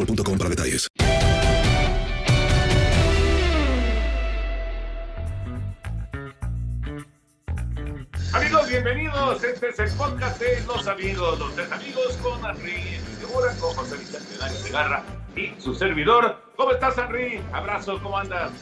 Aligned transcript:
boostmobile.com 0.00 0.38
para 0.38 0.50
detalles. 0.50 0.88
Amigos, 8.32 8.68
bienvenidos. 8.68 9.44
Este 9.44 9.68
es 9.68 9.78
el 9.78 9.90
podcast 9.92 10.40
de 10.40 10.62
Los 10.66 10.86
Amigos, 10.86 11.38
los 11.38 11.54
tres 11.54 11.70
amigos 11.72 12.16
con 12.22 12.44
Henry 12.44 13.00
Segura, 13.18 13.54
con 13.60 13.74
José 13.74 13.96
Vicente 13.98 14.48
Segarra 14.62 15.02
y 15.36 15.60
su 15.60 15.74
servidor. 15.74 16.40
¿Cómo 16.56 16.72
estás, 16.72 16.96
Henry? 16.96 17.42
Abrazo, 17.52 18.00
¿cómo 18.02 18.18
andas? 18.18 18.52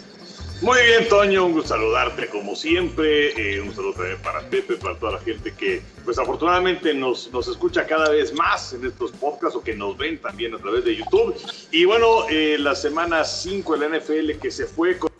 Muy 0.61 0.83
bien, 0.83 1.09
Toño, 1.09 1.47
un 1.47 1.53
gusto 1.53 1.69
saludarte 1.69 2.27
como 2.27 2.57
siempre. 2.57 3.31
Eh, 3.37 3.61
un 3.61 3.73
saludo 3.73 3.93
también 3.93 4.19
para 4.19 4.41
Pepe, 4.41 4.75
para 4.75 4.99
toda 4.99 5.13
la 5.13 5.19
gente 5.21 5.55
que, 5.55 5.81
pues 6.05 6.19
afortunadamente, 6.19 6.93
nos, 6.95 7.31
nos 7.31 7.47
escucha 7.47 7.87
cada 7.87 8.11
vez 8.11 8.35
más 8.35 8.73
en 8.73 8.85
estos 8.85 9.13
podcasts 9.13 9.57
o 9.57 9.63
que 9.63 9.77
nos 9.77 9.97
ven 9.97 10.19
también 10.19 10.53
a 10.57 10.59
través 10.59 10.85
de 10.85 10.97
YouTube. 10.97 11.37
Y 11.71 11.85
bueno, 11.85 12.29
eh, 12.29 12.57
la 12.59 12.75
semana 12.75 13.23
5 13.23 13.77
de 13.77 13.89
la 13.89 13.99
NFL 13.99 14.41
que 14.41 14.51
se 14.51 14.67
fue 14.67 14.99
con 14.99 15.13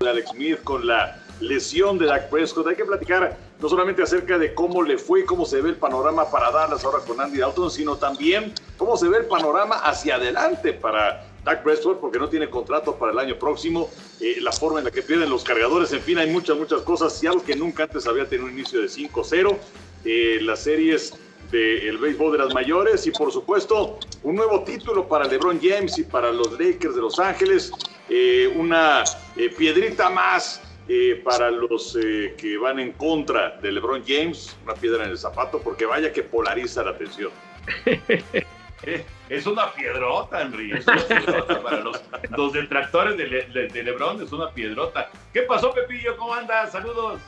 Alex 0.00 0.30
Smith, 0.30 0.58
con 0.64 0.84
la 0.84 1.22
lesión 1.38 1.96
de 1.96 2.06
Dak 2.06 2.28
Prescott. 2.28 2.66
Hay 2.66 2.74
que 2.74 2.84
platicar 2.84 3.38
no 3.60 3.68
solamente 3.68 4.02
acerca 4.02 4.36
de 4.36 4.52
cómo 4.52 4.82
le 4.82 4.98
fue, 4.98 5.24
cómo 5.24 5.46
se 5.46 5.60
ve 5.60 5.70
el 5.70 5.76
panorama 5.76 6.28
para 6.28 6.50
Dallas 6.50 6.84
ahora 6.84 6.98
con 7.06 7.20
Andy 7.20 7.38
Dalton, 7.38 7.70
sino 7.70 7.96
también 7.96 8.52
cómo 8.76 8.96
se 8.96 9.08
ve 9.08 9.18
el 9.18 9.26
panorama 9.26 9.76
hacia 9.76 10.16
adelante 10.16 10.72
para 10.72 11.24
Dak 11.46 11.62
Prescott, 11.62 12.00
porque 12.00 12.18
no 12.18 12.28
tiene 12.28 12.50
contrato 12.50 12.96
para 12.96 13.12
el 13.12 13.18
año 13.20 13.38
próximo, 13.38 13.88
eh, 14.20 14.38
la 14.40 14.50
forma 14.50 14.80
en 14.80 14.84
la 14.86 14.90
que 14.90 15.00
pierden 15.00 15.30
los 15.30 15.44
cargadores, 15.44 15.92
en 15.92 16.00
fin, 16.00 16.18
hay 16.18 16.28
muchas, 16.28 16.58
muchas 16.58 16.82
cosas. 16.82 17.22
Y 17.22 17.28
algo 17.28 17.44
que 17.44 17.54
nunca 17.54 17.84
antes 17.84 18.04
había 18.08 18.28
tenido 18.28 18.48
un 18.48 18.54
inicio 18.54 18.82
de 18.82 18.88
5-0, 18.88 19.56
eh, 20.04 20.40
las 20.42 20.64
series 20.64 21.14
del 21.52 21.98
béisbol 21.98 22.32
de 22.32 22.38
las 22.38 22.52
mayores 22.52 23.06
y 23.06 23.12
por 23.12 23.30
supuesto 23.30 24.00
un 24.24 24.34
nuevo 24.34 24.64
título 24.64 25.06
para 25.06 25.28
LeBron 25.28 25.60
James 25.62 25.96
y 25.96 26.02
para 26.02 26.32
los 26.32 26.58
Lakers 26.58 26.96
de 26.96 27.00
Los 27.00 27.20
Ángeles, 27.20 27.70
eh, 28.08 28.52
una 28.56 29.04
piedrita 29.56 30.10
más 30.10 30.60
para 31.22 31.52
los 31.52 31.96
que 32.36 32.58
van 32.60 32.80
en 32.80 32.92
contra 32.92 33.58
de 33.62 33.70
LeBron 33.70 34.02
James, 34.04 34.56
una 34.64 34.74
piedra 34.74 35.04
en 35.04 35.10
el 35.10 35.18
zapato, 35.18 35.60
porque 35.60 35.86
vaya 35.86 36.12
que 36.12 36.24
polariza 36.24 36.82
la 36.82 36.90
atención. 36.90 37.30
Eh, 38.82 39.04
Es 39.28 39.46
una 39.46 39.72
piedrota, 39.72 40.42
Henry. 40.42 40.72
Es 40.72 40.86
una 40.86 41.02
piedrota 41.06 41.62
para 41.62 41.80
los, 41.80 42.00
los 42.36 42.52
detractores 42.52 43.16
de, 43.16 43.26
Le- 43.26 43.68
de- 43.68 43.82
LeBron. 43.82 44.22
Es 44.22 44.32
una 44.32 44.50
piedrota. 44.52 45.10
¿Qué 45.32 45.42
pasó, 45.42 45.72
Pepillo? 45.72 46.16
¿Cómo 46.16 46.34
andas? 46.34 46.72
Saludos. 46.72 47.20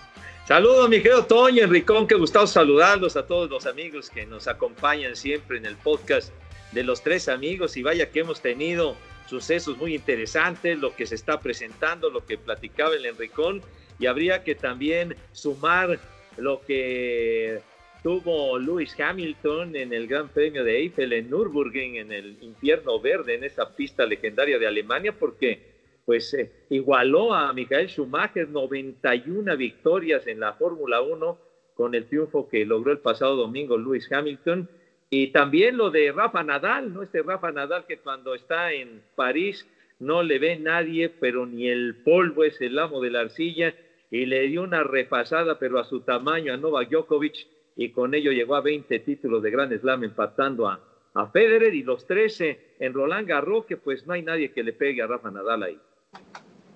Saludos, 0.46 0.88
mi 0.88 0.96
querido 1.02 1.26
Toño, 1.26 1.62
Enricón, 1.64 2.06
qué 2.06 2.14
gustado 2.14 2.46
saludarlos 2.46 3.16
a 3.18 3.26
todos 3.26 3.50
los 3.50 3.66
amigos 3.66 4.08
que 4.08 4.24
nos 4.24 4.48
acompañan 4.48 5.14
siempre 5.14 5.58
en 5.58 5.66
el 5.66 5.76
podcast 5.76 6.32
de 6.72 6.84
los 6.84 7.02
tres 7.02 7.28
amigos 7.28 7.76
y 7.76 7.82
vaya 7.82 8.10
que 8.10 8.20
hemos 8.20 8.40
tenido 8.40 8.96
sucesos 9.28 9.76
muy 9.76 9.94
interesantes, 9.94 10.78
lo 10.78 10.96
que 10.96 11.04
se 11.06 11.16
está 11.16 11.38
presentando, 11.40 12.08
lo 12.08 12.24
que 12.24 12.38
platicaba 12.38 12.94
el 12.94 13.04
Enricón 13.04 13.60
y 13.98 14.06
habría 14.06 14.42
que 14.42 14.54
también 14.54 15.16
sumar 15.32 15.98
lo 16.38 16.62
que 16.62 17.60
tuvo 18.02 18.58
Lewis 18.58 18.98
Hamilton 18.98 19.76
en 19.76 19.92
el 19.92 20.06
Gran 20.06 20.28
Premio 20.28 20.64
de 20.64 20.76
Eiffel 20.76 21.12
en 21.12 21.30
Nürburgring, 21.30 21.96
en 21.96 22.12
el 22.12 22.36
infierno 22.42 23.00
verde, 23.00 23.34
en 23.34 23.44
esa 23.44 23.74
pista 23.74 24.06
legendaria 24.06 24.58
de 24.58 24.66
Alemania, 24.66 25.12
porque 25.18 25.78
pues 26.04 26.32
eh, 26.34 26.50
igualó 26.70 27.34
a 27.34 27.52
Michael 27.52 27.88
Schumacher 27.88 28.48
91 28.48 29.56
victorias 29.56 30.26
en 30.26 30.40
la 30.40 30.54
Fórmula 30.54 31.02
1 31.02 31.38
con 31.74 31.94
el 31.94 32.06
triunfo 32.06 32.48
que 32.48 32.64
logró 32.64 32.92
el 32.92 32.98
pasado 32.98 33.36
domingo 33.36 33.76
Lewis 33.76 34.10
Hamilton 34.10 34.68
y 35.10 35.28
también 35.28 35.76
lo 35.76 35.90
de 35.90 36.10
Rafa 36.12 36.42
Nadal, 36.42 36.92
¿no? 36.92 37.02
Este 37.02 37.22
Rafa 37.22 37.52
Nadal 37.52 37.84
que 37.86 37.98
cuando 37.98 38.34
está 38.34 38.72
en 38.72 39.02
París 39.16 39.66
no 39.98 40.22
le 40.22 40.38
ve 40.38 40.58
nadie, 40.58 41.08
pero 41.08 41.46
ni 41.46 41.68
el 41.68 41.96
polvo 41.96 42.44
es 42.44 42.60
el 42.60 42.78
amo 42.78 43.00
de 43.00 43.10
la 43.10 43.20
arcilla 43.20 43.74
y 44.10 44.26
le 44.26 44.48
dio 44.48 44.62
una 44.62 44.84
repasada 44.84 45.58
pero 45.58 45.78
a 45.78 45.84
su 45.84 46.00
tamaño 46.00 46.54
a 46.54 46.56
Novak 46.56 46.88
Djokovic 46.88 47.46
y 47.78 47.90
con 47.92 48.12
ello 48.12 48.32
llegó 48.32 48.56
a 48.56 48.60
20 48.60 48.98
títulos 48.98 49.40
de 49.42 49.50
Grand 49.52 49.72
Slam 49.80 50.02
empatando 50.04 50.68
a, 50.68 50.80
a 51.14 51.26
Federer 51.28 51.72
y 51.74 51.84
los 51.84 52.06
13 52.06 52.74
en 52.80 52.92
Roland 52.92 53.26
Garros 53.26 53.64
que 53.66 53.76
pues 53.76 54.04
no 54.06 54.12
hay 54.14 54.22
nadie 54.22 54.50
que 54.52 54.62
le 54.64 54.72
pegue 54.72 55.00
a 55.00 55.06
Rafa 55.06 55.30
Nadal 55.30 55.62
ahí. 55.62 55.78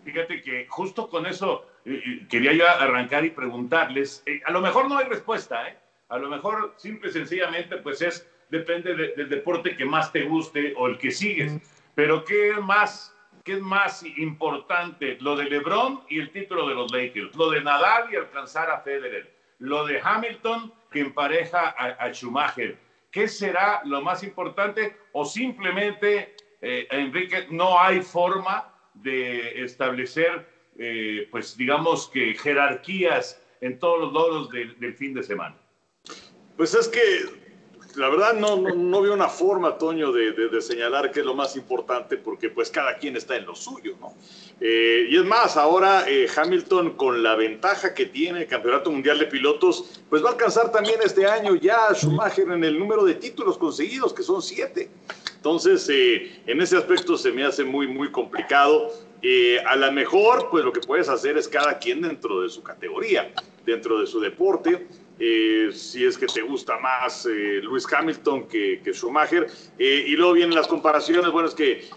Fíjate 0.05 0.41
que 0.43 0.67
justo 0.69 1.09
con 1.09 1.27
eso 1.27 1.67
eh, 1.85 2.01
eh, 2.07 2.27
quería 2.31 2.53
yo 2.53 2.69
arrancar 2.69 3.25
y 3.25 3.31
preguntarles. 3.31 4.23
eh, 4.27 4.41
a 4.45 4.53
lo 4.53 4.61
mejor 4.61 4.89
no 4.89 4.97
hay 4.97 5.07
respuesta, 5.07 5.69
¿eh? 5.69 5.77
A 6.09 6.19
lo 6.19 6.29
mejor 6.29 6.75
simple 6.77 7.09
y 7.09 7.13
sencillamente 7.13 7.77
pues 7.79 8.01
es, 8.03 8.29
depende 8.51 8.95
de- 8.95 9.15
del 9.17 9.29
deporte 9.29 9.77
que 9.77 9.85
más 9.85 10.13
te 10.13 10.23
guste 10.25 10.75
o 10.77 10.87
el 10.87 10.99
que 10.99 11.11
sigues. 11.11 11.59
Pero 11.95 12.25
¿qué 12.25 12.51
es 12.51 12.59
más, 12.61 13.17
qué 13.45 13.55
es 13.55 13.61
más 13.61 14.05
importante? 14.19 15.19
Lo 15.21 15.35
de 15.37 15.45
LeBron 15.45 16.03
y 16.09 16.21
el 16.21 16.31
título 16.31 16.69
de 16.69 16.75
los 16.75 16.93
Lakers. 16.93 17.35
Lo 17.37 17.51
de 17.51 17.61
Nadal 17.61 18.13
y 18.13 18.17
alcanzar 18.17 18.71
a 18.71 18.81
Federer. 18.81 19.33
Lo 19.59 19.85
de 19.87 20.01
Hamilton 20.03 20.73
que 20.93 21.01
empareja 21.01 21.75
a, 21.77 22.05
a 22.05 22.13
Schumacher. 22.13 22.79
¿Qué 23.11 23.29
será 23.29 23.83
lo 23.85 24.01
más 24.01 24.23
importante? 24.23 24.97
O 25.13 25.25
simplemente, 25.25 26.37
eh, 26.61 26.87
Enrique, 26.91 27.47
no 27.51 27.79
hay 27.79 28.01
forma 28.01 28.73
de 28.95 29.65
establecer, 29.65 30.47
eh, 30.79 31.29
pues 31.31 31.57
digamos 31.57 32.09
que 32.09 32.35
jerarquías 32.35 33.43
en 33.61 33.79
todos 33.79 34.01
los 34.01 34.13
logros 34.13 34.51
del, 34.51 34.79
del 34.79 34.95
fin 34.95 35.15
de 35.15 35.23
semana. 35.23 35.57
Pues 36.57 36.75
es 36.75 36.89
que 36.89 37.01
la 37.97 38.09
verdad 38.09 38.35
no, 38.35 38.57
no, 38.57 39.03
veo 39.03 39.15
una 39.15 39.29
forma, 39.29 39.77
Toño, 39.77 40.13
de, 40.13 40.33
de, 40.33 40.63
señalar 40.63 41.11
qué 41.11 41.21
es 41.21 41.27
lo 41.27 41.35
más 41.35 41.57
importante, 41.57 42.17
porque 42.17 42.49
pues 42.49 42.71
cada 42.71 42.97
quien 42.97 43.17
está 43.17 43.37
en 43.37 43.47
lo 43.47 43.55
suyo, 43.55 43.97
¿no? 44.01 44.15
Eh, 44.65 45.09
y 45.11 45.17
es 45.17 45.25
más, 45.25 45.57
ahora 45.57 46.09
eh, 46.09 46.29
Hamilton 46.37 46.91
con 46.91 47.21
la 47.21 47.35
ventaja 47.35 47.95
que 47.95 48.07
tiene 48.07 48.43
el 48.43 48.47
Campeonato 48.47 48.93
Mundial 48.93 49.19
de 49.19 49.27
Pilotos, 49.27 50.01
pues 50.09 50.23
va 50.23 50.29
a 50.29 50.33
alcanzar 50.33 50.71
también 50.71 51.01
este 51.05 51.27
año 51.27 51.57
ya 51.57 51.87
a 51.89 51.95
Schumacher 51.95 52.49
en 52.49 52.63
el 52.63 52.79
número 52.79 53.05
de 53.05 53.17
títulos 53.17 53.59
conseguidos, 53.59 54.15
que 54.15 54.23
son 54.23 54.41
siete. 54.41 54.89
Entonces, 55.35 55.89
eh, 55.93 56.41
en 56.47 56.61
ese 56.61 56.77
aspecto 56.77 57.19
se 57.19 57.33
me 57.33 57.45
hace 57.45 57.65
muy, 57.65 57.89
muy 57.89 58.13
complicado. 58.13 58.93
a 59.67 59.77
lo 59.77 59.91
mejor, 59.91 60.49
pues 60.49 60.65
lo 60.65 60.73
que 60.73 60.81
puedes 60.81 61.09
hacer 61.09 61.37
es 61.37 61.49
cada 61.49 61.79
quien 61.79 62.01
dentro 62.01 62.43
de 62.43 62.49
su 62.49 62.63
categoría, 62.63 63.33
dentro 63.67 64.01
de 64.01 64.07
su 64.07 64.21
deporte. 64.21 64.87
Eh, 65.19 65.71
si 65.73 66.05
es 66.05 66.19
que 66.19 66.27
te 66.27 66.43
gusta 66.43 66.79
más 66.79 67.27
eh, 67.27 67.61
Lewis 67.63 67.87
Hamilton 67.93 68.49
que, 68.49 68.81
Schumacher. 68.93 69.47
Eh, 69.79 70.05
y 70.09 70.17
luego 70.17 70.33
vienen 70.33 70.55
las 70.55 70.67
comparaciones. 70.67 71.31
Bueno, 71.31 71.49
es 71.49 71.55
que 71.55 71.89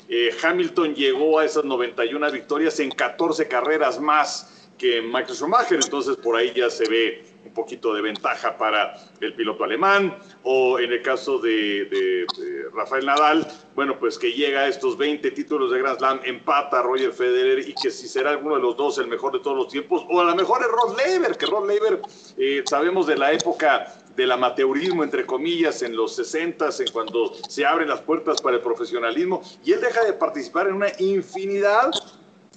Hamilton 0.44 0.96
llegó 0.96 1.40
a 1.40 1.46
esas 1.46 1.66
91 1.66 2.32
victorias 2.32 2.80
en 2.80 2.92
14 2.92 3.48
carreras 3.48 4.00
más 4.00 4.70
que 4.78 5.02
Michael 5.02 5.36
Schumacher. 5.36 5.80
Entonces, 5.82 6.18
por 6.18 6.36
ahí 6.36 6.54
ya 6.56 6.70
se 6.70 6.88
ve 6.90 7.35
un 7.46 7.54
poquito 7.54 7.94
de 7.94 8.02
ventaja 8.02 8.58
para 8.58 8.96
el 9.22 9.34
piloto 9.34 9.64
alemán, 9.64 10.18
o 10.44 10.80
en 10.80 10.92
el 10.92 11.02
caso 11.02 11.38
de, 11.40 12.26
Rafael 12.74 13.06
Nadal, 13.06 13.48
bueno, 13.76 13.98
pues 14.00 14.18
que 14.18 14.34
llega 14.34 14.62
a 14.62 14.68
estos 14.68 14.98
20 14.98 15.32
títulos 15.32 15.72
de 15.72 15.80
Grand 15.80 15.98
Slam, 15.98 16.20
empata 16.24 16.80
a 16.80 16.84
Roger 16.84 17.14
Federer 17.14 17.60
y 17.60 17.74
que 17.74 17.92
si 17.92 18.08
será 18.08 18.32
alguno 18.32 18.56
de 18.56 18.62
los 18.62 18.76
dos 18.76 18.98
el 18.98 19.08
mejor 19.08 19.34
de 19.34 19.40
todos 19.40 19.56
los 19.56 19.68
tiempos, 19.70 20.06
o 20.10 20.20
a 20.20 20.26
lo 20.26 20.36
mejor 20.36 20.62
es 20.62 20.68
Rod 20.68 20.98
Laver, 20.98 21.38
que 21.38 21.46
Rod 21.46 21.68
Laver 21.68 22.02
eh, 22.38 22.64
sabemos 22.66 23.08
de 23.08 23.18
la 23.18 23.32
época 23.32 23.94
del 24.16 24.32
amateurismo, 24.32 25.04
entre 25.04 25.26
comillas, 25.26 25.82
en 25.82 25.96
los 25.96 26.16
60, 26.16 26.70
en 26.80 26.92
cuando 26.92 27.34
se 27.50 27.66
abren 27.66 27.90
las 27.90 28.02
puertas 28.02 28.42
para 28.42 28.58
el 28.58 28.62
profesionalismo, 28.62 29.42
y 29.64 29.74
él 29.74 29.82
deja 29.82 30.04
de 30.04 30.14
participar 30.14 30.68
en 30.68 30.76
una 30.76 30.88
infinidad 31.00 31.92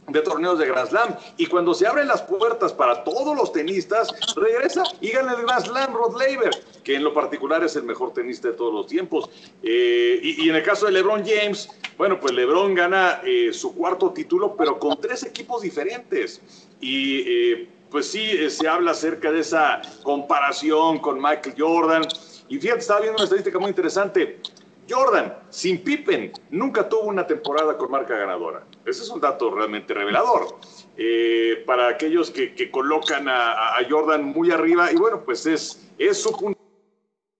de 0.08 0.22
torneos 0.22 0.58
de 0.58 0.66
Grand 0.66 0.88
Slam. 0.88 1.16
Y 1.36 1.46
cuando 1.46 1.74
se 1.74 1.86
abren 1.86 2.08
las 2.08 2.22
puertas 2.22 2.72
para 2.72 3.04
todos 3.04 3.36
los 3.36 3.52
tenistas, 3.52 4.08
regresa 4.34 4.82
y 5.00 5.10
gana 5.10 5.34
el 5.34 5.42
Grand 5.42 5.64
Slam 5.64 5.92
Rod 5.94 6.20
Laver, 6.20 6.50
que 6.82 6.96
en 6.96 7.04
lo 7.04 7.12
particular 7.12 7.62
es 7.64 7.76
el 7.76 7.84
mejor 7.84 8.12
tenista 8.12 8.48
de 8.48 8.54
todos 8.54 8.72
los 8.72 8.86
tiempos. 8.86 9.28
Eh, 9.62 10.20
y, 10.22 10.48
en 10.48 10.56
el 10.56 10.62
caso 10.62 10.86
de 10.86 10.92
LeBron 10.92 11.24
James, 11.24 11.68
bueno, 11.96 12.18
pues 12.20 12.34
LeBron 12.34 12.74
gana 12.74 13.20
eh, 13.24 13.52
su 13.52 13.74
cuarto 13.74 14.12
título, 14.12 14.56
pero 14.56 14.78
con 14.78 15.00
tres 15.00 15.22
equipos 15.24 15.62
diferentes. 15.62 16.40
Y 16.80 17.20
eh, 17.26 17.68
pues 17.90 18.10
sí, 18.10 18.50
se 18.50 18.68
habla 18.68 18.92
acerca 18.92 19.32
de 19.32 19.40
esa 19.40 19.82
comparación 20.02 20.98
con 20.98 21.16
Michael 21.20 21.54
Jordan. 21.56 22.06
Y 22.48 22.58
fíjate, 22.58 22.80
estaba 22.80 23.00
viendo 23.00 23.16
una 23.16 23.24
estadística 23.24 23.58
muy 23.58 23.68
interesante. 23.68 24.40
Jordan, 24.88 25.34
sin 25.50 25.82
Pippen, 25.82 26.32
nunca 26.50 26.88
tuvo 26.88 27.02
una 27.02 27.26
temporada 27.26 27.76
con 27.76 27.90
marca 27.90 28.16
ganadora. 28.16 28.64
Ese 28.84 29.02
es 29.02 29.10
un 29.10 29.20
dato 29.20 29.50
realmente 29.50 29.92
revelador. 29.92 30.58
Eh, 30.96 31.62
para 31.66 31.88
aquellos 31.88 32.30
que, 32.30 32.70
colocan 32.70 33.28
a, 33.28 33.76
Jordan 33.88 34.24
muy 34.24 34.50
arriba, 34.50 34.90
y 34.92 34.96
bueno, 34.96 35.22
pues 35.24 35.46
es, 35.46 35.88
es 35.98 36.20
su 36.22 36.32
punto. 36.32 36.58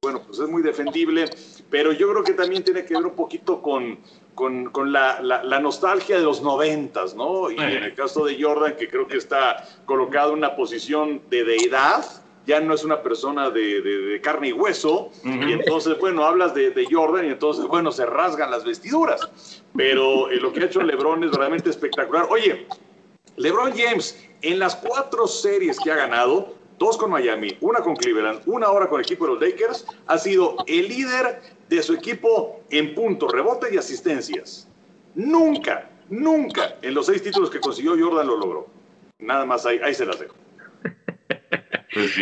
Bueno, 0.00 0.22
pues 0.24 0.38
es 0.38 0.48
muy 0.48 0.62
defendible, 0.62 1.28
pero 1.70 1.92
yo 1.92 2.08
creo 2.10 2.22
que 2.22 2.32
también 2.32 2.62
tiene 2.62 2.84
que 2.84 2.94
ver 2.94 3.04
un 3.04 3.16
poquito 3.16 3.60
con, 3.60 3.98
con, 4.34 4.92
la, 4.92 5.20
la, 5.20 5.58
nostalgia 5.58 6.16
de 6.16 6.22
los 6.22 6.40
noventas, 6.40 7.16
¿no? 7.16 7.50
Y 7.50 7.56
en 7.56 7.82
el 7.82 7.94
caso 7.94 8.24
de 8.24 8.40
Jordan, 8.40 8.76
que 8.76 8.88
creo 8.88 9.08
que 9.08 9.16
está 9.16 9.66
colocado 9.86 10.32
en 10.32 10.38
una 10.38 10.54
posición 10.54 11.22
de 11.28 11.42
deidad, 11.42 12.04
ya 12.48 12.60
no 12.60 12.72
es 12.72 12.82
una 12.82 13.02
persona 13.02 13.50
de, 13.50 14.18
carne 14.22 14.48
y 14.48 14.52
hueso, 14.52 15.10
y 15.22 15.52
entonces, 15.52 15.98
bueno, 15.98 16.24
hablas 16.24 16.54
de, 16.54 16.88
Jordan 16.90 17.26
y 17.26 17.28
entonces, 17.28 17.66
bueno, 17.66 17.92
se 17.92 18.06
rasgan 18.06 18.50
las 18.50 18.64
vestiduras. 18.64 19.28
Pero 19.76 20.30
eh, 20.30 20.36
lo 20.36 20.50
que 20.50 20.62
ha 20.62 20.64
hecho 20.64 20.80
Lebron 20.80 21.22
es 21.24 21.32
realmente 21.32 21.68
espectacular. 21.68 22.26
Oye, 22.30 22.66
Lebron 23.36 23.72
James, 23.76 24.18
en 24.40 24.58
las 24.58 24.76
cuatro 24.76 25.26
series 25.26 25.78
que 25.78 25.92
ha 25.92 25.96
ganado, 25.96 26.54
dos 26.78 26.96
con 26.96 27.10
Miami, 27.10 27.54
una 27.60 27.80
con 27.80 27.94
Cleveland, 27.94 28.40
una 28.46 28.68
ahora 28.68 28.88
con 28.88 28.98
el 28.98 29.04
equipo 29.04 29.26
de 29.26 29.34
los 29.34 29.42
Lakers, 29.42 29.86
ha 30.06 30.16
sido 30.16 30.56
el 30.66 30.88
líder 30.88 31.42
de 31.68 31.82
su 31.82 31.92
equipo 31.92 32.62
en 32.70 32.94
puntos, 32.94 33.30
rebote 33.30 33.68
y 33.74 33.76
asistencias. 33.76 34.66
Nunca, 35.14 35.90
nunca 36.08 36.76
en 36.80 36.94
los 36.94 37.04
seis 37.04 37.22
títulos 37.22 37.50
que 37.50 37.60
consiguió 37.60 37.94
Jordan 37.98 38.26
lo 38.26 38.38
logró. 38.38 38.66
Nada 39.18 39.44
más 39.44 39.66
ahí, 39.66 39.78
ahí 39.84 39.92
se 39.92 40.06
las 40.06 40.18
dejo. 40.18 40.34
Pues 41.92 42.16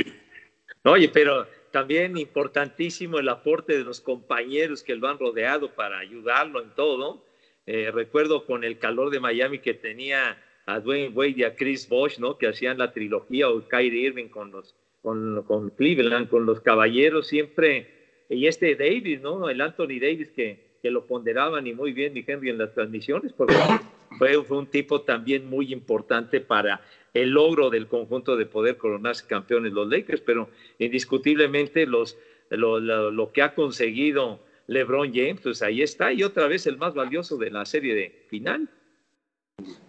Oye, 0.87 1.09
pero 1.09 1.47
también 1.73 2.17
importantísimo 2.17 3.19
el 3.19 3.29
aporte 3.29 3.77
de 3.77 3.85
los 3.85 4.01
compañeros 4.01 4.83
que 4.83 4.95
lo 4.95 5.09
han 5.09 5.19
rodeado 5.19 5.71
para 5.73 5.99
ayudarlo 5.99 6.63
en 6.63 6.71
todo. 6.71 7.25
Eh, 7.67 7.91
recuerdo 7.93 8.47
con 8.47 8.63
el 8.63 8.79
calor 8.79 9.11
de 9.11 9.19
Miami 9.19 9.59
que 9.59 9.75
tenía 9.75 10.41
a 10.65 10.81
Dwayne 10.81 11.11
Wade 11.15 11.35
y 11.37 11.45
a 11.45 11.55
Chris 11.57 11.89
Bosh, 11.89 12.19
¿no? 12.19 12.39
Que 12.39 12.47
hacían 12.47 12.79
la 12.79 12.93
trilogía 12.93 13.49
o 13.49 13.67
Kyrie 13.67 14.07
Irving 14.07 14.29
con 14.29 14.53
los 14.53 14.75
con, 15.03 15.71
Cleveland, 15.77 16.29
con 16.29 16.47
los 16.47 16.61
caballeros 16.61 17.29
siempre 17.29 18.25
y 18.29 18.47
este 18.47 18.75
Davis, 18.75 19.21
¿no? 19.21 19.49
El 19.49 19.61
Anthony 19.61 20.01
Davis 20.01 20.31
que, 20.31 20.79
que 20.83 20.91
lo 20.91 21.07
ponderaban 21.07 21.67
y 21.67 21.75
muy 21.75 21.93
bien, 21.93 22.13
mi 22.13 22.25
Henry, 22.27 22.51
en 22.51 22.59
las 22.59 22.75
transmisiones, 22.75 23.33
porque 23.33 23.55
fue, 24.19 24.37
un 24.37 24.67
tipo 24.67 25.03
también 25.03 25.49
muy 25.49 25.73
importante 25.73 26.41
para 26.41 26.81
el 27.15 27.31
logro 27.31 27.71
del 27.71 27.87
conjunto 27.87 28.37
de 28.37 28.47
poder 28.47 28.77
coronarse 28.77 29.27
campeones 29.27 29.73
los 29.73 29.89
Lakers, 29.89 30.21
pero 30.21 30.51
indiscutiblemente 30.79 31.87
los, 31.87 32.19
lo, 32.51 33.33
que 33.33 33.43
ha 33.43 33.55
conseguido 33.55 34.41
LeBron 34.67 35.13
James, 35.15 35.41
pues 35.41 35.63
ahí 35.63 35.83
está, 35.83 36.13
y 36.13 36.23
otra 36.23 36.47
vez 36.47 36.67
el 36.67 36.77
más 36.77 36.95
valioso 36.95 37.37
de 37.37 37.51
la 37.51 37.65
serie 37.65 37.95
de 37.95 38.25
final. 38.29 38.69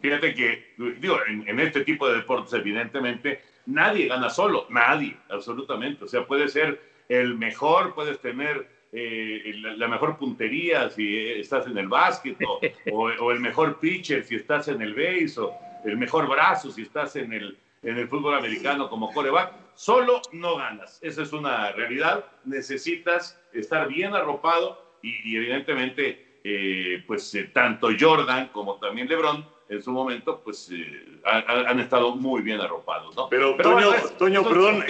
Fíjate 0.02 0.34
que, 0.34 0.74
digo, 1.00 1.18
en, 1.28 1.60
este 1.60 1.84
tipo 1.84 2.08
de 2.08 2.18
deportes, 2.18 2.54
evidentemente, 2.54 3.42
nadie 3.66 4.08
gana 4.08 4.30
solo, 4.30 4.66
nadie, 4.70 5.18
absolutamente. 5.30 6.06
O 6.06 6.08
sea, 6.08 6.26
puede 6.26 6.48
ser 6.48 6.80
el 7.10 7.38
mejor, 7.38 7.94
puedes 7.94 8.20
tener 8.20 8.77
eh, 8.94 9.54
la, 9.78 9.88
mejor 9.88 10.18
puntería 10.18 10.90
si 10.90 11.18
estás 11.18 11.68
en 11.68 11.78
el 11.78 11.88
básquet, 11.88 12.38
o, 12.92 13.10
o, 13.20 13.32
el 13.32 13.40
mejor 13.40 13.80
pitcher 13.80 14.24
si 14.24 14.36
estás 14.36 14.68
en 14.68 14.82
el 14.82 14.94
base, 14.94 15.40
o 15.40 15.54
el 15.86 15.98
mejor 15.98 16.28
brazo 16.28 16.72
si 16.72 16.84
estás 16.84 17.16
en 17.16 17.34
el, 17.34 17.58
en 17.84 17.98
el 17.98 18.08
fútbol 18.08 18.36
americano 18.36 18.90
como 18.90 19.12
coreback, 19.14 19.54
solo 19.76 20.22
no 20.32 20.58
ganas. 20.58 21.00
Esa 21.02 21.24
es 21.24 21.34
una 21.34 21.72
realidad. 21.72 22.26
Necesitas 22.46 23.40
estar 23.54 23.88
bien 23.88 24.14
arropado 24.14 24.82
y, 25.02 25.36
evidentemente, 25.36 26.40
eh, 26.44 27.04
pues 27.06 27.34
eh, 27.36 27.50
tanto 27.54 27.90
Jordan 27.98 28.50
como 28.50 28.76
también 28.76 29.08
LeBron 29.08 29.46
en 29.70 29.84
su 29.84 29.92
momento, 29.92 30.42
pues 30.44 30.72
eh, 30.72 31.20
han, 31.26 31.80
estado 31.82 32.16
muy 32.16 32.42
bien 32.42 32.62
arropados, 32.62 33.16
¿no? 33.18 33.28
Pero, 33.28 33.56
Toño, 33.58 33.92
Toño 34.18 34.44
perdón, 34.44 34.84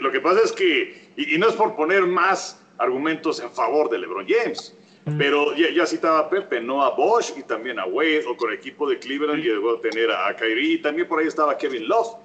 lo 0.00 0.12
que 0.12 0.20
pasa 0.20 0.40
es 0.44 0.52
que, 0.52 1.10
y, 1.16 1.34
y, 1.34 1.38
no 1.38 1.48
es 1.48 1.54
por 1.54 1.74
poner 1.74 2.02
más 2.02 2.62
argumentos 2.80 3.40
en 3.40 3.50
favor 3.50 3.88
de 3.90 3.98
LeBron 3.98 4.26
James, 4.26 4.74
pero 5.18 5.54
ya, 5.54 5.86
citaba 5.86 6.20
a 6.20 6.30
Pepe, 6.30 6.60
¿no? 6.60 6.82
A 6.82 6.90
Bosch 6.90 7.36
y 7.36 7.42
también 7.42 7.78
a 7.78 7.86
Wade, 7.86 8.24
o 8.26 8.36
con 8.36 8.50
el 8.50 8.58
equipo 8.58 8.88
de 8.88 8.98
Cleveland 8.98 9.42
llegó 9.42 9.76
a 9.76 9.80
tener 9.80 10.10
a, 10.10 10.34
Kyrie, 10.36 10.74
y 10.74 10.78
también 10.78 11.08
por 11.08 11.20
ahí 11.20 11.26
estaba 11.26 11.56
Kevin 11.56 11.88
Love, 11.88 12.16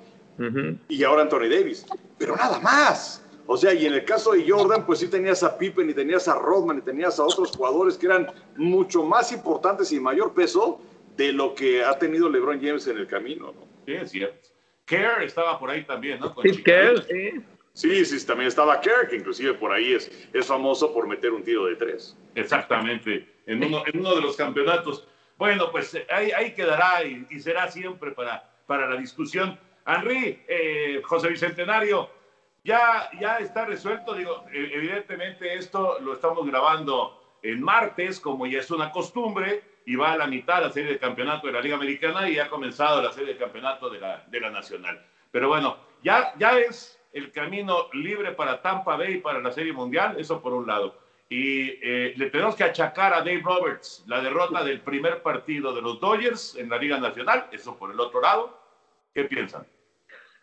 y 0.87 1.03
ahora 1.03 1.23
Anthony 1.23 1.49
Davis. 1.49 1.85
Pero 2.17 2.35
nada 2.35 2.59
más. 2.59 3.21
O 3.47 3.57
sea, 3.57 3.73
y 3.73 3.85
en 3.85 3.93
el 3.93 4.05
caso 4.05 4.31
de 4.31 4.49
Jordan, 4.49 4.85
pues 4.85 4.99
sí 4.99 5.07
tenías 5.07 5.43
a 5.43 5.57
Pippen 5.57 5.89
y 5.89 5.93
tenías 5.93 6.27
a 6.27 6.35
Rodman 6.39 6.79
y 6.79 6.81
tenías 6.81 7.19
a 7.19 7.23
otros 7.23 7.51
jugadores 7.55 7.95
que 7.97 8.07
eran 8.07 8.27
mucho 8.55 9.03
más 9.03 9.31
importantes 9.31 9.91
y 9.91 9.99
mayor 9.99 10.33
peso 10.33 10.81
de 11.15 11.31
lo 11.31 11.53
que 11.53 11.83
ha 11.83 11.97
tenido 11.97 12.27
LeBron 12.27 12.59
James 12.59 12.87
en 12.87 12.97
el 12.97 13.07
camino, 13.07 13.53
¿no? 13.53 13.67
Sí, 13.85 13.93
es 13.93 14.11
cierto. 14.11 14.49
Kerr 14.85 15.23
estaba 15.23 15.59
por 15.59 15.69
ahí 15.69 15.83
también, 15.83 16.19
¿no? 16.19 16.35
sí, 16.41 16.63
Kerr, 16.63 17.03
sí. 17.03 17.41
Sí, 17.75 18.05
sí, 18.05 18.25
también 18.25 18.47
estaba 18.47 18.79
Kerr, 18.79 19.09
que 19.09 19.17
inclusive 19.17 19.53
por 19.53 19.73
ahí 19.73 19.95
es, 19.95 20.29
es 20.31 20.47
famoso 20.47 20.93
por 20.93 21.07
meter 21.07 21.31
un 21.31 21.43
tiro 21.43 21.65
de 21.65 21.75
tres. 21.75 22.17
Exactamente, 22.33 23.27
en 23.47 23.61
uno, 23.65 24.15
de 24.15 24.21
los 24.21 24.37
campeonatos. 24.37 25.05
Bueno, 25.37 25.69
pues 25.71 25.93
eh, 25.93 26.07
ahí, 26.09 26.31
ahí 26.31 26.53
quedará 26.53 27.03
y, 27.03 27.27
será 27.37 27.69
siempre 27.69 28.11
para, 28.11 28.49
para 28.65 28.89
la 28.89 28.95
discusión. 28.95 29.59
Henry, 29.85 30.41
eh, 30.47 31.01
José 31.03 31.27
Bicentenario, 31.27 32.09
ya, 32.63 33.09
ya 33.19 33.39
está 33.39 33.65
resuelto. 33.65 34.13
Digo, 34.13 34.45
e, 34.53 34.71
evidentemente 34.73 35.55
esto 35.55 35.99
lo 35.99 36.13
estamos 36.13 36.47
grabando 36.47 37.37
en 37.43 37.61
martes, 37.61 38.21
como 38.21 38.47
ya 38.47 38.59
es 38.59 38.71
una 38.71 38.89
costumbre, 38.89 39.63
y 39.85 39.97
va 39.97 40.13
a 40.13 40.17
la 40.17 40.27
mitad 40.27 40.61
la 40.61 40.71
serie 40.71 40.93
de 40.93 40.97
campeonato 40.97 41.47
de 41.47 41.53
la 41.53 41.59
Liga 41.59 41.75
Americana 41.75 42.29
y 42.29 42.39
ha 42.39 42.47
comenzado 42.47 43.01
la 43.01 43.11
serie 43.11 43.33
de 43.33 43.37
campeonato 43.37 43.89
de 43.89 43.99
la, 43.99 44.23
de 44.27 44.39
la 44.39 44.49
Nacional. 44.49 45.05
Pero 45.29 45.49
bueno, 45.49 45.75
ya, 46.01 46.33
ya 46.39 46.57
es 46.57 46.94
el 47.15 47.31
camino 47.31 47.87
libre 47.93 48.33
para 48.33 48.61
Tampa 48.61 48.97
Bay 48.97 49.21
para 49.21 49.39
la 49.39 49.51
Serie 49.51 49.71
Mundial, 49.71 50.17
eso 50.19 50.41
por 50.41 50.53
un 50.53 50.67
lado. 50.67 50.99
Y 51.29 51.69
eh, 51.81 52.13
le 52.17 52.29
tenemos 52.29 52.55
que 52.55 52.65
achacar 52.65 53.13
a 53.13 53.19
Dave 53.19 53.41
Roberts 53.41 54.03
la 54.05 54.21
derrota 54.21 54.63
del 54.65 54.81
primer 54.81 55.23
partido 55.23 55.73
de 55.73 55.81
los 55.81 56.01
Dodgers 56.01 56.55
en 56.57 56.69
la 56.69 56.77
Liga 56.77 56.99
Nacional, 56.99 57.47
eso 57.53 57.77
por 57.77 57.89
el 57.89 57.99
otro 58.01 58.19
lado. 58.19 58.59
¿Qué 59.13 59.23
piensan? 59.23 59.65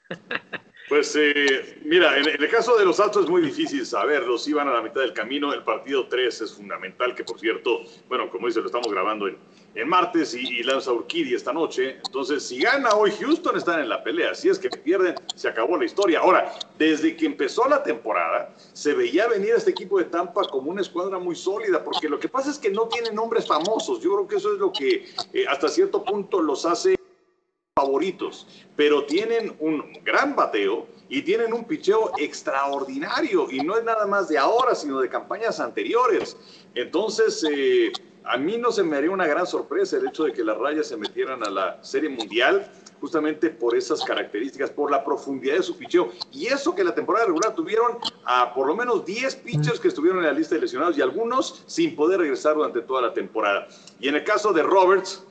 Pues 0.89 1.15
eh, 1.17 1.81
mira, 1.85 2.19
en, 2.19 2.29
el 2.29 2.49
caso 2.49 2.77
de 2.77 2.85
los 2.85 3.01
Astros 3.01 3.25
es 3.25 3.31
muy 3.31 3.43
difícil 3.43 3.87
saberlo. 3.87 4.37
Si 4.37 4.53
van 4.53 4.69
a 4.69 4.75
la 4.75 4.83
mitad 4.83 5.01
del 5.01 5.13
camino, 5.13 5.53
el 5.53 5.63
partido 5.63 6.07
3 6.09 6.41
es 6.41 6.53
fundamental, 6.53 7.15
que 7.15 7.25
por 7.25 7.39
cierto, 7.39 7.83
bueno, 8.09 8.31
como 8.31 8.47
dice, 8.47 8.61
lo 8.61 8.67
estamos 8.67 8.91
grabando 8.91 9.29
en, 9.29 9.37
en 9.75 9.89
martes 9.89 10.35
y, 10.35 10.63
lanza 10.63 10.93
Urquidi 10.93 11.35
esta 11.35 11.53
noche. 11.53 11.99
Entonces, 12.05 12.47
si 12.47 12.61
gana 12.61 12.91
hoy 12.91 13.11
Houston, 13.21 13.57
están 13.57 13.81
en 13.81 13.89
la 13.89 14.03
pelea. 14.03 14.35
Si 14.35 14.49
es 14.49 14.59
que 14.59 14.69
pierden, 14.69 15.15
se 15.35 15.49
acabó 15.49 15.77
la 15.77 15.85
historia. 15.85 16.21
Ahora, 16.21 16.53
desde 16.79 17.17
que 17.17 17.27
empezó 17.27 17.69
la 17.69 17.83
temporada, 17.83 18.55
se 18.73 18.93
veía 18.93 19.29
venir 19.29 19.55
a 19.55 19.57
este 19.57 19.71
equipo 19.71 19.99
de 19.99 20.05
Tampa 20.05 20.43
como 20.49 20.71
una 20.71 20.83
escuadra 20.83 21.19
muy 21.19 21.37
sólida, 21.37 21.83
porque 21.83 22.09
lo 22.09 22.19
que 22.19 22.29
pasa 22.29 22.51
es 22.51 22.59
que 22.59 22.71
no 22.71 22.89
tienen 22.89 23.15
nombres 23.15 23.47
famosos. 23.47 24.01
Yo 24.03 24.15
creo 24.15 24.29
que 24.29 24.37
eso 24.37 24.53
es 24.53 24.59
lo 24.59 24.73
que 24.73 25.07
eh, 25.33 25.47
hasta 25.49 25.69
cierto 25.69 26.05
punto 26.05 26.43
los 26.43 26.67
hace 26.67 26.97
favoritos, 27.83 28.47
pero 28.77 29.05
tienen 29.07 29.57
un 29.59 29.83
gran 30.05 30.37
bateo 30.37 30.87
y 31.09 31.23
tienen 31.23 31.53
un 31.53 31.65
picheo 31.65 32.13
extraordinario 32.17 33.51
y 33.51 33.59
no 33.59 33.77
es 33.77 33.83
nada 33.83 34.07
más 34.07 34.29
de 34.29 34.39
ahora, 34.39 34.75
sino 34.75 35.01
de 35.01 35.09
campañas 35.09 35.59
anteriores. 35.59 36.37
Entonces, 36.77 37.45
eh, 37.51 37.93
a 38.25 38.37
mí 38.39 38.57
no 38.57 38.71
se 38.71 38.85
me 38.85 38.97
haría 38.97 39.11
una 39.11 39.27
gran 39.27 39.47
sorpresa 39.49 39.97
el 39.97 40.07
hecho 40.07 40.25
de 40.25 40.33
que 40.33 40.45
las 40.45 40.57
rayas 40.59 40.87
se 40.87 40.97
metieran 40.97 41.45
a 41.45 41.51
la 41.51 41.83
Serie 41.83 42.09
Mundial 42.09 42.71
justamente 43.01 43.51
por 43.51 43.77
esas 43.77 44.05
características, 44.05 44.71
por 44.71 44.89
la 44.89 45.05
profundidad 45.05 45.57
de 45.57 45.65
su 45.65 45.77
picheo. 45.77 46.13
Y 46.31 46.47
eso 46.47 46.73
que 46.73 46.85
la 46.85 46.95
temporada 46.95 47.27
regular 47.27 47.53
tuvieron 47.57 47.99
a 48.25 48.55
por 48.55 48.69
lo 48.69 48.77
menos 48.77 49.05
10 49.05 49.35
pitchers 49.37 49.81
que 49.81 49.89
estuvieron 49.89 50.21
en 50.21 50.27
la 50.27 50.33
lista 50.33 50.55
de 50.55 50.61
lesionados 50.61 50.97
y 50.97 51.03
algunos 51.03 51.65
sin 51.67 51.97
poder 51.97 52.21
regresar 52.21 52.55
durante 52.55 52.81
toda 52.83 53.03
la 53.03 53.13
temporada. 53.13 53.67
Y 53.99 54.07
en 54.07 54.15
el 54.15 54.23
caso 54.23 54.53
de 54.53 54.63
Roberts, 54.63 55.27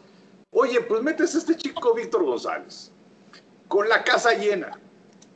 Oye, 0.51 0.81
pues 0.81 1.01
metes 1.01 1.33
a 1.33 1.37
este 1.37 1.55
chico 1.55 1.93
Víctor 1.93 2.23
González 2.23 2.91
con 3.71 3.87
la 3.87 4.03
casa 4.03 4.33
llena, 4.33 4.77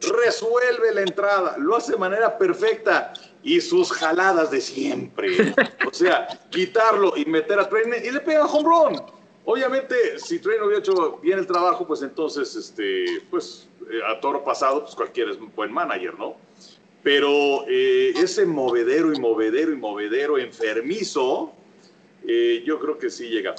resuelve 0.02 0.94
la 0.94 1.02
entrada, 1.04 1.56
lo 1.58 1.78
hace 1.78 1.94
de 1.94 1.98
manera 1.98 2.38
perfecta 2.38 3.14
y 3.42 3.62
sus 3.62 3.94
jaladas 3.94 4.52
de 4.52 4.60
siempre. 4.60 5.56
O 5.88 5.94
sea, 5.94 6.28
quitarlo 6.50 7.16
y 7.16 7.24
meter 7.24 7.58
a 7.58 7.70
Trainer 7.70 8.06
y 8.06 8.12
le 8.12 8.20
pega 8.20 8.46
home 8.46 8.64
run. 8.68 9.02
Obviamente, 9.46 10.20
si 10.20 10.40
Trainer 10.40 10.64
hubiera 10.64 10.80
hecho 10.80 11.18
bien 11.20 11.40
el 11.40 11.48
trabajo, 11.48 11.88
pues 11.88 12.02
entonces, 12.02 12.54
este, 12.58 13.22
pues 13.30 13.70
eh, 13.90 14.02
a 14.06 14.20
toro 14.20 14.44
pasado, 14.44 14.82
pues 14.82 14.96
cualquiera 14.96 15.32
es 15.32 15.38
un 15.38 15.54
buen 15.56 15.72
manager, 15.72 16.20
¿no? 16.20 16.36
Pero 17.04 17.64
eh, 17.70 18.12
ese 18.18 18.46
movedero 18.46 19.14
y 19.14 19.20
movedero 19.20 19.72
y 19.72 19.78
movedero 19.78 20.38
enfermizo, 20.38 21.54
eh, 22.28 22.64
yo 22.66 22.80
creo 22.82 22.98
que 22.98 23.10
sí 23.10 23.30
llega 23.30 23.52
a 23.52 23.56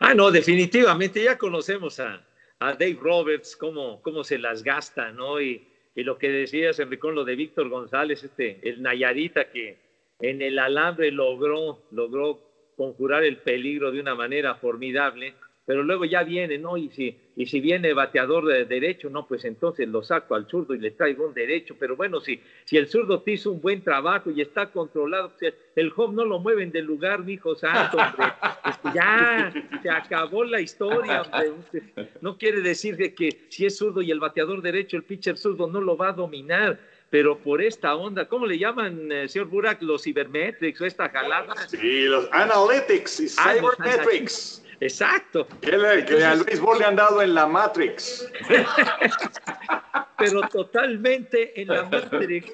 Ah, 0.00 0.14
no, 0.14 0.30
definitivamente, 0.30 1.22
ya 1.22 1.36
conocemos 1.36 2.00
a, 2.00 2.24
Dave 2.60 2.98
Roberts, 3.00 3.56
cómo, 3.56 4.02
cómo 4.02 4.24
se 4.24 4.38
las 4.38 4.62
gasta, 4.62 5.12
¿no? 5.12 5.40
Y, 5.40 5.68
y 5.94 6.02
lo 6.02 6.18
que 6.18 6.28
decías, 6.28 6.78
Enricón, 6.80 7.14
lo 7.14 7.24
de 7.24 7.36
Víctor 7.36 7.68
González, 7.68 8.24
este, 8.24 8.58
el 8.62 8.82
Nayarita 8.82 9.50
que 9.50 9.78
en 10.20 10.42
el 10.42 10.58
alambre 10.58 11.12
logró, 11.12 11.84
logró 11.92 12.40
conjurar 12.76 13.24
el 13.24 13.36
peligro 13.38 13.92
de 13.92 14.00
una 14.00 14.14
manera 14.14 14.56
formidable 14.56 15.34
pero 15.68 15.82
luego 15.82 16.06
ya 16.06 16.22
viene, 16.22 16.56
¿no? 16.56 16.78
Y 16.78 16.88
si, 16.88 17.14
y 17.38 17.46
si 17.46 17.60
viene 17.60 17.92
bateador 17.92 18.46
de 18.46 18.64
derecho, 18.64 19.08
no, 19.10 19.28
pues 19.28 19.44
entonces 19.44 19.86
lo 19.86 20.02
saco 20.02 20.34
al 20.34 20.48
zurdo 20.48 20.74
y 20.74 20.80
le 20.80 20.90
traigo 20.90 21.28
un 21.28 21.32
derecho, 21.32 21.76
pero 21.78 21.94
bueno, 21.94 22.20
si, 22.20 22.40
si 22.64 22.76
el 22.76 22.88
zurdo 22.88 23.22
te 23.22 23.30
hizo 23.30 23.52
un 23.52 23.60
buen 23.60 23.80
trabajo 23.80 24.28
y 24.32 24.40
está 24.40 24.72
controlado, 24.72 25.30
pues 25.38 25.54
el 25.76 25.92
home 25.94 26.16
no 26.16 26.24
lo 26.24 26.40
mueven 26.40 26.72
del 26.72 26.86
lugar, 26.86 27.20
mi 27.20 27.34
hijo 27.34 27.54
santo, 27.54 27.96
hombre. 27.96 28.26
Este, 28.68 28.88
ya, 28.94 29.52
se 29.82 29.88
acabó 29.88 30.44
la 30.44 30.60
historia, 30.60 31.22
hombre. 31.22 31.84
No 32.20 32.36
quiere 32.36 32.60
decir 32.60 32.96
que 33.14 33.46
si 33.48 33.64
es 33.64 33.78
zurdo 33.78 34.02
y 34.02 34.10
el 34.10 34.20
bateador 34.20 34.60
derecho, 34.60 34.96
el 34.96 35.04
pitcher 35.04 35.38
zurdo 35.38 35.68
no 35.68 35.80
lo 35.80 35.96
va 35.96 36.08
a 36.08 36.12
dominar 36.12 36.78
pero 37.10 37.38
por 37.38 37.62
esta 37.62 37.94
onda, 37.94 38.28
¿cómo 38.28 38.46
le 38.46 38.58
llaman, 38.58 39.10
eh, 39.10 39.28
señor 39.28 39.48
Burak, 39.48 39.80
los 39.80 40.02
cibermetrics 40.02 40.78
o 40.82 40.84
esta 40.84 41.08
jalada? 41.08 41.54
Sí, 41.66 42.02
los 42.02 42.28
analytics 42.32 43.20
y 43.20 43.26
ah, 43.38 43.54
cybermetrics. 43.54 44.62
Exacto. 44.80 45.46
Que, 45.60 45.76
le, 45.76 46.04
que 46.04 46.24
al 46.24 46.44
béisbol 46.44 46.78
le 46.78 46.84
han 46.84 46.96
dado 46.96 47.22
en 47.22 47.34
la 47.34 47.46
Matrix. 47.46 48.30
pero 50.18 50.42
totalmente 50.48 51.60
en 51.60 51.68
la 51.68 51.84
Matrix. 51.84 52.52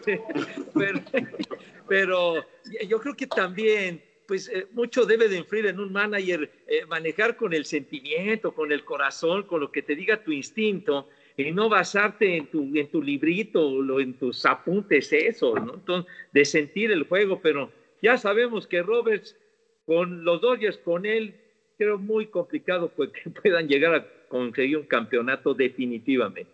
pero, 1.89 2.45
yo 2.87 3.01
creo 3.01 3.15
que 3.15 3.27
también, 3.27 4.03
pues 4.27 4.49
eh, 4.49 4.67
mucho 4.73 5.05
debe 5.05 5.29
de 5.29 5.39
influir 5.39 5.67
en 5.67 5.81
un 5.81 5.93
manager 5.93 6.51
eh, 6.67 6.87
manejar 6.87 7.37
con 7.37 7.53
el 7.53 7.65
sentimiento, 7.65 8.55
con 8.55 8.73
el 8.73 8.85
corazón, 8.85 9.45
con 9.45 9.61
lo 9.61 9.71
que 9.71 9.83
te 9.83 9.95
diga 9.95 10.23
tu 10.23 10.33
instinto 10.33 11.09
y 11.37 11.51
no 11.51 11.69
basarte 11.69 12.37
en 12.37 12.47
tu, 12.47 12.71
en 12.75 12.89
tu 12.89 13.03
librito 13.03 13.67
o 13.67 14.01
en 14.01 14.15
tus 14.15 14.47
apuntes 14.47 15.13
eso, 15.13 15.55
¿no? 15.57 15.75
Entonces, 15.75 16.11
de 16.33 16.45
sentir 16.45 16.93
el 16.93 17.05
juego, 17.05 17.41
pero 17.43 17.73
ya 18.01 18.17
sabemos 18.17 18.67
que 18.67 18.83
Roberts 18.83 19.37
con 19.85 20.25
los 20.25 20.41
Dodgers, 20.41 20.79
con 20.79 21.05
él, 21.07 21.35
creo 21.77 21.99
muy 21.99 22.27
complicado 22.27 22.89
pues, 22.89 23.11
que 23.11 23.31
puedan 23.43 23.69
llegar 23.69 23.95
a 23.95 24.07
conseguir 24.29 24.79
un 24.79 24.87
campeonato 24.87 25.55
definitivamente. 25.55 26.51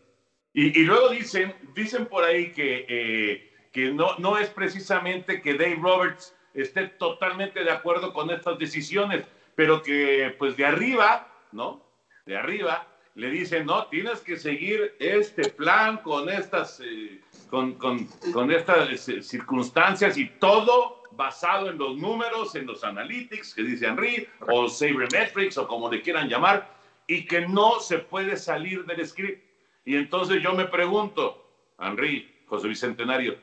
Y, 0.53 0.83
luego 0.83 1.11
dicen, 1.11 1.55
dicen 1.75 2.07
por 2.07 2.25
ahí 2.25 2.51
que, 2.53 2.85
eh, 2.89 3.53
que 3.73 3.93
no, 3.93 4.19
no 4.19 4.37
es 4.37 4.49
precisamente 4.51 5.41
que 5.41 5.55
Dave 5.55 5.79
Roberts 5.81 6.35
esté 6.55 6.89
totalmente 6.89 7.63
de 7.63 7.71
acuerdo 7.71 8.13
con 8.13 8.31
estas 8.31 8.59
decisiones, 8.59 9.25
pero 9.55 9.81
que 9.83 10.35
pues 10.39 10.57
de 10.57 10.65
arriba, 10.65 11.33
¿no? 11.53 11.87
De 12.27 12.37
arriba 12.37 12.87
le 13.15 13.31
dicen, 13.31 13.67
no, 13.67 13.87
tienes 13.87 14.21
que 14.21 14.37
seguir 14.37 14.97
este 14.99 15.51
plan 15.51 15.99
con 15.99 16.29
estas, 16.29 16.81
eh, 16.81 17.21
con, 17.49 17.75
con, 17.75 18.07
con, 18.33 18.51
estas 18.51 19.09
eh, 19.09 19.23
circunstancias 19.23 20.17
y 20.17 20.27
todo 20.39 21.00
basado 21.13 21.71
en 21.71 21.79
los 21.79 21.97
números, 21.97 22.55
en 22.55 22.67
los 22.67 22.85
analytics 22.85 23.55
que 23.55 23.63
dice 23.63 23.87
Henry, 23.87 24.29
o 24.49 24.69
sabermetrics, 24.69 25.59
o 25.59 25.67
como 25.67 25.91
le 25.91 26.03
quieran 26.03 26.29
llamar, 26.29 26.71
y 27.07 27.27
que 27.27 27.47
no 27.47 27.81
se 27.81 27.99
puede 27.99 28.37
salir 28.37 28.85
del 28.85 29.07
script. 29.07 29.45
Y 29.85 29.97
entonces 29.97 30.43
yo 30.43 30.55
me 30.55 30.67
pregunto, 30.67 31.45
Henry, 31.79 32.33
José 32.47 32.69
Bicentenario, 32.69 33.37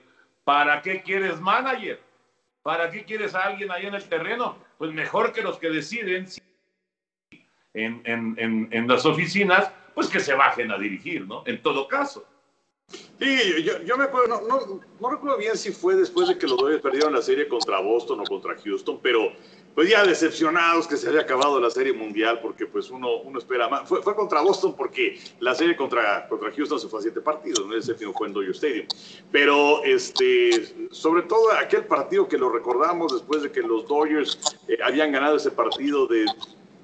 ¿para 0.43 0.81
qué 0.81 1.01
quieres 1.01 1.39
manager? 1.41 1.99
¿Para 2.63 2.89
qué 2.91 3.03
quieres 3.03 3.35
a 3.35 3.43
alguien 3.43 3.71
ahí 3.71 3.85
en 3.85 3.95
el 3.95 4.03
terreno? 4.07 4.57
Pues 4.77 4.91
mejor 4.91 5.33
que 5.33 5.41
los 5.41 5.57
que 5.57 5.69
deciden 5.69 6.27
en, 7.73 8.01
en, 8.05 8.67
en 8.71 8.87
las 8.87 9.05
oficinas, 9.05 9.71
pues 9.93 10.09
que 10.09 10.19
se 10.19 10.33
bajen 10.33 10.71
a 10.71 10.77
dirigir, 10.77 11.25
¿no? 11.25 11.43
En 11.45 11.61
todo 11.61 11.87
caso. 11.87 12.27
Sí, 13.19 13.63
yo, 13.63 13.97
me 13.97 14.03
acuerdo, 14.03 14.41
no, 14.47 14.79
no, 14.99 15.09
recuerdo 15.09 15.37
bien 15.37 15.57
si 15.57 15.71
fue 15.71 15.95
después 15.95 16.27
de 16.27 16.37
que 16.37 16.45
los 16.45 16.57
Dodgers 16.57 16.81
perdieron 16.81 17.13
la 17.13 17.21
serie 17.21 17.47
contra 17.47 17.79
Boston 17.79 18.19
o 18.19 18.23
contra 18.23 18.55
Houston, 18.55 18.99
pero 19.01 19.31
pues 19.73 19.89
ya 19.89 20.05
decepcionados 20.05 20.87
que 20.87 20.97
se 20.97 21.09
había 21.09 21.21
acabado 21.21 21.59
la 21.59 21.71
serie 21.71 21.93
mundial 21.93 22.39
porque 22.41 22.67
pues 22.67 22.91
uno, 22.91 23.17
uno 23.17 23.39
espera 23.39 23.67
más. 23.67 23.89
Fue, 23.89 24.03
fue 24.03 24.15
contra 24.15 24.41
Boston 24.41 24.75
porque 24.77 25.19
la 25.39 25.55
serie 25.55 25.75
contra, 25.75 26.27
contra 26.27 26.51
Houston 26.51 26.79
se 26.79 26.87
fue 26.87 26.99
a 26.99 27.01
siete 27.01 27.19
partidos, 27.19 27.65
¿no? 27.65 27.73
el 27.73 27.81
séptimo 27.81 28.13
fue 28.13 28.27
en 28.27 28.33
Dodger 28.33 28.51
Stadium. 28.51 28.87
Pero 29.31 29.83
este, 29.83 30.89
sobre 30.91 31.23
todo 31.23 31.51
aquel 31.53 31.85
partido 31.85 32.27
que 32.27 32.37
lo 32.37 32.49
recordamos 32.49 33.13
después 33.13 33.41
de 33.41 33.51
que 33.51 33.61
los 33.61 33.87
Dodgers 33.87 34.39
eh, 34.67 34.77
habían 34.83 35.11
ganado 35.11 35.37
ese 35.37 35.49
partido 35.49 36.05
de 36.05 36.25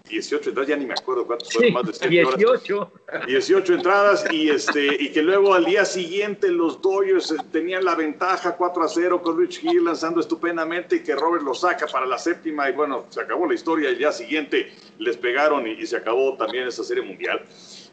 18 0.10 0.50
entradas, 0.50 0.70
ya 0.70 0.76
ni 0.76 0.86
me 0.86 0.94
acuerdo 0.94 1.26
cuántos 1.26 1.52
fueron, 1.52 1.74
más 1.74 2.00
de 2.00 2.10
18. 2.10 2.92
18 3.26 3.74
entradas 3.74 4.26
y, 4.32 4.50
este, 4.50 5.02
y 5.02 5.12
que 5.12 5.22
luego 5.22 5.54
al 5.54 5.64
día 5.64 5.86
siguiente 5.86 6.50
los 6.50 6.82
Dodgers 6.82 7.32
eh, 7.32 7.38
tenían 7.52 7.86
la 7.86 7.96
ventaja 7.96 8.56
4 8.58 8.84
a 8.84 8.88
0 8.90 9.22
con 9.22 9.40
Rich 9.40 9.64
Hill 9.64 9.86
lanzando 9.86 10.20
estupendamente 10.20 10.98
y 10.98 11.04
que 11.04 11.16
Robert 11.16 11.44
lo 11.44 11.54
saca 11.54 11.88
para 11.88 12.06
la 12.06 12.18
séptima 12.18 12.70
y 12.70 12.74
bueno, 12.74 13.06
se 13.10 13.22
acabó 13.22 13.48
la 13.48 13.54
historia, 13.54 13.90
el 13.90 13.98
día 13.98 14.12
siguiente 14.12 14.72
les 15.00 15.16
pegaron 15.16 15.66
y, 15.68 15.84
se 15.86 15.98
acabó 15.98 16.36
también 16.36 16.68
esa 16.68 16.84
serie 16.84 17.04
mundial. 17.04 17.42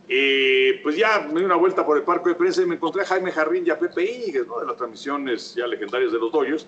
Eh, 0.09 0.81
pues 0.83 0.97
ya 0.97 1.29
me 1.33 1.39
di 1.39 1.47
una 1.47 1.55
vuelta 1.55 1.87
por 1.87 1.97
el 1.97 2.03
parque 2.03 2.31
de 2.31 2.35
prensa 2.35 2.63
y 2.63 2.67
me 2.67 2.75
encontré 2.75 3.03
a 3.03 3.05
Jaime 3.07 3.31
Jarrín 3.31 3.65
y 3.65 3.71
a 3.71 3.79
Pepe 3.79 4.05
Íñiguez, 4.05 4.47
¿no? 4.47 4.59
de 4.59 4.67
las 4.67 4.77
transmisiones 4.77 5.55
ya 5.55 5.67
legendarias 5.67 6.11
de 6.11 6.19
los 6.19 6.33
Dodgers, 6.33 6.67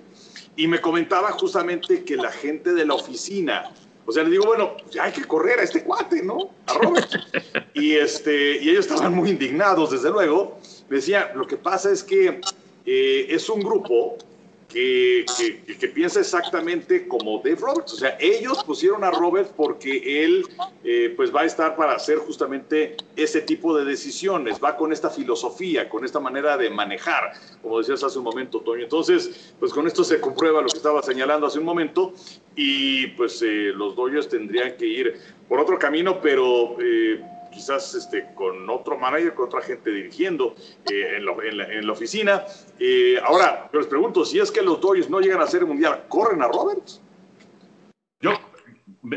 y 0.54 0.68
me 0.68 0.80
comentaba 0.80 1.32
justamente 1.32 2.04
que 2.04 2.16
la 2.16 2.30
gente 2.30 2.72
de 2.72 2.84
la 2.84 2.94
oficina 2.94 3.72
o 4.04 4.12
sea, 4.12 4.24
le 4.24 4.30
digo, 4.30 4.46
bueno, 4.46 4.76
ya 4.90 5.04
hay 5.04 5.12
que 5.12 5.24
correr 5.24 5.60
a 5.60 5.62
este 5.62 5.84
cuate, 5.84 6.22
¿no? 6.22 6.50
A 6.66 6.74
Robert. 6.74 7.10
y, 7.74 7.92
este, 7.92 8.56
y 8.62 8.70
ellos 8.70 8.86
estaban 8.86 9.14
muy 9.14 9.30
indignados, 9.30 9.90
desde 9.92 10.10
luego. 10.10 10.58
Me 10.88 10.96
decía, 10.96 11.32
lo 11.34 11.46
que 11.46 11.56
pasa 11.56 11.90
es 11.90 12.02
que 12.02 12.40
eh, 12.84 13.26
es 13.28 13.48
un 13.48 13.60
grupo 13.60 14.18
que, 14.72 15.26
piensa 15.94 16.20
exactamente 16.20 17.06
como 17.06 17.38
Dave 17.38 17.56
Roberts. 17.56 17.92
O 17.92 17.96
sea, 17.96 18.16
ellos 18.18 18.64
pusieron 18.64 19.04
a 19.04 19.10
Roberts 19.10 19.52
porque 19.54 20.24
él 20.24 20.46
eh, 20.84 21.12
pues 21.16 21.34
va 21.34 21.42
a 21.42 21.44
estar 21.44 21.76
para 21.76 21.94
hacer 21.94 22.18
justamente 22.18 22.96
ese 23.16 23.42
tipo 23.42 23.76
de 23.76 23.84
decisiones, 23.84 24.58
va 24.62 24.76
con 24.76 24.92
esta 24.92 25.10
filosofía, 25.10 25.88
con 25.88 26.04
esta 26.04 26.20
manera 26.20 26.56
de 26.56 26.70
manejar, 26.70 27.32
como 27.60 27.78
decías 27.78 28.02
hace 28.02 28.18
un 28.18 28.24
momento, 28.24 28.60
Toño. 28.60 28.84
Entonces, 28.84 29.54
pues 29.60 29.72
con 29.72 29.86
esto 29.86 30.04
se 30.04 30.20
comprueba 30.20 30.62
lo 30.62 30.68
que 30.68 30.78
estaba 30.78 31.02
señalando 31.02 31.46
hace 31.46 31.58
un 31.58 31.64
momento 31.64 32.14
y 32.56 33.08
pues 33.08 33.42
eh, 33.42 33.72
los 33.74 33.94
Dodgers 33.94 34.28
tendrían 34.28 34.76
que 34.76 34.86
ir 34.86 35.20
por 35.48 35.60
otro 35.60 35.78
camino, 35.78 36.20
pero... 36.20 36.76
Eh, 36.80 37.22
quizás 37.52 37.94
este, 37.94 38.34
con 38.34 38.68
otro 38.68 38.98
manager, 38.98 39.34
con 39.34 39.46
otra 39.46 39.62
gente 39.62 39.90
dirigiendo 39.90 40.56
eh, 40.90 41.16
en, 41.16 41.26
la, 41.26 41.66
en, 41.66 41.86
la, 41.86 41.92
oficina. 41.92 42.44
Eh, 42.78 43.20
ahora, 43.24 43.70
yo 43.72 43.78
les 43.78 43.88
pregunto, 43.88 44.24
si 44.24 44.40
es 44.40 44.50
que 44.50 44.62
los 44.62 44.80
Dodgers 44.80 45.08
no 45.08 45.20
llegan 45.20 45.40
a 45.40 45.46
ser 45.46 45.64
mundial, 45.64 46.04
¿corren 46.08 46.42
a 46.42 46.48
Roberts? 46.48 47.00
Yo, 48.20 48.32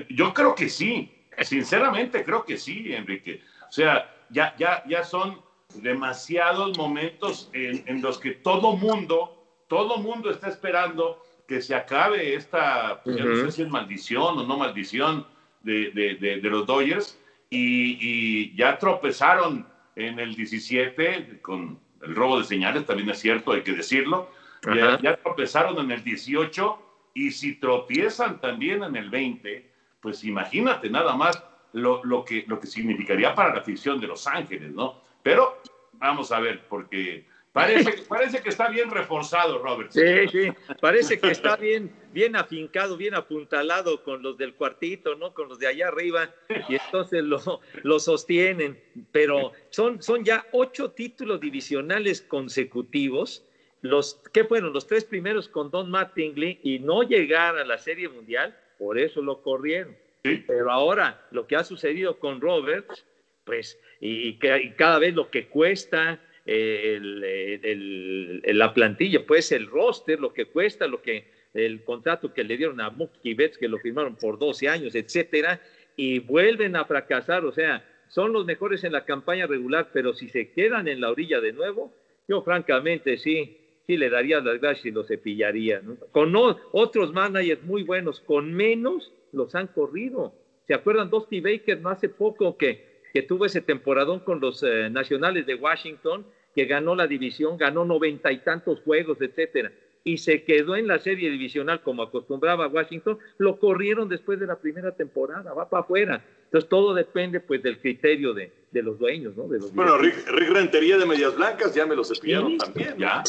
yo 0.10 0.34
creo 0.34 0.54
que 0.54 0.70
sí, 0.70 1.12
sinceramente 1.42 2.24
creo 2.24 2.44
que 2.44 2.58
sí, 2.58 2.94
Enrique. 2.94 3.42
O 3.68 3.72
sea, 3.72 4.14
ya, 4.30 4.56
ya, 4.58 4.84
ya 4.88 5.04
son 5.04 5.42
demasiados 5.76 6.78
momentos 6.78 7.50
en, 7.54 7.84
en 7.88 8.02
los 8.02 8.20
que 8.20 8.32
todo 8.32 8.76
mundo, 8.76 9.46
todo 9.68 9.98
mundo 9.98 10.30
está 10.30 10.50
esperando 10.50 11.22
que 11.48 11.62
se 11.62 11.76
acabe 11.76 12.36
esta, 12.36 13.02
ya 13.06 13.24
no 13.24 13.36
sé 13.36 13.52
si 13.52 13.62
es 13.62 13.70
maldición 13.70 14.40
o 14.40 14.46
no 14.46 14.58
maldición 14.58 15.28
de, 15.62 15.92
de, 15.92 16.16
de, 16.16 16.50
los 16.50 16.66
Dodgers, 16.66 17.20
y, 17.50 17.98
y, 18.00 18.56
ya 18.56 18.78
tropezaron 18.78 19.68
en 19.96 20.20
el 20.20 20.36
17 20.36 21.40
con 21.42 21.80
el 22.02 22.16
robo 22.16 22.40
de 22.40 22.46
señales, 22.46 22.86
también 22.86 23.10
es 23.10 23.20
cierto, 23.20 23.52
hay 23.52 23.62
que 23.62 23.74
decirlo, 23.74 24.30
ya, 24.76 25.00
ya, 25.02 25.18
tropezaron 25.18 25.78
en 25.80 25.92
el 25.92 26.04
18 26.04 26.80
y 27.14 27.32
si 27.32 27.56
tropiezan 27.56 28.42
también 28.42 28.84
en 28.84 28.96
el 28.96 29.10
20, 29.10 29.72
pues 30.02 30.24
imagínate 30.24 30.90
nada 30.90 31.16
más 31.16 31.42
lo, 31.74 32.04
lo, 32.04 32.26
que, 32.26 32.46
lo 32.48 32.60
que 32.60 32.68
significaría 32.68 33.36
para 33.36 33.54
la 33.54 33.62
afición 33.62 34.00
de 34.00 34.08
Los 34.08 34.28
Ángeles, 34.28 34.72
¿no? 34.72 35.02
Pero 35.22 35.62
vamos 35.94 36.32
a 36.32 36.40
ver, 36.40 36.68
porque 36.68 37.26
Parece, 37.56 38.04
parece 38.10 38.42
que 38.42 38.50
está 38.50 38.68
bien 38.68 38.92
reforzado, 38.92 39.60
Robert. 39.60 39.90
Sí, 39.90 40.28
sí, 40.30 40.52
parece 40.82 41.18
que 41.18 41.32
está 41.32 41.56
bien, 41.56 41.90
bien 42.12 42.36
afincado, 42.36 42.98
bien 42.98 43.16
apuntalado 43.16 44.04
con 44.04 44.22
los 44.22 44.38
del 44.38 44.56
cuartito, 44.56 45.16
¿no? 45.16 45.34
Con 45.34 45.48
los 45.48 45.58
de 45.58 45.68
allá 45.68 45.88
arriba, 45.88 46.36
y 46.68 46.76
entonces 46.76 47.24
lo, 47.24 47.62
lo 47.84 48.00
sostienen. 48.00 48.78
Pero 49.14 49.54
son, 49.70 50.04
son 50.04 50.26
ya 50.26 50.46
ocho 50.52 50.92
títulos 50.92 51.40
divisionales 51.40 52.22
consecutivos. 52.22 53.46
Los, 53.80 54.22
¿Qué 54.34 54.44
fueron? 54.44 54.74
Los 54.74 54.86
tres 54.86 55.06
primeros 55.06 55.48
con 55.48 55.72
Don 55.72 55.90
Mattingly 55.90 56.60
y 56.62 56.80
no 56.80 57.04
llegar 57.04 57.58
a 57.58 57.64
la 57.64 57.78
Serie 57.78 58.10
Mundial, 58.10 58.54
por 58.78 59.00
eso 59.00 59.22
lo 59.22 59.42
corrieron. 59.42 59.96
Pero 60.24 60.70
ahora, 60.74 61.26
lo 61.32 61.48
que 61.48 61.56
ha 61.56 61.64
sucedido 61.64 62.20
con 62.20 62.42
Roberts, 62.42 63.06
pues, 63.46 63.80
y, 64.02 64.28
y 64.28 64.72
cada 64.74 65.00
vez 65.00 65.16
lo 65.16 65.32
que 65.32 65.48
cuesta, 65.48 66.20
el, 66.46 68.42
la 68.46 68.74
plantilla, 68.74 69.26
pues 69.26 69.52
el 69.52 69.68
roster, 69.68 70.20
lo 70.20 70.34
que 70.34 70.46
cuesta, 70.46 70.88
lo 70.88 71.02
que 71.02 71.26
el 71.54 71.84
contrato 71.84 72.34
que 72.34 72.44
le 72.44 72.58
dieron 72.58 72.82
a 72.82 72.90
Mookie 72.90 73.34
Betts, 73.34 73.58
que 73.58 73.68
lo 73.68 73.80
firmaron 73.80 74.16
por 74.16 74.38
12 74.38 74.68
años, 74.68 74.94
etcétera, 74.96 75.62
y 75.96 76.20
vuelven 76.20 76.76
a 76.76 76.86
fracasar, 76.86 77.46
o 77.46 77.52
sea, 77.52 77.84
son 78.10 78.34
los 78.34 78.46
mejores 78.46 78.84
en 78.84 78.92
la 78.92 79.06
campaña 79.06 79.48
regular, 79.48 79.90
pero 79.94 80.14
si 80.14 80.30
se 80.30 80.52
quedan 80.52 80.88
en 80.88 81.02
la 81.02 81.10
orilla 81.10 81.40
de 81.40 81.54
nuevo, 81.54 81.94
yo 82.28 82.42
francamente 82.42 83.18
sí, 83.18 83.58
sí 83.88 83.98
le 83.98 84.10
daría 84.10 84.40
las 84.42 84.60
gracias 84.60 84.88
y 84.88 84.92
los 84.92 85.08
cepillaría. 85.08 85.82
Con 86.12 86.36
otros 86.36 87.14
managers 87.14 87.64
muy 87.64 87.84
buenos, 87.84 88.20
con 88.20 88.54
menos 88.54 89.14
los 89.32 89.56
han 89.56 89.68
corrido. 89.68 90.34
¿Se 90.68 90.74
acuerdan 90.74 91.10
Dusty 91.10 91.40
Baker 91.40 91.80
no 91.80 91.90
hace 91.90 92.10
poco 92.10 92.58
que 92.58 92.96
que 93.16 93.22
tuvo 93.22 93.46
ese 93.46 93.62
temporadón 93.62 94.20
con 94.20 94.42
los 94.42 94.62
eh, 94.62 94.90
nacionales 94.90 95.46
de 95.46 95.56
Washington, 95.56 96.26
que 96.56 96.66
ganó 96.66 96.96
la 96.96 97.06
división, 97.06 97.58
ganó 97.58 97.84
noventa 97.84 98.32
y 98.32 98.40
tantos 98.40 98.80
juegos, 98.82 99.22
etcétera, 99.22 99.72
y 100.06 100.20
se 100.20 100.44
quedó 100.44 100.76
en 100.76 100.88
la 100.88 101.00
serie 101.00 101.30
divisional 101.30 101.82
como 101.82 102.04
acostumbraba 102.04 102.68
Washington, 102.68 103.18
lo 103.40 103.60
corrieron 103.60 104.08
después 104.08 104.40
de 104.40 104.46
la 104.46 104.56
primera 104.58 104.92
temporada, 104.92 105.52
va 105.54 105.68
para 105.68 105.82
afuera. 105.84 106.24
Entonces 106.46 106.70
todo 106.70 106.94
depende 106.94 107.40
pues 107.40 107.62
del 107.64 107.80
criterio 107.80 108.34
de, 108.34 108.54
de 108.72 108.84
los 108.84 109.00
dueños, 109.00 109.36
¿no? 109.36 109.48
De 109.48 109.58
los 109.58 109.74
bueno, 109.74 109.98
Rick, 109.98 110.28
Rentería 110.28 110.98
de 110.98 111.06
Medias 111.08 111.36
Blancas 111.36 111.74
ya 111.74 111.88
me 111.88 111.96
lo 111.96 112.04
cepillaron 112.04 112.58
también. 112.58 112.96
Ya, 112.98 113.24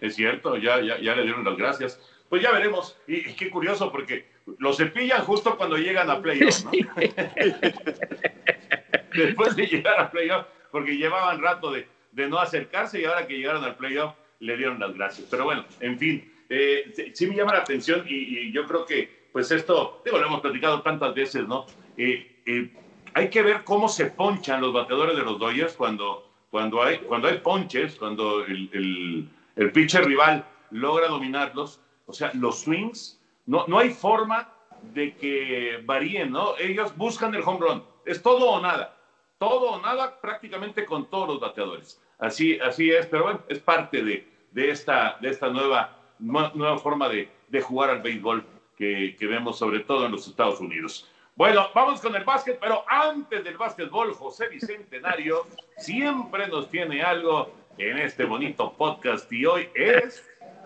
es 0.00 0.16
cierto, 0.16 0.56
ya, 0.56 0.80
ya, 0.80 1.00
ya 1.00 1.14
le 1.14 1.22
dieron 1.22 1.44
las 1.44 1.56
gracias. 1.56 2.00
Pues 2.28 2.42
ya 2.42 2.50
veremos. 2.52 2.98
Y, 3.06 3.22
qué 3.34 3.48
curioso, 3.48 3.90
porque 3.92 4.26
lo 4.58 4.72
cepillan 4.74 5.22
justo 5.22 5.56
cuando 5.56 5.78
llegan 5.78 6.10
a 6.10 6.20
playoff, 6.20 6.64
¿no? 6.64 6.72
después 9.14 9.56
de 9.56 9.66
llegar 9.66 10.00
al 10.00 10.10
playoff, 10.10 10.46
porque 10.70 10.96
llevaban 10.96 11.40
rato 11.40 11.70
de, 11.72 11.86
de, 12.12 12.28
no 12.28 12.38
acercarse 12.38 13.00
y 13.00 13.04
ahora 13.04 13.26
que 13.26 13.36
llegaron 13.36 13.64
al 13.64 13.76
playoff 13.76 14.14
le 14.40 14.56
dieron 14.56 14.78
las 14.78 14.94
gracias. 14.94 15.28
Pero 15.30 15.44
bueno, 15.44 15.64
en 15.80 15.98
fin, 15.98 16.32
eh, 16.48 17.12
sí 17.14 17.26
me 17.26 17.36
llama 17.36 17.54
la 17.54 17.60
atención 17.60 18.04
y, 18.06 18.52
yo 18.52 18.66
creo 18.66 18.84
que 18.84 19.28
pues 19.32 19.50
esto, 19.50 20.00
digo, 20.04 20.18
lo 20.18 20.26
hemos 20.26 20.40
platicado 20.40 20.80
tantas 20.82 21.14
veces, 21.14 21.46
¿no? 21.46 21.66
Eh, 21.96 22.40
eh, 22.46 22.70
hay 23.14 23.28
que 23.28 23.42
ver 23.42 23.62
cómo 23.64 23.88
se 23.88 24.06
ponchan 24.06 24.60
los 24.60 24.72
bateadores 24.72 25.16
de 25.16 25.22
los 25.22 25.38
Dodgers 25.38 25.74
cuando, 25.74 26.30
cuando, 26.50 26.82
hay, 26.82 26.98
cuando 26.98 27.28
hay 27.28 27.38
ponches, 27.38 27.96
cuando 27.96 28.44
el, 28.44 28.70
el, 28.72 29.28
el 29.56 29.72
pitcher 29.72 30.04
rival 30.04 30.44
logra 30.70 31.08
dominarlos, 31.08 31.80
o 32.06 32.12
sea, 32.12 32.32
los 32.34 32.60
swings, 32.60 33.20
no, 33.46 33.66
no 33.66 33.78
hay 33.78 33.90
forma 33.90 34.50
de 34.94 35.14
que 35.14 35.80
varíen, 35.84 36.30
¿no? 36.30 36.56
Ellos 36.58 36.96
buscan 36.96 37.34
el 37.34 37.42
home 37.42 37.60
run, 37.60 37.84
es 38.06 38.22
todo 38.22 38.50
o 38.50 38.60
nada 38.60 38.97
todo 39.38 39.72
o 39.72 39.80
nada 39.80 40.20
prácticamente 40.20 40.84
con 40.84 41.08
todos 41.08 41.28
los 41.28 41.40
bateadores. 41.40 42.00
Así, 42.18 42.58
así 42.58 42.90
es, 42.90 43.06
pero 43.06 43.44
es 43.48 43.58
parte 43.60 44.02
de, 44.02 44.26
de 44.50 44.70
esta, 44.70 45.16
de 45.20 45.30
esta 45.30 45.48
nueva, 45.48 45.96
nueva 46.18 46.78
forma 46.78 47.08
de, 47.08 47.28
de 47.48 47.60
jugar 47.60 47.90
al 47.90 48.02
béisbol 48.02 48.44
que, 48.76 49.16
que, 49.18 49.26
vemos 49.26 49.58
sobre 49.58 49.80
todo 49.80 50.06
en 50.06 50.12
los 50.12 50.26
Estados 50.26 50.60
Unidos. 50.60 51.08
Bueno, 51.36 51.68
vamos 51.74 52.00
con 52.00 52.16
el 52.16 52.24
básquet, 52.24 52.58
pero 52.58 52.84
antes 52.88 53.44
del 53.44 53.56
básquetbol, 53.56 54.12
José 54.12 54.48
Bicentenario 54.48 55.46
siempre 55.76 56.48
nos 56.48 56.68
tiene 56.68 57.02
algo 57.02 57.52
en 57.78 57.98
este 57.98 58.24
bonito 58.24 58.72
podcast 58.76 59.32
y 59.32 59.46
hoy 59.46 59.68
es... 59.74 60.24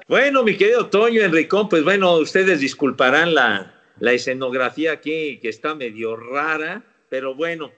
Bueno, 0.08 0.42
mi 0.42 0.56
querido 0.56 0.87
Toño 0.88 1.22
Enricón, 1.22 1.68
pues 1.68 1.85
bueno, 1.85 2.14
ustedes 2.16 2.61
disculparán 2.61 3.35
la, 3.35 3.74
la 3.98 4.12
escenografía 4.12 4.92
aquí 4.92 5.38
que 5.40 5.50
está 5.50 5.74
medio 5.74 6.16
rara, 6.16 6.82
pero 7.11 7.35
bueno, 7.35 7.70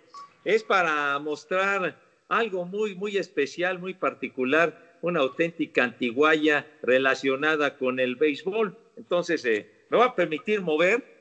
es 0.44 0.62
para 0.62 1.18
mostrar 1.18 1.96
algo 2.28 2.64
muy, 2.64 2.94
muy 2.94 3.16
especial, 3.16 3.78
muy 3.78 3.94
particular, 3.94 4.98
una 5.02 5.20
auténtica 5.20 5.84
antiguaya 5.84 6.66
relacionada 6.82 7.76
con 7.76 8.00
el 8.00 8.16
béisbol. 8.16 8.76
Entonces, 8.96 9.44
eh, 9.44 9.86
me 9.90 9.98
va 9.98 10.06
a 10.06 10.14
permitir 10.14 10.60
mover. 10.60 11.14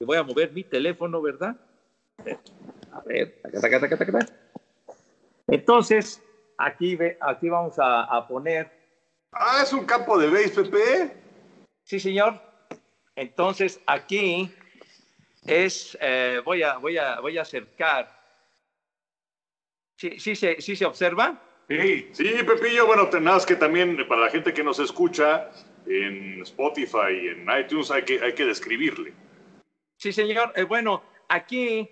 voy 0.00 0.18
a 0.18 0.22
mover 0.22 0.52
mi 0.52 0.64
teléfono, 0.64 1.22
¿verdad? 1.22 1.56
A 2.92 3.00
ver, 3.06 3.40
Entonces, 5.48 6.22
aquí, 6.58 6.98
aquí 7.20 7.48
vamos 7.48 7.78
a, 7.78 8.02
a 8.04 8.28
poner. 8.28 8.70
Ah, 9.32 9.60
es 9.62 9.72
un 9.72 9.84
campo 9.86 10.18
de 10.18 10.28
béisbol, 10.28 10.68
Pepe. 10.68 11.16
Sí, 11.84 11.98
señor. 11.98 12.40
Entonces, 13.16 13.80
aquí 13.86 14.52
es, 15.46 15.96
eh, 16.00 16.40
voy, 16.44 16.62
a, 16.62 16.78
voy, 16.78 16.96
a, 16.96 17.20
voy 17.20 17.38
a 17.38 17.42
acercar. 17.42 18.22
¿Sí, 19.96 20.18
sí, 20.18 20.34
se, 20.34 20.60
¿Sí 20.60 20.74
se 20.74 20.84
observa? 20.84 21.40
Sí, 21.68 22.08
sí, 22.12 22.24
Pepillo. 22.46 22.86
Bueno, 22.86 23.08
tenés 23.08 23.46
que 23.46 23.56
también, 23.56 23.96
para 24.08 24.22
la 24.22 24.30
gente 24.30 24.52
que 24.52 24.64
nos 24.64 24.78
escucha 24.78 25.50
en 25.86 26.42
Spotify 26.42 27.12
y 27.22 27.28
en 27.28 27.46
iTunes, 27.58 27.90
hay 27.90 28.02
que, 28.04 28.20
hay 28.20 28.34
que 28.34 28.44
describirle. 28.44 29.12
Sí, 29.98 30.12
señor. 30.12 30.52
Eh, 30.56 30.64
bueno, 30.64 31.02
aquí 31.28 31.88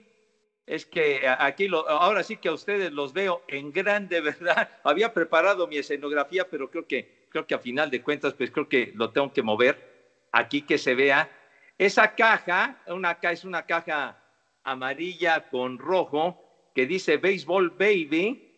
es 0.67 0.87
que 0.87 1.27
aquí 1.27 1.69
lo, 1.69 1.89
ahora 1.89 2.23
sí 2.23 2.37
que 2.37 2.49
a 2.49 2.53
ustedes 2.53 2.93
los 2.93 3.13
veo 3.13 3.43
en 3.49 3.73
grande, 3.73 4.21
¿verdad? 4.23 4.69
Había 4.85 5.13
preparado 5.13 5.67
mi 5.67 5.77
escenografía, 5.77 6.49
pero 6.49 6.71
creo 6.71 6.87
que, 6.87 7.27
creo 7.29 7.47
que 7.47 7.55
a 7.55 7.59
final 7.59 7.91
de 7.91 8.03
cuentas, 8.03 8.35
pues 8.35 8.51
creo 8.51 8.69
que 8.69 8.93
lo 8.95 9.11
tengo 9.11 9.33
que 9.33 9.43
mover 9.43 9.93
aquí 10.33 10.63
que 10.63 10.79
se 10.79 10.95
vea 10.95 11.31
esa 11.79 12.15
caja 12.15 12.83
una, 12.87 13.19
es 13.23 13.45
una 13.45 13.67
caja 13.67 14.23
amarilla 14.65 15.49
con 15.49 15.79
rojo 15.79 16.71
que 16.75 16.87
dice 16.87 17.17
Baseball 17.19 17.71
Baby, 17.71 18.49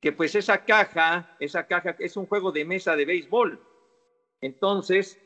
que 0.00 0.12
pues 0.12 0.34
esa 0.34 0.64
caja, 0.64 1.36
esa 1.40 1.66
caja 1.66 1.96
es 1.98 2.16
un 2.16 2.26
juego 2.26 2.52
de 2.52 2.64
mesa 2.64 2.96
de 2.96 3.04
béisbol. 3.04 3.60
Entonces, 4.40 5.20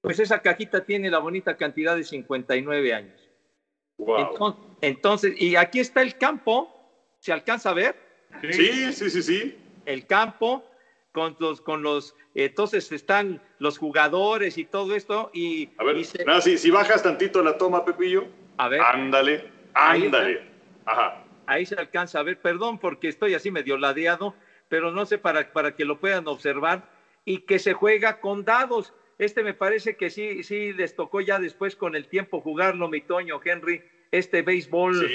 pues 0.00 0.18
esa 0.18 0.42
cajita 0.42 0.84
tiene 0.84 1.10
la 1.10 1.18
bonita 1.18 1.56
cantidad 1.56 1.96
de 1.96 2.04
59 2.04 2.92
años. 2.92 3.30
Wow. 3.96 4.76
Entonces, 4.82 5.40
y 5.40 5.56
aquí 5.56 5.80
está 5.80 6.02
el 6.02 6.18
campo, 6.18 6.68
¿se 7.20 7.32
alcanza 7.32 7.70
a 7.70 7.74
ver? 7.74 7.96
Sí, 8.50 8.92
sí, 8.92 9.10
sí, 9.10 9.22
sí. 9.22 9.58
El 9.86 10.06
campo 10.06 10.64
con 11.14 11.36
los, 11.38 11.60
con 11.60 11.82
los, 11.84 12.16
entonces 12.34 12.90
están 12.90 13.40
los 13.60 13.78
jugadores 13.78 14.58
y 14.58 14.64
todo 14.64 14.96
esto 14.96 15.30
y... 15.32 15.70
A 15.78 15.84
ver, 15.84 16.04
si, 16.04 16.70
bajas 16.72 17.04
tantito 17.04 17.40
la 17.40 17.56
toma, 17.56 17.84
Pepillo. 17.84 18.26
A 18.56 18.68
ver. 18.68 18.80
Ándale, 18.80 19.48
ándale. 19.74 20.42
Ajá. 20.84 21.24
Ahí 21.46 21.66
se 21.66 21.76
alcanza 21.76 22.18
a 22.18 22.24
ver, 22.24 22.40
perdón 22.40 22.80
porque 22.80 23.06
estoy 23.06 23.34
así 23.34 23.52
medio 23.52 23.78
ladeado, 23.78 24.34
pero 24.68 24.90
no 24.90 25.06
sé 25.06 25.18
para, 25.18 25.52
para 25.52 25.76
que 25.76 25.84
lo 25.84 26.00
puedan 26.00 26.26
observar 26.26 26.90
y 27.24 27.38
que 27.42 27.60
se 27.60 27.74
juega 27.74 28.18
con 28.18 28.44
dados. 28.44 28.92
Este 29.18 29.44
me 29.44 29.54
parece 29.54 29.96
que 29.96 30.10
sí, 30.10 30.42
sí 30.42 30.72
les 30.72 30.96
tocó 30.96 31.20
ya 31.20 31.38
después 31.38 31.76
con 31.76 31.94
el 31.94 32.08
tiempo 32.08 32.40
jugarlo, 32.40 32.88
mi 32.88 33.00
Toño 33.00 33.40
Henry. 33.44 33.84
este 34.10 34.42
béisbol 34.42 35.08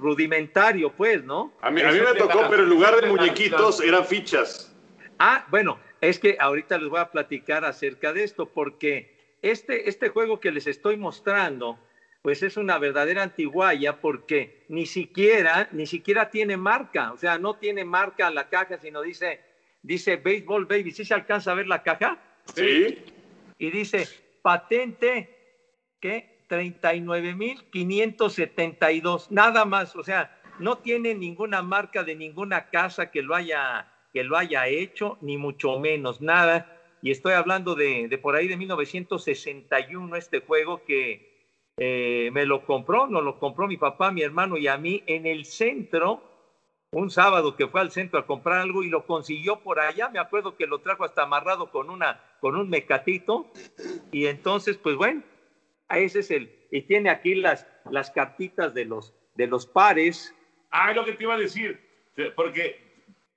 rudimentario, 0.00 0.92
pues, 0.92 1.22
¿no? 1.24 1.52
A 1.60 1.70
mí, 1.70 1.82
a 1.82 1.92
mí 1.92 1.98
me 2.00 2.18
tocó, 2.18 2.46
pero 2.48 2.62
en 2.62 2.70
lugar 2.70 2.98
de 2.98 3.06
muñequitos 3.06 3.82
eran 3.82 4.06
fichas. 4.06 4.72
Ah, 5.18 5.46
bueno, 5.50 5.78
es 6.00 6.18
que 6.18 6.36
ahorita 6.38 6.78
les 6.78 6.88
voy 6.88 7.00
a 7.00 7.10
platicar 7.10 7.64
acerca 7.64 8.12
de 8.12 8.24
esto, 8.24 8.46
porque 8.46 9.36
este, 9.42 9.88
este 9.88 10.08
juego 10.08 10.40
que 10.40 10.50
les 10.50 10.66
estoy 10.66 10.96
mostrando, 10.96 11.78
pues 12.22 12.42
es 12.42 12.56
una 12.56 12.78
verdadera 12.78 13.22
antiguaya 13.22 14.00
porque 14.00 14.64
ni 14.68 14.86
siquiera, 14.86 15.68
ni 15.72 15.86
siquiera 15.86 16.30
tiene 16.30 16.56
marca, 16.56 17.12
o 17.12 17.16
sea, 17.16 17.38
no 17.38 17.54
tiene 17.54 17.84
marca 17.84 18.30
la 18.30 18.48
caja, 18.48 18.78
sino 18.78 19.02
dice, 19.02 19.40
dice 19.82 20.16
Baseball 20.16 20.66
Baby, 20.66 20.90
¿sí 20.90 21.04
se 21.04 21.14
alcanza 21.14 21.52
a 21.52 21.54
ver 21.54 21.68
la 21.68 21.82
caja? 21.82 22.18
Sí. 22.54 22.98
Y 23.58 23.70
dice, 23.70 24.08
patente, 24.42 25.30
¿qué? 26.00 26.36
39.572, 26.48 29.30
nada 29.30 29.64
más, 29.64 29.96
o 29.96 30.02
sea, 30.02 30.38
no 30.58 30.78
tiene 30.78 31.14
ninguna 31.14 31.62
marca 31.62 32.02
de 32.02 32.14
ninguna 32.14 32.70
casa 32.70 33.10
que 33.10 33.22
lo 33.22 33.34
haya, 33.34 33.92
que 34.16 34.24
lo 34.24 34.38
haya 34.38 34.66
hecho, 34.66 35.18
ni 35.20 35.36
mucho 35.36 35.78
menos, 35.78 36.22
nada. 36.22 36.74
Y 37.02 37.10
estoy 37.10 37.34
hablando 37.34 37.74
de, 37.74 38.08
de 38.08 38.16
por 38.16 38.34
ahí 38.34 38.48
de 38.48 38.56
1961, 38.56 40.16
este 40.16 40.40
juego 40.40 40.82
que 40.86 41.52
eh, 41.76 42.30
me 42.32 42.46
lo 42.46 42.64
compró, 42.64 43.08
nos 43.08 43.22
lo 43.22 43.38
compró 43.38 43.68
mi 43.68 43.76
papá, 43.76 44.10
mi 44.12 44.22
hermano 44.22 44.56
y 44.56 44.68
a 44.68 44.78
mí 44.78 45.02
en 45.06 45.26
el 45.26 45.44
centro, 45.44 46.22
un 46.92 47.10
sábado 47.10 47.56
que 47.56 47.68
fue 47.68 47.82
al 47.82 47.90
centro 47.90 48.18
a 48.18 48.26
comprar 48.26 48.62
algo 48.62 48.82
y 48.82 48.88
lo 48.88 49.04
consiguió 49.04 49.60
por 49.60 49.80
allá, 49.80 50.08
me 50.08 50.18
acuerdo 50.18 50.56
que 50.56 50.66
lo 50.66 50.78
trajo 50.78 51.04
hasta 51.04 51.24
amarrado 51.24 51.70
con, 51.70 51.90
una, 51.90 52.18
con 52.40 52.56
un 52.56 52.70
mecatito 52.70 53.52
y 54.12 54.28
entonces, 54.28 54.78
pues 54.78 54.96
bueno, 54.96 55.24
ese 55.90 56.20
es 56.20 56.30
el, 56.30 56.50
y 56.70 56.80
tiene 56.80 57.10
aquí 57.10 57.34
las, 57.34 57.66
las 57.90 58.10
cartitas 58.10 58.72
de 58.72 58.86
los, 58.86 59.12
de 59.34 59.46
los 59.46 59.66
pares. 59.66 60.34
Ah, 60.70 60.88
es 60.88 60.96
lo 60.96 61.04
que 61.04 61.12
te 61.12 61.24
iba 61.24 61.34
a 61.34 61.38
decir, 61.38 61.78
porque 62.34 62.85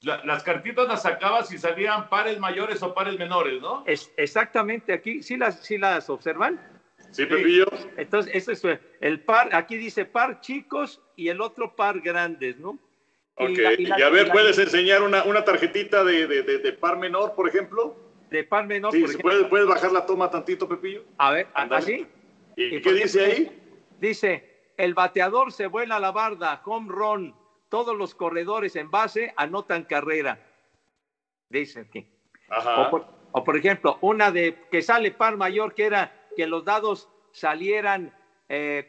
las 0.01 0.43
cartitas 0.43 0.87
las 0.87 1.01
sacabas 1.01 1.51
y 1.51 1.57
salían 1.57 2.09
pares 2.09 2.39
mayores 2.39 2.81
o 2.81 2.93
pares 2.93 3.17
menores, 3.19 3.61
¿no? 3.61 3.83
Es, 3.85 4.11
exactamente, 4.15 4.93
aquí 4.93 5.21
sí 5.21 5.35
las, 5.35 5.63
sí 5.65 5.77
las 5.77 6.09
observan. 6.09 6.59
Sí, 7.11 7.25
Pepillo. 7.25 7.65
Entonces, 7.97 8.33
ese 8.35 8.53
es 8.53 8.79
el 9.01 9.21
par, 9.21 9.53
aquí 9.53 9.77
dice 9.77 10.05
par 10.05 10.41
chicos 10.41 11.01
y 11.15 11.29
el 11.29 11.41
otro 11.41 11.75
par 11.75 11.99
grandes, 12.01 12.57
¿no? 12.59 12.77
Ok, 13.35 13.57
y, 13.77 14.01
a 14.01 14.09
ver, 14.09 14.31
¿puedes 14.31 14.57
enseñar 14.57 15.01
una, 15.01 15.23
una 15.23 15.45
tarjetita 15.45 16.03
de, 16.03 16.27
de, 16.27 16.43
de, 16.43 16.73
par 16.73 16.97
menor, 16.97 17.35
por 17.35 17.47
ejemplo? 17.47 17.95
De 18.29 18.43
par 18.43 18.67
menor, 18.67 18.91
sí, 18.91 18.99
por 18.99 19.09
ejemplo. 19.09 19.31
¿puedes, 19.31 19.47
¿puedes, 19.47 19.67
bajar 19.67 19.91
la 19.91 20.05
toma 20.05 20.29
tantito, 20.29 20.67
Pepillo? 20.67 21.03
A 21.17 21.31
ver, 21.31 21.47
¿así? 21.53 22.05
¿Y, 22.57 22.81
qué 22.81 22.93
dice 22.93 23.25
ahí? 23.25 23.61
Dice, 23.99 24.73
el 24.77 24.93
bateador 24.93 25.53
se 25.53 25.67
vuela 25.67 25.95
a 25.95 25.99
la 26.01 26.11
barda, 26.11 26.61
home 26.65 26.89
run, 26.89 27.35
todos 27.69 27.95
los 27.95 28.15
corredores 28.15 28.75
en 28.75 28.91
base 28.91 29.33
anotan 29.37 29.83
carrera. 29.85 30.39
Dice 31.49 31.81
aquí. 31.81 32.07
Ajá. 32.49 32.81
O 32.81 32.89
por, 32.89 33.05
o 33.31 33.43
por 33.43 33.57
ejemplo, 33.57 33.97
una 34.01 34.31
de 34.31 34.67
que 34.71 34.81
sale 34.81 35.11
par 35.11 35.37
mayor 35.37 35.73
que 35.73 35.85
era 35.85 36.27
que 36.35 36.47
los 36.47 36.65
dados 36.65 37.09
salieran 37.31 38.13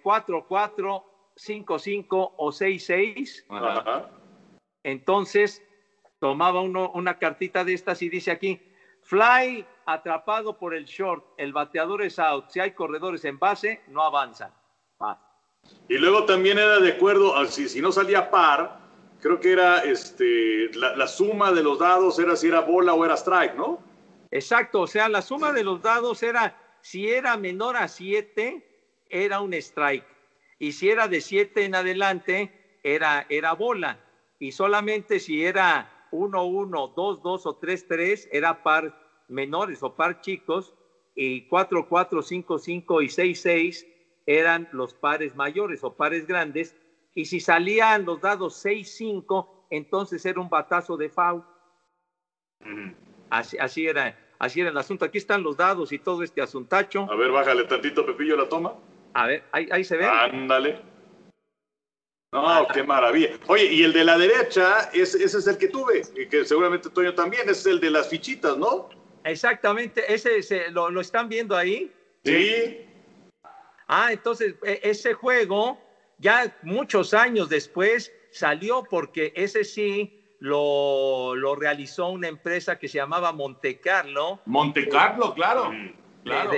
4, 0.02 0.46
4, 0.48 1.04
5, 1.36 1.78
5 1.78 2.34
o 2.36 2.52
6, 2.52 2.84
6. 2.84 3.46
Entonces 4.82 5.62
tomaba 6.18 6.60
uno 6.60 6.90
una 6.92 7.18
cartita 7.18 7.64
de 7.64 7.74
estas 7.74 8.00
y 8.02 8.08
dice 8.08 8.30
aquí, 8.30 8.60
fly 9.02 9.66
atrapado 9.86 10.58
por 10.58 10.74
el 10.74 10.84
short, 10.84 11.24
el 11.36 11.52
bateador 11.52 12.02
es 12.02 12.18
out, 12.18 12.48
si 12.50 12.60
hay 12.60 12.72
corredores 12.72 13.24
en 13.24 13.38
base, 13.38 13.82
no 13.88 14.02
avanzan. 14.02 14.52
Y 15.90 15.98
luego 15.98 16.24
también 16.24 16.56
era 16.56 16.78
de 16.78 16.92
acuerdo, 16.92 17.36
a, 17.36 17.48
si, 17.48 17.68
si 17.68 17.80
no 17.80 17.90
salía 17.90 18.30
par, 18.30 18.78
creo 19.20 19.40
que 19.40 19.50
era 19.50 19.80
este, 19.80 20.70
la, 20.74 21.08
suma 21.08 21.50
de 21.50 21.64
los 21.64 21.80
dados 21.80 22.16
era 22.20 22.36
si 22.36 22.46
era 22.46 22.60
bola 22.60 22.94
o 22.94 23.04
era 23.04 23.16
strike, 23.16 23.56
¿no? 23.56 23.82
Exacto, 24.30 24.82
o 24.82 24.86
sea, 24.86 25.08
la 25.08 25.20
suma 25.20 25.52
de 25.52 25.64
los 25.64 25.82
dados 25.82 26.22
era 26.22 26.56
si 26.80 27.08
era 27.08 27.36
menor 27.36 27.76
a 27.76 27.88
7, 27.88 28.64
era 29.08 29.40
un 29.40 29.52
strike. 29.52 30.06
Y 30.60 30.70
si 30.70 30.90
era 30.90 31.08
de 31.08 31.20
7 31.20 31.64
en 31.64 31.74
adelante, 31.74 32.78
era, 32.84 33.26
era 33.28 33.54
bola. 33.54 33.98
Y 34.38 34.52
solamente 34.52 35.18
si 35.18 35.44
era 35.44 36.06
1, 36.12 36.44
1, 36.44 36.88
2, 36.94 37.20
2 37.20 37.46
o 37.46 37.56
3, 37.56 37.88
3, 37.88 38.28
era 38.30 38.62
par 38.62 38.96
menores 39.26 39.82
o 39.82 39.96
par 39.96 40.20
chicos. 40.20 40.72
Y 41.16 41.48
4, 41.48 41.88
4, 41.88 42.22
5, 42.22 42.58
5 42.60 43.02
y 43.02 43.08
6, 43.08 43.40
6 43.42 43.86
eran 44.38 44.68
los 44.72 44.94
pares 44.94 45.34
mayores 45.34 45.82
o 45.84 45.94
pares 45.94 46.26
grandes. 46.26 46.76
Y 47.14 47.24
si 47.24 47.40
salían 47.40 48.04
los 48.04 48.20
dados 48.20 48.56
6, 48.56 48.96
5, 48.96 49.66
entonces 49.70 50.24
era 50.24 50.40
un 50.40 50.48
batazo 50.48 50.96
de 50.96 51.08
foul. 51.08 51.44
Así, 53.30 53.56
así 53.58 53.86
era 53.86 54.16
Así 54.40 54.62
era 54.62 54.70
el 54.70 54.78
asunto. 54.78 55.04
Aquí 55.04 55.18
están 55.18 55.42
los 55.42 55.56
dados 55.58 55.92
y 55.92 55.98
todo 55.98 56.22
este 56.22 56.40
asuntacho. 56.40 57.06
A 57.10 57.14
ver, 57.14 57.30
bájale 57.30 57.64
tantito, 57.64 58.06
Pepillo, 58.06 58.36
la 58.36 58.48
toma. 58.48 58.74
A 59.12 59.26
ver, 59.26 59.44
ahí, 59.52 59.84
se 59.84 59.98
ve. 59.98 60.06
Ándale. 60.06 60.80
No, 62.32 62.66
qué 62.72 62.82
maravilla. 62.82 63.38
Oye, 63.48 63.66
y 63.66 63.82
el 63.82 63.92
de 63.92 64.02
la 64.02 64.16
derecha, 64.16 64.88
ese, 64.94 65.22
ese 65.22 65.38
es 65.38 65.46
el 65.46 65.58
que 65.58 65.68
tuve, 65.68 66.02
y 66.16 66.26
que 66.26 66.44
seguramente 66.46 66.88
Toño 66.88 67.14
también, 67.14 67.42
ese 67.42 67.52
es 67.52 67.66
el 67.66 67.80
de 67.80 67.90
las 67.90 68.08
fichitas, 68.08 68.56
¿no? 68.56 68.88
Exactamente, 69.24 70.02
ese, 70.10 70.70
lo, 70.70 70.90
lo, 70.90 71.00
están 71.00 71.28
viendo 71.28 71.54
ahí. 71.54 71.92
Sí. 72.24 72.86
Ah, 73.92 74.12
entonces, 74.12 74.54
e, 74.64 74.80
ese 74.84 75.14
juego, 75.14 75.76
ya 76.18 76.56
muchos 76.62 77.12
años 77.12 77.48
después, 77.48 78.12
salió 78.30 78.84
porque 78.88 79.32
ese 79.34 79.64
sí 79.64 80.36
lo, 80.38 81.34
lo, 81.34 81.56
realizó 81.56 82.08
una 82.10 82.28
empresa 82.28 82.78
que 82.78 82.86
se 82.86 82.98
llamaba 82.98 83.32
Monte 83.32 83.80
Carlo. 83.80 84.40
Monte 84.46 84.88
Carlo, 84.88 85.34
claro. 85.34 85.72
claro. 86.22 86.52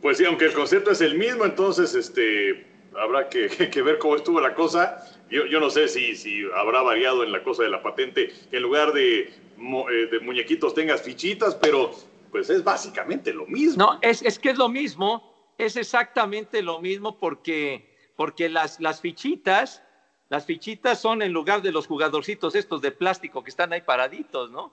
Pues 0.00 0.18
sí, 0.18 0.24
aunque 0.24 0.46
el 0.46 0.52
concepto 0.52 0.90
es 0.90 1.00
el 1.00 1.16
mismo, 1.16 1.44
entonces 1.44 1.94
este, 1.94 2.66
habrá 2.98 3.28
que, 3.28 3.48
que 3.70 3.82
ver 3.82 3.98
cómo 3.98 4.16
estuvo 4.16 4.40
la 4.40 4.54
cosa. 4.54 5.04
Yo, 5.30 5.46
yo, 5.46 5.60
no 5.60 5.70
sé 5.70 5.86
si, 5.88 6.16
si 6.16 6.42
habrá 6.54 6.82
variado 6.82 7.24
en 7.24 7.32
la 7.32 7.42
cosa 7.42 7.62
de 7.62 7.70
la 7.70 7.82
patente, 7.82 8.30
que 8.50 8.56
en 8.56 8.62
lugar 8.62 8.92
de, 8.92 9.20
eh, 9.20 10.08
de 10.10 10.20
muñequitos 10.20 10.74
tengas 10.74 11.02
fichitas, 11.02 11.54
pero 11.54 11.92
pues 12.30 12.50
es 12.50 12.62
básicamente 12.64 13.32
lo 13.32 13.46
mismo. 13.46 13.84
No, 13.84 13.98
es, 14.02 14.20
es 14.22 14.38
que 14.38 14.50
es 14.50 14.58
lo 14.58 14.68
mismo, 14.68 15.33
es 15.58 15.76
exactamente 15.76 16.62
lo 16.62 16.80
mismo 16.80 17.18
porque, 17.18 17.94
porque 18.16 18.48
las, 18.48 18.80
las 18.80 19.00
fichitas 19.00 19.82
las 20.28 20.46
fichitas 20.46 21.00
son 21.00 21.22
en 21.22 21.32
lugar 21.32 21.62
de 21.62 21.70
los 21.70 21.86
jugadorcitos 21.86 22.54
estos 22.54 22.80
de 22.80 22.90
plástico 22.90 23.44
que 23.44 23.50
están 23.50 23.72
ahí 23.72 23.82
paraditos, 23.82 24.50
¿no? 24.50 24.72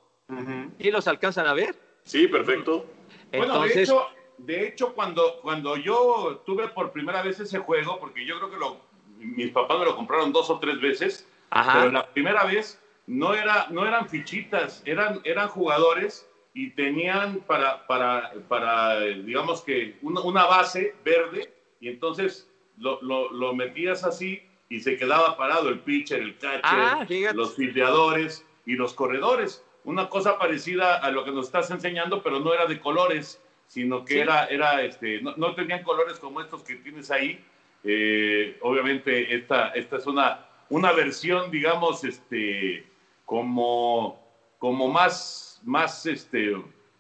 ¿Y 0.79 0.91
los 0.91 1.07
alcanzan 1.07 1.45
a 1.45 1.53
ver? 1.53 1.75
Sí, 2.03 2.27
perfecto. 2.27 2.85
Bueno, 3.31 3.61
de 3.61 3.83
hecho, 3.83 4.07
de 4.37 4.67
hecho 4.67 4.93
cuando, 4.93 5.39
cuando 5.41 5.75
yo 5.75 6.41
tuve 6.45 6.69
por 6.69 6.91
primera 6.91 7.21
vez 7.21 7.39
ese 7.39 7.59
juego, 7.59 7.99
porque 7.99 8.25
yo 8.25 8.37
creo 8.37 8.49
que 8.49 8.57
lo, 8.57 8.77
mis 9.17 9.51
papás 9.51 9.77
me 9.77 9.85
lo 9.85 9.95
compraron 9.95 10.31
dos 10.31 10.49
o 10.49 10.57
tres 10.57 10.79
veces, 10.79 11.27
pero 11.51 11.91
la 11.91 12.07
primera 12.07 12.45
vez 12.45 12.81
no, 13.05 13.33
era, 13.33 13.67
no 13.69 13.85
eran 13.85 14.07
fichitas, 14.07 14.81
eran, 14.85 15.19
eran 15.25 15.49
jugadores 15.49 16.27
y 16.53 16.71
tenían 16.71 17.39
para, 17.41 17.85
para, 17.87 18.33
para 18.47 18.99
digamos 18.99 19.61
que 19.61 19.97
una, 20.01 20.21
una 20.21 20.45
base 20.45 20.95
verde 21.03 21.53
y 21.79 21.87
entonces 21.87 22.49
lo, 22.77 23.01
lo, 23.01 23.31
lo 23.31 23.53
metías 23.55 24.03
así 24.03 24.41
y 24.69 24.79
se 24.79 24.97
quedaba 24.97 25.35
parado 25.37 25.69
el 25.69 25.79
pitcher, 25.79 26.21
el 26.21 26.37
catcher, 26.37 26.61
Ah, 26.63 27.05
los 27.33 27.55
fildeadores 27.55 28.45
y 28.65 28.75
los 28.75 28.93
corredores. 28.93 29.65
Una 29.83 30.07
cosa 30.09 30.37
parecida 30.37 30.97
a 30.97 31.09
lo 31.11 31.23
que 31.25 31.31
nos 31.31 31.47
estás 31.47 31.71
enseñando, 31.71 32.21
pero 32.21 32.39
no 32.39 32.53
era 32.53 32.65
de 32.67 32.79
colores, 32.79 33.41
sino 33.67 34.05
que 34.05 34.13
Sí. 34.13 34.19
era, 34.19 34.45
era 34.45 34.81
este, 34.83 35.21
no, 35.21 35.33
no 35.37 35.55
tenían 35.55 35.83
colores 35.83 36.19
como 36.19 36.39
estos 36.39 36.63
que 36.63 36.75
tienes 36.75 37.09
ahí. 37.11 37.43
Eh, 37.83 38.57
obviamente, 38.61 39.33
esta, 39.35 39.69
esta 39.69 39.97
es 39.97 40.05
una, 40.05 40.45
una 40.69 40.91
versión, 40.91 41.49
digamos, 41.49 42.03
este, 42.03 42.85
como, 43.25 44.21
como 44.59 44.87
más, 44.87 45.50
más, 45.63 46.06
este, 46.06 46.56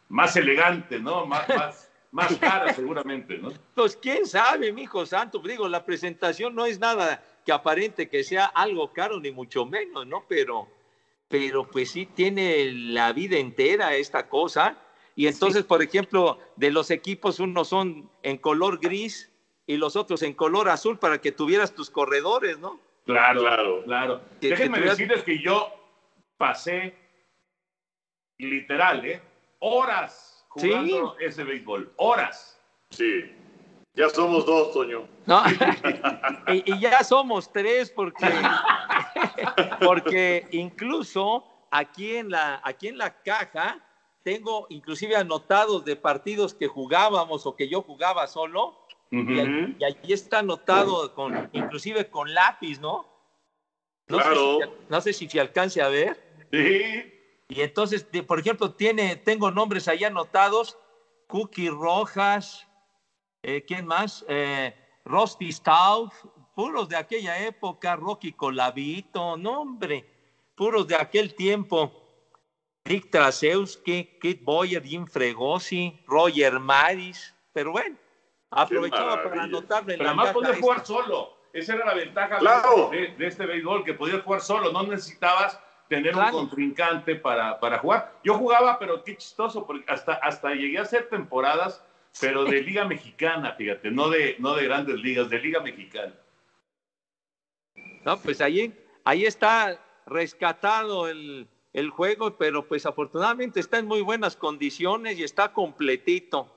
más 0.09 0.35
elegante, 0.35 0.99
¿no? 0.99 1.25
Más, 1.25 1.47
más, 1.49 1.91
más 2.11 2.35
cara, 2.37 2.73
seguramente, 2.73 3.37
¿no? 3.37 3.51
Pues 3.75 3.95
quién 3.95 4.25
sabe, 4.25 4.71
mijo 4.73 5.05
santo. 5.05 5.39
Digo, 5.39 5.67
la 5.67 5.85
presentación 5.85 6.53
no 6.55 6.65
es 6.65 6.79
nada 6.79 7.23
que 7.45 7.51
aparente 7.51 8.09
que 8.09 8.23
sea 8.23 8.45
algo 8.45 8.91
caro, 8.93 9.19
ni 9.19 9.31
mucho 9.31 9.65
menos, 9.65 10.05
¿no? 10.05 10.25
Pero, 10.27 10.67
pero 11.27 11.65
pues 11.69 11.91
sí 11.91 12.05
tiene 12.05 12.71
la 12.71 13.13
vida 13.13 13.37
entera 13.37 13.95
esta 13.95 14.27
cosa. 14.27 14.77
Y 15.15 15.27
entonces, 15.27 15.63
por 15.63 15.81
ejemplo, 15.81 16.39
de 16.55 16.71
los 16.71 16.89
equipos, 16.91 17.39
unos 17.39 17.67
son 17.69 18.09
en 18.23 18.37
color 18.37 18.79
gris 18.79 19.29
y 19.67 19.77
los 19.77 19.95
otros 19.95 20.21
en 20.23 20.33
color 20.33 20.69
azul 20.69 20.97
para 20.99 21.19
que 21.19 21.31
tuvieras 21.31 21.73
tus 21.73 21.89
corredores, 21.89 22.59
¿no? 22.59 22.79
Claro, 23.05 23.41
claro, 23.41 23.83
claro. 23.83 24.21
Que- 24.39 24.49
Déjenme 24.49 24.77
que 24.77 24.81
tuvieras- 24.83 24.97
decirles 24.97 25.23
que 25.23 25.39
yo 25.39 25.69
pasé, 26.37 26.95
literal, 28.49 29.05
¿eh? 29.05 29.21
Horas 29.59 30.45
jugando 30.49 31.15
ese 31.19 31.43
béisbol. 31.43 31.93
Horas. 31.97 32.59
Sí. 32.89 33.35
Ya 33.93 34.09
somos 34.09 34.45
dos, 34.45 34.71
Toño. 34.73 35.07
No, 35.25 35.43
y, 36.47 36.63
y 36.73 36.79
ya 36.79 37.03
somos 37.03 37.51
tres 37.51 37.91
porque, 37.91 38.25
porque 39.79 40.47
incluso 40.51 41.45
aquí 41.69 42.15
en, 42.15 42.29
la, 42.29 42.61
aquí 42.63 42.87
en 42.87 42.97
la 42.97 43.21
caja 43.21 43.79
tengo 44.23 44.67
inclusive 44.69 45.15
anotados 45.15 45.83
de 45.85 45.95
partidos 45.95 46.53
que 46.53 46.67
jugábamos 46.67 47.45
o 47.45 47.55
que 47.55 47.67
yo 47.67 47.81
jugaba 47.81 48.27
solo 48.27 48.77
y, 49.09 49.39
ahí- 49.39 49.75
y 49.77 49.83
allí 49.83 50.13
está 50.13 50.39
anotado 50.39 51.13
con, 51.13 51.49
inclusive 51.51 52.09
con 52.09 52.33
lápiz, 52.33 52.79
¿no? 52.79 53.05
No 54.07 54.17
Claro. 54.17 54.59
Sé 54.59 54.65
si, 54.65 54.71
no 54.89 55.01
sé 55.01 55.13
si 55.13 55.29
se 55.29 55.39
alcance 55.41 55.81
a 55.81 55.87
ver. 55.89 56.47
Sí. 56.51 57.13
Y 57.51 57.59
entonces, 57.61 58.07
por 58.25 58.39
ejemplo, 58.39 58.71
tiene, 58.75 59.17
tengo 59.17 59.51
nombres 59.51 59.89
ahí 59.89 60.05
anotados, 60.05 60.77
Cookie 61.27 61.67
Rojas, 61.69 62.65
eh, 63.43 63.65
¿quién 63.67 63.85
más? 63.85 64.23
Eh, 64.29 64.73
Rusty 65.03 65.51
Stout, 65.51 66.13
puros 66.55 66.87
de 66.87 66.95
aquella 66.95 67.37
época, 67.39 67.97
Rocky 67.97 68.31
Colavito, 68.31 69.35
no 69.35 69.59
hombre, 69.63 70.05
puros 70.55 70.87
de 70.87 70.95
aquel 70.95 71.35
tiempo. 71.35 71.91
Dick 72.85 73.11
Trasewski, 73.11 74.17
Kit 74.21 74.43
Boyer, 74.45 74.81
Jim 74.81 75.05
Fregosi, 75.05 76.01
Roger 76.07 76.57
Maris, 76.57 77.35
pero 77.51 77.73
bueno, 77.73 77.97
aprovechaba 78.49 79.21
para 79.23 79.43
anotarle 79.43 79.97
Pero 79.97 80.03
la 80.05 80.09
además 80.11 80.35
esta. 80.47 80.61
jugar 80.61 80.85
solo. 80.85 81.37
Esa 81.51 81.73
era 81.75 81.85
la 81.85 81.95
ventaja 81.95 82.37
Claro. 82.39 82.89
de, 82.91 83.07
de 83.17 83.27
este 83.27 83.45
béisbol, 83.45 83.83
que 83.83 83.93
podías 83.93 84.23
jugar 84.23 84.39
solo. 84.39 84.71
No 84.71 84.83
necesitabas 84.83 85.59
tener 85.91 86.13
Claro. 86.13 86.37
un 86.37 86.47
contrincante 86.47 87.17
para, 87.17 87.59
para 87.59 87.77
jugar. 87.79 88.13
Yo 88.23 88.35
jugaba, 88.35 88.79
pero 88.79 89.03
qué 89.03 89.17
chistoso, 89.17 89.67
porque 89.67 89.83
hasta, 89.91 90.13
hasta 90.13 90.53
llegué 90.55 90.77
a 90.77 90.83
hacer 90.83 91.09
temporadas, 91.09 91.83
pero 92.21 92.45
de 92.45 92.61
Liga 92.63 92.85
Mexicana, 92.85 93.51
fíjate, 93.57 93.91
no 93.91 94.09
de, 94.09 94.37
no 94.39 94.55
de 94.55 94.63
grandes 94.63 94.95
ligas, 95.01 95.29
de 95.29 95.39
Liga 95.39 95.59
Mexicana. 95.59 96.13
No, 98.05 98.17
pues 98.21 98.39
ahí, 98.39 98.73
ahí 99.03 99.25
está 99.25 99.77
rescatado 100.05 101.09
el, 101.09 101.49
el 101.73 101.89
juego, 101.89 102.37
pero 102.37 102.65
pues 102.65 102.85
afortunadamente 102.85 103.59
está 103.59 103.77
en 103.77 103.85
muy 103.85 103.99
buenas 104.01 104.37
condiciones 104.37 105.19
y 105.19 105.23
está 105.23 105.51
completito. 105.51 106.49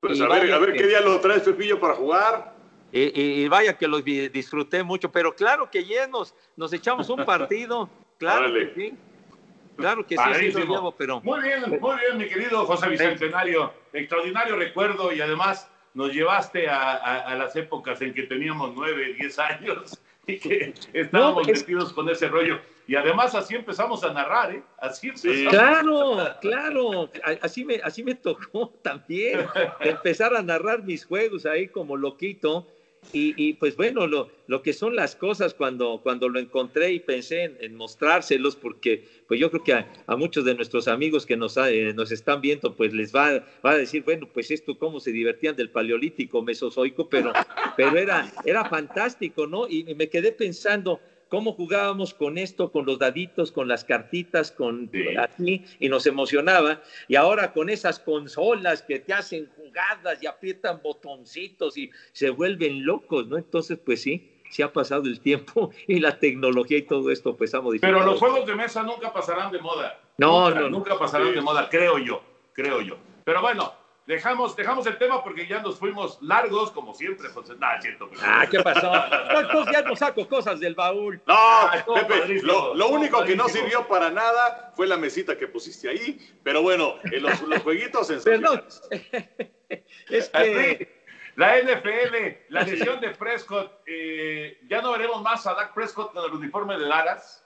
Pues 0.00 0.18
Y 0.18 0.22
a 0.22 0.28
ver, 0.28 0.52
a 0.54 0.58
ver 0.58 0.72
que- 0.72 0.78
qué 0.78 0.86
día 0.86 1.00
lo 1.02 1.20
traes, 1.20 1.42
Pepillo, 1.42 1.78
para 1.78 1.94
jugar. 1.96 2.54
Y, 2.92 3.46
vaya 3.46 3.76
que 3.78 3.86
los 3.86 4.02
disfruté 4.04 4.82
mucho, 4.82 5.12
pero 5.12 5.36
claro 5.36 5.70
que 5.70 5.84
ya 5.84 6.08
nos, 6.08 6.34
nos 6.56 6.72
echamos 6.72 7.08
un 7.10 7.24
partido, 7.26 7.88
claro 8.20 8.40
Órale. 8.50 8.72
que 8.72 8.80
sí. 8.90 8.94
Claro 9.76 10.06
que 10.06 10.14
sí, 10.16 10.22
sí 10.38 10.52
lo 10.52 10.58
llevo, 10.74 10.92
pero 10.92 11.20
Muy 11.22 11.40
bien, 11.40 11.62
muy 11.80 11.96
bien, 11.98 12.18
mi 12.18 12.28
querido 12.28 12.66
José 12.66 12.88
Bicentenario. 12.90 13.72
Extraordinario 13.94 14.56
recuerdo 14.56 15.10
y 15.10 15.20
además 15.22 15.68
nos 15.94 16.12
llevaste 16.12 16.68
a, 16.68 16.92
a- 16.92 17.20
a 17.20 17.34
las 17.34 17.56
épocas 17.56 18.00
en 18.02 18.12
que 18.12 18.24
teníamos 18.24 18.72
nueve, 18.76 19.14
diez 19.18 19.38
años 19.38 19.98
y 20.26 20.38
que 20.38 20.74
estábamos 20.92 21.46
No, 21.46 21.52
es- 21.52 21.60
metidos 21.60 21.92
con 21.94 22.08
ese 22.10 22.28
rollo. 22.28 22.60
Y 22.86 22.94
además 22.94 23.34
así 23.34 23.54
empezamos 23.54 24.04
a 24.04 24.12
narrar, 24.12 24.52
¿eh? 24.54 24.62
Así 24.78 25.08
empezamos. 25.08 25.48
Claro, 25.50 26.18
claro, 26.42 27.10
a- 27.24 27.38
así 27.46 27.64
me, 27.64 27.76
así 27.82 28.02
me 28.04 28.14
tocó 28.16 28.68
también 28.82 29.46
empezar 29.80 30.34
a 30.36 30.42
narrar 30.42 30.82
mis 30.82 31.06
juegos 31.06 31.46
ahí 31.46 31.68
como 31.68 31.96
loquito. 31.96 32.66
Y, 33.12 33.54
pues 33.54 33.76
bueno, 33.76 34.06
lo, 34.06 34.30
lo 34.46 34.62
que 34.62 34.72
son 34.72 34.94
las 34.94 35.16
cosas 35.16 35.52
cuando, 35.52 36.00
cuando 36.00 36.28
lo 36.28 36.38
encontré 36.38 36.92
y 36.92 37.00
pensé 37.00 37.56
en, 37.58 37.74
mostrárselos, 37.74 38.54
porque 38.54 39.04
pues 39.26 39.40
yo 39.40 39.50
creo 39.50 39.64
que 39.64 39.72
a, 39.72 40.16
muchos 40.16 40.44
de 40.44 40.54
nuestros 40.54 40.86
amigos 40.86 41.26
que 41.26 41.36
nos, 41.36 41.56
eh, 41.56 41.92
nos 41.92 42.12
están 42.12 42.40
viendo, 42.40 42.76
pues 42.76 42.92
les 42.92 43.12
va, 43.12 43.44
va 43.66 43.72
a 43.72 43.76
decir, 43.76 44.04
bueno, 44.04 44.28
pues 44.32 44.52
esto 44.52 44.78
cómo 44.78 45.00
se 45.00 45.10
divertían 45.10 45.56
del 45.56 45.70
paleolítico 45.70 46.40
mesozoico, 46.42 47.08
pero, 47.08 47.32
pero 47.76 47.96
era, 47.96 48.30
era 48.44 48.64
fantástico, 48.68 49.44
¿no? 49.44 49.66
Y 49.68 49.92
me 49.96 50.08
quedé 50.08 50.30
pensando, 50.30 51.00
cómo 51.30 51.54
jugábamos 51.54 52.12
con 52.12 52.36
esto, 52.36 52.70
con 52.72 52.84
los 52.84 52.98
daditos, 52.98 53.52
con 53.52 53.68
las 53.68 53.84
cartitas, 53.84 54.50
con 54.52 54.90
Sí. 54.92 55.16
así, 55.16 55.64
y 55.78 55.88
nos 55.88 56.04
emocionaba. 56.06 56.82
Y 57.08 57.14
ahora 57.16 57.52
con 57.54 57.70
esas 57.70 57.98
consolas 58.00 58.82
que 58.82 58.98
te 58.98 59.14
hacen 59.14 59.48
jugadas 59.56 60.22
y 60.22 60.26
aprietan 60.26 60.80
botoncitos 60.82 61.78
y 61.78 61.90
se 62.12 62.30
vuelven 62.30 62.84
locos, 62.84 63.26
¿no? 63.28 63.38
Entonces, 63.38 63.78
pues 63.82 64.02
sí, 64.02 64.30
se 64.50 64.62
ha 64.64 64.72
pasado 64.72 65.04
el 65.04 65.20
tiempo 65.20 65.70
y 65.86 66.00
la 66.00 66.18
tecnología 66.18 66.78
y 66.78 66.82
todo 66.82 67.10
esto, 67.10 67.36
pues 67.36 67.54
ha 67.54 67.60
modificado. 67.60 67.94
Pero 67.94 68.04
los 68.10 68.18
juegos 68.18 68.44
de 68.46 68.54
mesa 68.56 68.82
nunca 68.82 69.12
pasarán 69.12 69.52
de 69.52 69.60
moda. 69.60 69.98
No, 70.18 70.48
nunca, 70.48 70.60
no, 70.60 70.68
no. 70.68 70.78
nunca 70.78 70.98
pasarán 70.98 71.28
Sí. 71.28 71.34
de 71.34 71.40
moda, 71.40 71.68
creo 71.70 71.96
yo, 71.98 72.22
creo 72.52 72.80
yo. 72.82 72.96
Pero 73.24 73.40
bueno, 73.40 73.72
dejamos, 74.10 74.56
dejamos 74.56 74.86
el 74.86 74.98
tema 74.98 75.22
porque 75.22 75.46
ya 75.46 75.60
nos 75.62 75.78
fuimos 75.78 76.18
largos, 76.20 76.70
como 76.72 76.92
siempre, 76.94 77.28
José. 77.28 77.54
Nah, 77.58 77.76
es 77.76 77.84
cierto. 77.84 78.08
pero- 78.10 78.20
Ah, 78.24 78.46
¿qué 78.50 78.60
pasó? 78.60 78.92
Entonces 79.40 79.72
ya 79.72 79.82
no 79.82 79.96
saco 79.96 80.28
cosas 80.28 80.58
del 80.60 80.74
baúl. 80.74 81.22
No, 81.26 81.34
Ah, 81.36 81.84
Pepe, 81.94 82.42
lo, 82.42 82.88
único 82.88 83.24
que 83.24 83.36
no 83.36 83.48
sirvió 83.48 83.86
para 83.86 84.10
nada 84.10 84.72
fue 84.74 84.86
la 84.86 84.96
mesita 84.96 85.38
que 85.38 85.46
pusiste 85.46 85.88
ahí. 85.88 86.18
Pero 86.42 86.62
bueno, 86.62 86.96
en 87.04 87.22
los, 87.22 87.40
los 87.42 87.62
jueguitos 87.62 88.10
Perdón. 88.24 88.64
Es 90.08 90.28
Así, 90.34 90.50
que 90.50 91.02
La 91.36 91.58
NFL, 91.62 92.38
la 92.48 92.62
lesión 92.62 93.00
de 93.00 93.10
Prescott, 93.10 93.80
eh, 93.86 94.58
ya 94.68 94.82
no 94.82 94.90
veremos 94.92 95.22
más 95.22 95.46
a 95.46 95.54
Dak 95.54 95.72
Prescott 95.72 96.12
con 96.12 96.24
el 96.24 96.32
uniforme 96.32 96.76
de 96.76 96.88
Dallas. 96.88 97.39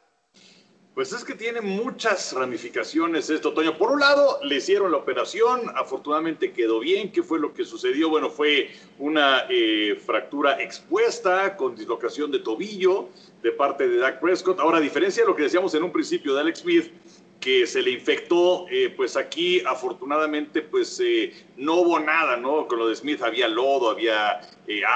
Pues 0.95 1.13
es 1.13 1.25
que 1.25 1.35
tiene 1.35 1.61
muchas 1.61 2.33
ramificaciones 2.35 3.29
esto, 3.29 3.53
Toño. 3.53 3.77
Por 3.77 3.91
un 3.91 3.99
lado, 3.99 4.39
le 4.45 4.59
hicieron 4.59 4.93
la 4.93 4.99
operación, 4.99 5.63
afortunadamente 5.75 6.53
quedó 6.53 6.79
bien. 6.79 7.11
¿Qué 7.11 7.21
fue 7.21 7.41
lo 7.41 7.53
que 7.53 7.65
sucedió? 7.65 8.11
Bueno, 8.11 8.31
fue 8.31 8.71
una 9.01 9.47
eh, 9.51 10.01
fractura 10.07 10.63
expuesta 10.63 11.57
con 11.57 11.75
dislocación 11.75 12.31
de 12.31 12.39
tobillo 12.39 13.09
de 13.43 13.51
parte 13.51 13.89
de 13.89 13.97
Dak 13.97 14.21
Prescott. 14.21 14.61
Ahora, 14.61 14.79
a 14.79 14.81
diferencia 14.81 15.25
de 15.25 15.29
lo 15.29 15.35
que 15.35 15.43
decíamos 15.43 15.75
en 15.75 15.83
un 15.83 15.91
principio 15.91 16.33
de 16.33 16.43
Alex 16.43 16.61
Smith, 16.61 16.93
que 17.41 17.67
se 17.67 17.83
le 17.83 17.91
infectó, 17.91 18.67
eh, 18.71 18.95
pues 18.97 19.17
aquí 19.17 19.63
afortunadamente 19.67 20.63
pues 20.63 21.01
eh, 21.05 21.35
no 21.57 21.75
hubo 21.75 21.99
nada, 21.99 22.37
¿no? 22.37 22.69
Con 22.69 22.79
lo 22.79 22.87
de 22.87 22.95
Smith 22.95 23.21
había 23.21 23.49
lodo, 23.49 23.91
había 23.91 24.41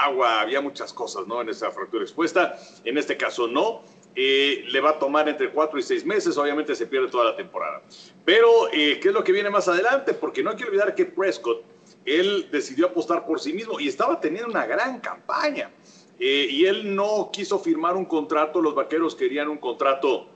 agua, 0.05 0.39
había 0.39 0.61
muchas 0.61 0.93
cosas, 0.93 1.27
¿no? 1.27 1.41
En 1.41 1.49
esa 1.49 1.69
fractura 1.71 2.03
expuesta. 2.03 2.57
En 2.85 2.97
este 2.97 3.17
caso 3.17 3.49
no. 3.49 3.83
Le 4.15 4.81
va 4.81 4.91
a 4.91 4.99
tomar 4.99 5.29
entre 5.29 5.49
cuatro 5.49 5.79
y 5.79 5.81
seis 5.81 6.05
meses, 6.05 6.37
obviamente 6.37 6.75
se 6.75 6.87
pierde 6.87 7.07
toda 7.09 7.25
la 7.25 7.35
temporada. 7.35 7.81
Pero, 8.25 8.67
eh, 8.73 8.99
¿qué 9.01 9.09
es 9.09 9.13
lo 9.13 9.23
que 9.23 9.31
viene 9.31 9.49
más 9.49 9.67
adelante? 9.67 10.13
Porque 10.13 10.43
no 10.43 10.51
hay 10.51 10.57
que 10.57 10.65
olvidar 10.65 10.93
que 10.93 11.05
Prescott, 11.05 11.63
él 12.05 12.49
decidió 12.51 12.87
apostar 12.87 13.25
por 13.25 13.39
sí 13.39 13.53
mismo 13.53 13.79
y 13.79 13.87
estaba 13.87 14.19
teniendo 14.19 14.49
una 14.49 14.65
gran 14.65 14.99
campaña. 14.99 15.71
Eh, 16.19 16.47
y 16.49 16.65
él 16.65 16.95
no 16.95 17.29
quiso 17.31 17.59
firmar 17.59 17.95
un 17.95 18.05
contrato, 18.05 18.61
los 18.61 18.75
vaqueros 18.75 19.15
querían 19.15 19.47
un 19.47 19.57
contrato 19.57 20.27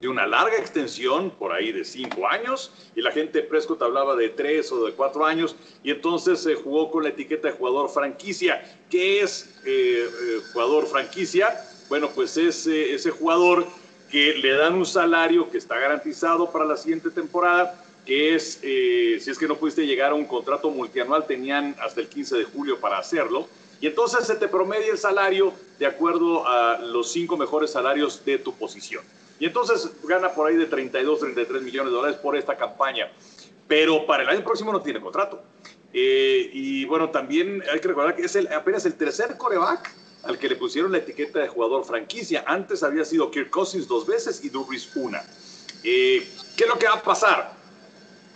de 0.00 0.08
una 0.08 0.28
larga 0.28 0.56
extensión, 0.56 1.30
por 1.30 1.50
ahí 1.52 1.72
de 1.72 1.84
cinco 1.84 2.28
años, 2.28 2.72
y 2.94 3.00
la 3.00 3.10
gente 3.10 3.42
Prescott 3.42 3.82
hablaba 3.82 4.14
de 4.14 4.28
tres 4.28 4.70
o 4.70 4.86
de 4.86 4.92
cuatro 4.92 5.26
años, 5.26 5.56
y 5.82 5.90
entonces 5.90 6.40
se 6.40 6.54
jugó 6.54 6.88
con 6.92 7.02
la 7.02 7.08
etiqueta 7.08 7.48
de 7.48 7.54
jugador 7.54 7.90
franquicia. 7.90 8.62
¿Qué 8.88 9.22
es 9.22 9.60
eh, 9.66 10.06
jugador 10.52 10.86
franquicia? 10.86 11.67
Bueno, 11.88 12.10
pues 12.14 12.36
es 12.36 12.66
ese 12.66 13.10
jugador 13.10 13.66
que 14.10 14.34
le 14.34 14.52
dan 14.52 14.74
un 14.74 14.86
salario 14.86 15.50
que 15.50 15.58
está 15.58 15.78
garantizado 15.78 16.50
para 16.50 16.64
la 16.64 16.76
siguiente 16.76 17.10
temporada, 17.10 17.82
que 18.06 18.34
es, 18.34 18.58
eh, 18.62 19.18
si 19.20 19.30
es 19.30 19.38
que 19.38 19.46
no 19.46 19.56
pudiste 19.56 19.86
llegar 19.86 20.12
a 20.12 20.14
un 20.14 20.24
contrato 20.24 20.70
multianual, 20.70 21.26
tenían 21.26 21.76
hasta 21.80 22.00
el 22.00 22.08
15 22.08 22.36
de 22.38 22.44
julio 22.44 22.80
para 22.80 22.98
hacerlo, 22.98 23.48
Y 23.80 23.86
entonces 23.86 24.26
se 24.26 24.34
te 24.34 24.48
promedia 24.48 24.90
el 24.90 24.98
salario 24.98 25.52
de 25.78 25.86
acuerdo 25.86 26.44
a 26.48 26.80
los 26.80 27.12
cinco 27.12 27.36
mejores 27.36 27.70
salarios 27.70 28.24
de 28.24 28.36
tu 28.38 28.52
posición. 28.52 29.04
Y 29.38 29.46
entonces 29.46 29.88
gana 30.02 30.30
por 30.30 30.48
ahí 30.48 30.56
de 30.56 30.66
32, 30.66 31.20
33 31.20 31.62
millones 31.62 31.92
de 31.92 31.96
dólares 31.96 32.18
por 32.20 32.36
esta 32.36 32.56
campaña. 32.56 33.08
Pero 33.68 34.04
para 34.04 34.24
el 34.24 34.30
año 34.30 34.42
próximo 34.42 34.72
no 34.72 34.82
tiene 34.82 35.00
contrato. 35.00 35.40
Eh, 35.92 36.50
y 36.52 36.86
bueno, 36.86 37.10
también 37.10 37.62
hay 37.72 37.78
que 37.78 37.86
recordar 37.86 38.16
que 38.16 38.22
es 38.22 38.36
apenas 38.50 38.84
el 38.84 38.94
tercer 38.94 39.36
coreback 39.38 39.94
al 40.24 40.38
que 40.38 40.48
le 40.48 40.56
pusieron 40.56 40.92
la 40.92 40.98
etiqueta 40.98 41.40
de 41.40 41.48
jugador 41.48 41.84
franquicia. 41.84 42.44
Antes 42.46 42.82
había 42.82 43.04
sido 43.04 43.30
Kirk 43.30 43.50
Cousins 43.50 43.86
dos 43.86 44.06
veces 44.06 44.44
y 44.44 44.48
Drew 44.48 44.64
Brees 44.64 44.90
una. 44.96 45.22
Eh, 45.84 46.28
¿Qué 46.56 46.64
es 46.64 46.68
lo 46.68 46.78
que 46.78 46.86
va 46.86 46.94
a 46.94 47.02
pasar? 47.02 47.52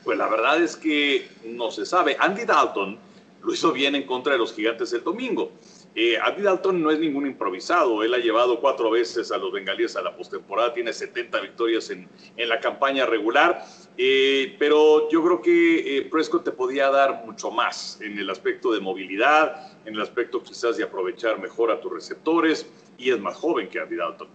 Pues 0.05 0.18
la 0.18 0.29
verdad 0.29 0.62
es 0.62 0.77
que 0.77 1.29
no 1.45 1.71
se 1.71 1.87
sabe. 1.87 2.16
Andy 2.18 2.45
Dalton 2.45 2.99
lo 3.42 3.53
hizo 3.53 3.73
bien 3.73 3.95
en 3.95 4.07
contra 4.07 4.33
de 4.33 4.38
los 4.38 4.53
gigantes 4.55 4.92
el 4.92 5.03
domingo. 5.03 5.53
Eh, 5.94 6.18
Andy 6.18 6.42
Dalton 6.42 6.83
no 6.83 6.90
es 6.90 6.98
ningún 6.98 7.26
improvisado. 7.26 8.02
Él 8.02 8.14
ha 8.14 8.18
llevado 8.18 8.61
cuatro 8.61 8.90
veces 8.90 9.31
a 9.31 9.37
los 9.37 9.52
bengalíes 9.52 9.94
a 9.96 10.02
la 10.02 10.16
postemporada. 10.16 10.72
Tiene 10.72 10.92
70 10.92 11.40
victorias 11.40 11.90
en, 11.90 12.09
en 12.37 12.48
la 12.48 12.61
campaña 12.61 13.05
regular. 13.05 13.64
Eh, 13.98 14.57
pero 14.59 15.11
yo 15.11 15.22
creo 15.22 15.42
que 15.42 15.98
eh, 15.98 16.02
Prescott 16.02 16.44
te 16.44 16.52
podía 16.52 16.90
dar 16.90 17.24
mucho 17.26 17.50
más 17.50 18.00
en 18.00 18.18
el 18.18 18.31
aspecto 18.31 18.72
de 18.72 18.81
movilidad, 18.81 19.70
en 19.85 19.94
el 19.94 20.00
aspecto 20.00 20.42
quizás 20.42 20.78
de 20.78 20.85
aprovechar 20.85 21.38
mejor 21.38 21.70
a 21.70 21.81
tus 21.81 21.92
receptores. 21.92 22.66
Y 22.96 23.11
es 23.11 23.20
más 23.20 23.37
joven 23.37 23.68
que 23.68 23.78
Andy 23.78 23.96
Dalton. 23.96 24.28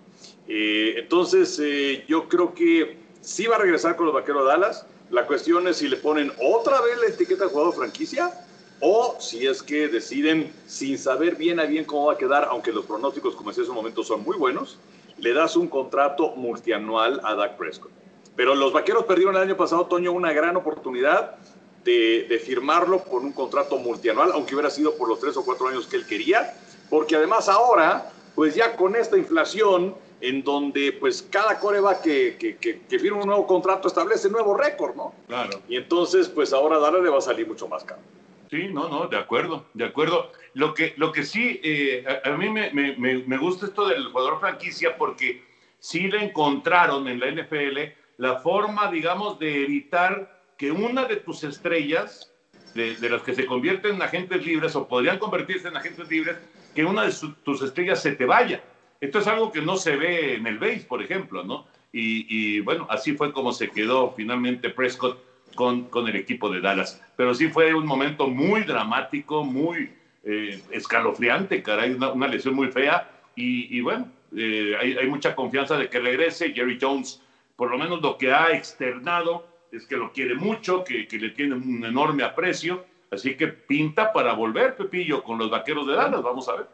Eh, 0.48 0.96
entonces, 0.98 1.60
yo 2.08 2.28
creo 2.28 2.54
que 2.54 2.98
sí 3.22 3.48
va 3.48 3.56
a 3.56 3.60
regresar 3.60 3.96
con 3.96 4.06
los 4.06 4.14
vaqueros 4.14 4.44
de 4.44 4.50
Dallas. 4.50 4.86
La 5.10 5.26
cuestión 5.26 5.68
es 5.68 5.78
si 5.78 5.88
le 5.88 5.98
ponen 5.98 6.32
otra 6.40 6.82
vez 6.82 7.00
la 7.00 7.08
etiqueta 7.08 7.46
de 7.46 7.50
jugador 7.50 7.74
franquicia 7.74 8.47
o 8.80 9.16
si 9.20 9.48
es 9.48 9.64
que 9.64 9.88
deciden, 9.88 10.54
sin 10.66 10.98
saber 10.98 11.36
bien 11.36 11.60
a 11.60 11.66
bien 11.66 11.86
cómo 11.86 12.08
va 12.08 12.14
a 12.14 12.18
quedar, 12.18 12.48
aunque 12.50 12.72
los 12.72 12.86
pronósticos, 12.86 13.36
como 13.36 13.50
decía 13.50 13.64
hace 13.64 13.72
un 13.72 13.78
momento, 13.78 14.04
son 14.04 14.24
muy 14.24 14.38
buenos, 14.38 14.78
le 15.18 15.34
das 15.34 15.56
un 15.56 15.68
contrato 15.68 16.36
multianual 16.36 17.20
a 17.24 17.36
Dak 17.36 17.58
Prescott. 17.58 17.92
Pero 18.36 18.54
los 18.54 18.72
vaqueros 18.72 19.06
perdieron 19.06 19.36
el 19.36 19.42
año 19.42 19.58
pasado, 19.58 19.88
Toño, 19.88 20.12
una 20.12 20.32
gran 20.32 20.56
oportunidad 20.56 21.38
de, 21.84 22.28
de, 22.30 22.40
firmarlo 22.40 23.00
con 23.04 23.26
un 23.26 23.32
contrato 23.32 23.78
multianual, 23.78 24.32
aunque 24.34 24.54
hubiera 24.54 24.70
sido 24.70 24.96
por 24.96 25.10
los 25.10 25.20
tres 25.20 25.36
o 25.38 25.44
cuatro 25.44 25.68
años 25.68 25.88
que 25.88 25.96
él 25.96 26.06
quería, 26.06 26.54
porque 26.90 27.16
además 27.16 27.50
ahora, 27.50 28.12
pues 28.36 28.54
ya 28.54 28.76
con 28.76 28.96
esta 28.96 29.18
inflación, 29.18 29.96
en 30.22 30.44
donde 30.44 30.94
pues 30.94 31.26
cada 31.30 31.60
coreba 31.60 32.02
que, 32.02 32.38
que, 32.40 32.58
que, 32.58 32.82
que 32.82 33.00
firma 33.00 33.22
un 33.22 33.28
nuevo 33.28 33.46
contrato 33.46 33.88
establece 33.88 34.30
nuevo 34.30 34.56
récord, 34.56 34.96
¿no? 34.96 35.14
Claro. 35.28 35.62
Y 35.68 35.78
entonces, 35.78 36.28
pues 36.28 36.54
ahora 36.54 36.80
Dallas 36.80 37.04
le 37.04 37.10
va 37.10 37.20
a 37.20 37.22
salir 37.22 37.48
mucho 37.48 37.68
más 37.68 37.84
caro. 37.84 38.02
Sí, 38.50 38.70
no, 38.70 38.88
no, 38.88 39.08
de 39.08 39.18
acuerdo, 39.18 39.66
de 39.74 39.86
acuerdo. 39.86 40.32
Lo 40.54 40.74
que, 40.74 40.94
lo 40.98 41.12
que 41.12 41.24
sí, 41.24 41.60
eh, 41.64 42.06
a, 42.24 42.30
mí 42.32 42.50
me, 42.50 42.72
me, 42.72 42.96
me, 42.96 43.38
gusta 43.38 43.66
esto 43.66 43.88
del 43.88 44.06
jugador 44.06 44.40
franquicia 44.40 44.98
porque 44.98 45.44
sí 45.80 46.08
le 46.08 46.24
encontraron 46.24 47.08
en 47.08 47.20
la 47.20 47.30
NFL 47.32 47.80
la 48.18 48.38
forma, 48.38 48.90
digamos, 48.90 49.38
de 49.38 49.64
evitar 49.64 50.42
que 50.58 50.72
una 50.72 51.06
de 51.06 51.18
tus 51.18 51.44
estrellas, 51.44 52.32
de, 52.74 52.96
de, 52.96 53.10
las 53.10 53.22
que 53.22 53.36
se 53.36 53.46
convierten 53.46 53.96
en 53.96 54.02
agentes 54.02 54.46
libres 54.46 54.76
o 54.76 54.88
podrían 54.88 55.20
convertirse 55.20 55.68
en 55.68 55.78
agentes 55.78 56.10
libres, 56.10 56.38
que 56.74 56.86
una 56.86 57.06
de 57.06 57.14
tus 57.44 57.62
estrellas 57.62 58.02
se 58.02 58.14
te 58.14 58.26
vaya. 58.26 58.64
Esto 59.02 59.20
es 59.20 59.28
algo 59.28 59.52
que 59.52 59.62
no 59.62 59.76
se 59.76 59.96
ve 59.96 60.36
en 60.36 60.48
el 60.48 60.58
base, 60.58 60.86
por 60.88 61.04
ejemplo, 61.04 61.44
¿no? 61.44 61.68
Y, 61.92 62.26
y 62.30 62.60
bueno, 62.62 62.88
así 62.90 63.14
fue 63.14 63.32
como 63.32 63.52
se 63.52 63.70
quedó 63.70 64.14
finalmente 64.16 64.70
Prescott 64.70 65.27
con, 65.58 66.08
el 66.08 66.16
equipo 66.16 66.50
de 66.50 66.62
Dallas. 66.62 67.02
Pero 67.18 67.34
sí 67.34 67.50
fue 67.50 67.74
un 67.74 67.86
momento 67.86 68.28
muy 68.28 68.62
dramático, 68.62 69.44
muy 69.44 69.92
eh, 70.24 70.62
escalofriante, 70.72 71.62
caray, 71.62 71.92
una, 71.92 72.28
lesión 72.30 72.54
muy 72.54 72.70
fea. 72.72 73.12
Y, 73.36 73.82
bueno, 73.82 74.10
eh, 74.36 74.76
hay, 74.80 74.98
hay, 74.98 75.08
mucha 75.08 75.36
confianza 75.36 75.78
de 75.78 75.90
que 75.90 76.00
regrese. 76.00 76.54
Jerry 76.54 76.80
Jones, 76.82 77.22
por 77.56 77.70
lo 77.70 77.78
menos 77.78 78.02
lo 78.02 78.18
que 78.18 78.32
ha 78.32 78.52
externado 78.52 79.46
es 79.72 79.86
que 79.86 79.98
lo 79.98 80.12
quiere 80.14 80.36
mucho, 80.36 80.84
que, 80.84 81.08
que 81.08 81.20
le 81.20 81.32
tiene 81.32 81.56
un 81.56 81.84
enorme 81.84 82.24
aprecio. 82.24 82.86
Así 83.12 83.36
que 83.36 83.48
pinta 83.48 84.14
para 84.14 84.34
volver, 84.34 84.76
Pepillo, 84.76 85.24
con 85.24 85.38
los 85.38 85.50
vaqueros 85.50 85.86
de 85.88 85.94
Dallas. 85.94 86.24
Vamos 86.24 86.48
a 86.50 86.56
ver. 86.56 86.68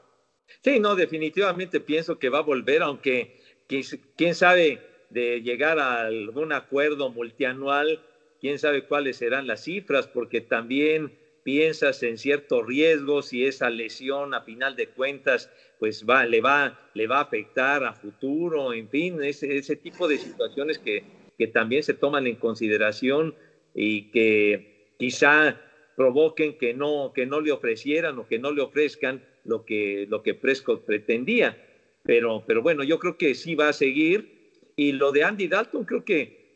Sí, 0.62 0.80
no, 0.80 0.96
definitivamente 0.96 1.80
pienso 1.80 2.20
que 2.20 2.30
va 2.30 2.40
a 2.40 2.44
volver, 2.44 2.84
aunque 2.84 3.42
quién 3.68 4.36
sabe 4.36 4.80
de 5.10 5.42
llegar 5.42 5.80
a 5.80 6.02
algún 6.02 6.54
acuerdo 6.54 7.10
multianual 7.10 8.00
quién 8.44 8.60
sabe 8.60 8.84
cuáles 8.84 9.16
serán 9.16 9.48
las 9.48 9.64
cifras, 9.64 10.06
porque 10.06 10.42
también 10.42 11.14
piensas 11.44 12.04
en 12.04 12.18
ciertos 12.18 12.68
riesgos 12.68 13.32
y 13.32 13.46
esa 13.46 13.70
lesión 13.70 14.34
a 14.34 14.42
final 14.42 14.76
de 14.76 14.90
cuentas 14.90 15.50
pues 15.80 16.06
va, 16.06 16.26
le, 16.26 16.42
va, 16.42 16.78
le 16.94 17.08
va 17.08 17.20
a 17.20 17.22
afectar 17.22 17.86
a 17.86 17.94
futuro, 17.94 18.74
en 18.74 18.90
fin, 18.90 19.24
ese, 19.24 19.56
ese 19.56 19.78
tipo 19.78 20.10
de 20.10 20.18
situaciones 20.18 20.78
que, 20.78 21.06
que 21.38 21.48
también 21.48 21.84
se 21.84 21.94
toman 21.94 22.28
en 22.28 22.36
consideración 22.36 23.34
y 23.74 24.12
que 24.12 24.90
quizá 25.00 25.62
provoquen 25.96 26.58
que 26.58 26.74
no, 26.74 27.14
que 27.16 27.26
no 27.26 27.40
le 27.40 27.54
ofrecieran 27.54 28.20
o 28.20 28.28
que 28.28 28.40
no 28.40 28.52
le 28.52 28.62
ofrezcan 28.62 29.24
lo 29.46 29.64
que, 29.64 30.06
lo 30.10 30.22
que 30.22 30.34
Prescott 30.34 30.84
pretendía. 30.84 31.66
Pero, 32.04 32.44
pero 32.46 32.62
bueno, 32.62 32.84
yo 32.84 33.00
creo 33.00 33.18
que 33.18 33.36
sí 33.36 33.56
va 33.56 33.70
a 33.70 33.74
seguir. 33.74 34.52
Y 34.76 34.92
lo 34.92 35.14
de 35.14 35.24
Andy 35.24 35.48
Dalton, 35.48 35.86
creo 35.86 36.04
que 36.04 36.54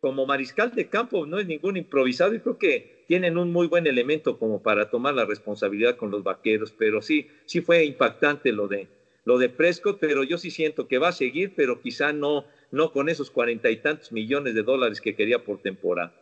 como 0.00 0.26
mariscal 0.26 0.74
de 0.74 0.88
campo 0.88 1.26
no 1.26 1.38
es 1.38 1.46
ningún 1.46 1.76
improvisado 1.76 2.34
y 2.34 2.40
creo 2.40 2.58
que 2.58 3.04
tienen 3.08 3.38
un 3.38 3.52
muy 3.52 3.66
buen 3.66 3.86
elemento 3.86 4.38
como 4.38 4.62
para 4.62 4.90
tomar 4.90 5.14
la 5.14 5.24
responsabilidad 5.24 5.96
con 5.96 6.10
los 6.10 6.22
vaqueros, 6.22 6.72
pero 6.72 7.02
sí, 7.02 7.28
sí 7.46 7.60
fue 7.60 7.84
impactante 7.84 8.52
lo 8.52 8.68
de, 8.68 8.88
lo 9.24 9.38
de 9.38 9.48
Prescott, 9.48 9.98
pero 9.98 10.24
yo 10.24 10.38
sí 10.38 10.50
siento 10.50 10.86
que 10.86 10.98
va 10.98 11.08
a 11.08 11.12
seguir, 11.12 11.54
pero 11.56 11.80
quizá 11.80 12.12
no, 12.12 12.44
no 12.70 12.92
con 12.92 13.08
esos 13.08 13.30
cuarenta 13.30 13.70
y 13.70 13.78
tantos 13.78 14.12
millones 14.12 14.54
de 14.54 14.62
dólares 14.62 15.00
que 15.00 15.16
quería 15.16 15.42
por 15.42 15.60
temporada. 15.60 16.14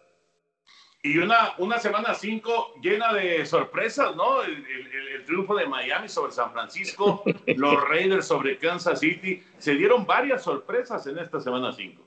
Y 1.03 1.19
una, 1.19 1.55
una 1.59 1.79
semana 1.79 2.15
cinco 2.15 2.75
llena 2.83 3.13
de 3.13 3.45
sorpresas, 3.47 4.17
¿no? 4.17 4.43
El, 4.43 4.55
el, 4.55 5.09
el, 5.15 5.25
triunfo 5.25 5.55
de 5.55 5.67
Miami 5.67 6.09
sobre 6.09 6.33
San 6.33 6.53
Francisco, 6.53 7.23
los 7.47 7.89
Raiders 7.89 8.27
sobre 8.27 8.59
Kansas 8.59 8.99
City, 8.99 9.43
se 9.59 9.75
dieron 9.75 10.05
varias 10.07 10.43
sorpresas 10.43 11.07
en 11.07 11.19
esta 11.19 11.41
semana 11.41 11.73
cinco. 11.73 12.06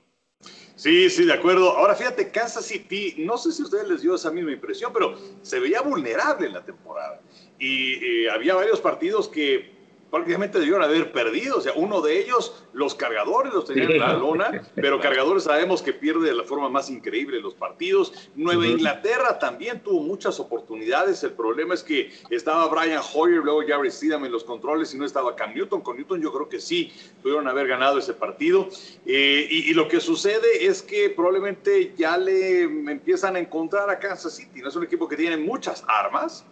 Sí, 0.80 1.10
sí, 1.10 1.26
de 1.26 1.34
acuerdo. 1.34 1.76
Ahora 1.76 1.94
fíjate, 1.94 2.30
Kansas 2.30 2.64
City, 2.64 3.14
no 3.18 3.36
sé 3.36 3.52
si 3.52 3.60
a 3.60 3.66
ustedes 3.66 3.86
les 3.86 4.00
dio 4.00 4.14
esa 4.14 4.30
misma 4.30 4.52
impresión, 4.52 4.94
pero 4.94 5.14
se 5.42 5.60
veía 5.60 5.82
vulnerable 5.82 6.46
en 6.46 6.54
la 6.54 6.64
temporada. 6.64 7.20
Y 7.58 8.02
eh, 8.02 8.30
había 8.30 8.54
varios 8.54 8.80
partidos 8.80 9.28
que 9.28 9.79
prácticamente 10.10 10.58
debieron 10.58 10.82
haber 10.82 11.12
perdido. 11.12 11.58
O 11.58 11.60
sea, 11.60 11.72
uno 11.76 12.00
de 12.00 12.20
ellos, 12.20 12.64
los 12.72 12.94
cargadores 12.94 13.52
los 13.52 13.64
tenían 13.64 13.92
en 13.92 14.00
la 14.00 14.12
lona, 14.18 14.62
pero 14.74 15.00
cargadores 15.00 15.44
sabemos 15.44 15.82
que 15.82 15.92
pierde 15.92 16.28
de 16.28 16.34
la 16.34 16.44
forma 16.44 16.68
más 16.68 16.90
increíble 16.90 17.40
los 17.40 17.54
partidos. 17.54 18.12
Nueva 18.34 18.66
Inglaterra 18.66 19.38
también 19.38 19.80
tuvo 19.80 20.02
muchas 20.02 20.40
oportunidades. 20.40 21.22
El 21.22 21.32
problema 21.32 21.74
es 21.74 21.82
que 21.82 22.10
estaba 22.30 22.66
Brian 22.68 23.02
Hoyer, 23.14 23.38
luego 23.38 23.62
Gary 23.66 23.90
Steedham 23.90 24.24
en 24.24 24.32
los 24.32 24.44
controles 24.44 24.92
y 24.94 24.98
no 24.98 25.04
estaba 25.04 25.36
Cam 25.36 25.54
Newton. 25.54 25.80
Con 25.80 25.96
Newton 25.96 26.20
yo 26.20 26.32
creo 26.32 26.48
que 26.48 26.60
sí 26.60 26.92
pudieron 27.22 27.46
haber 27.48 27.68
ganado 27.68 27.98
ese 27.98 28.14
partido. 28.14 28.68
Eh, 29.06 29.46
y, 29.50 29.70
y, 29.70 29.74
lo 29.74 29.88
que 29.88 30.00
sucede 30.00 30.66
es 30.66 30.82
que 30.82 31.10
probablemente 31.10 31.94
ya 31.96 32.16
le 32.18 32.62
empiezan 32.62 33.36
a 33.36 33.38
encontrar 33.38 33.88
a 33.90 33.98
Kansas 33.98 34.34
City. 34.34 34.60
No 34.60 34.68
es 34.68 34.76
un 34.76 34.84
equipo 34.84 35.08
que 35.08 35.16
tiene 35.16 35.36
muchas 35.36 35.84
armas, 35.86 36.44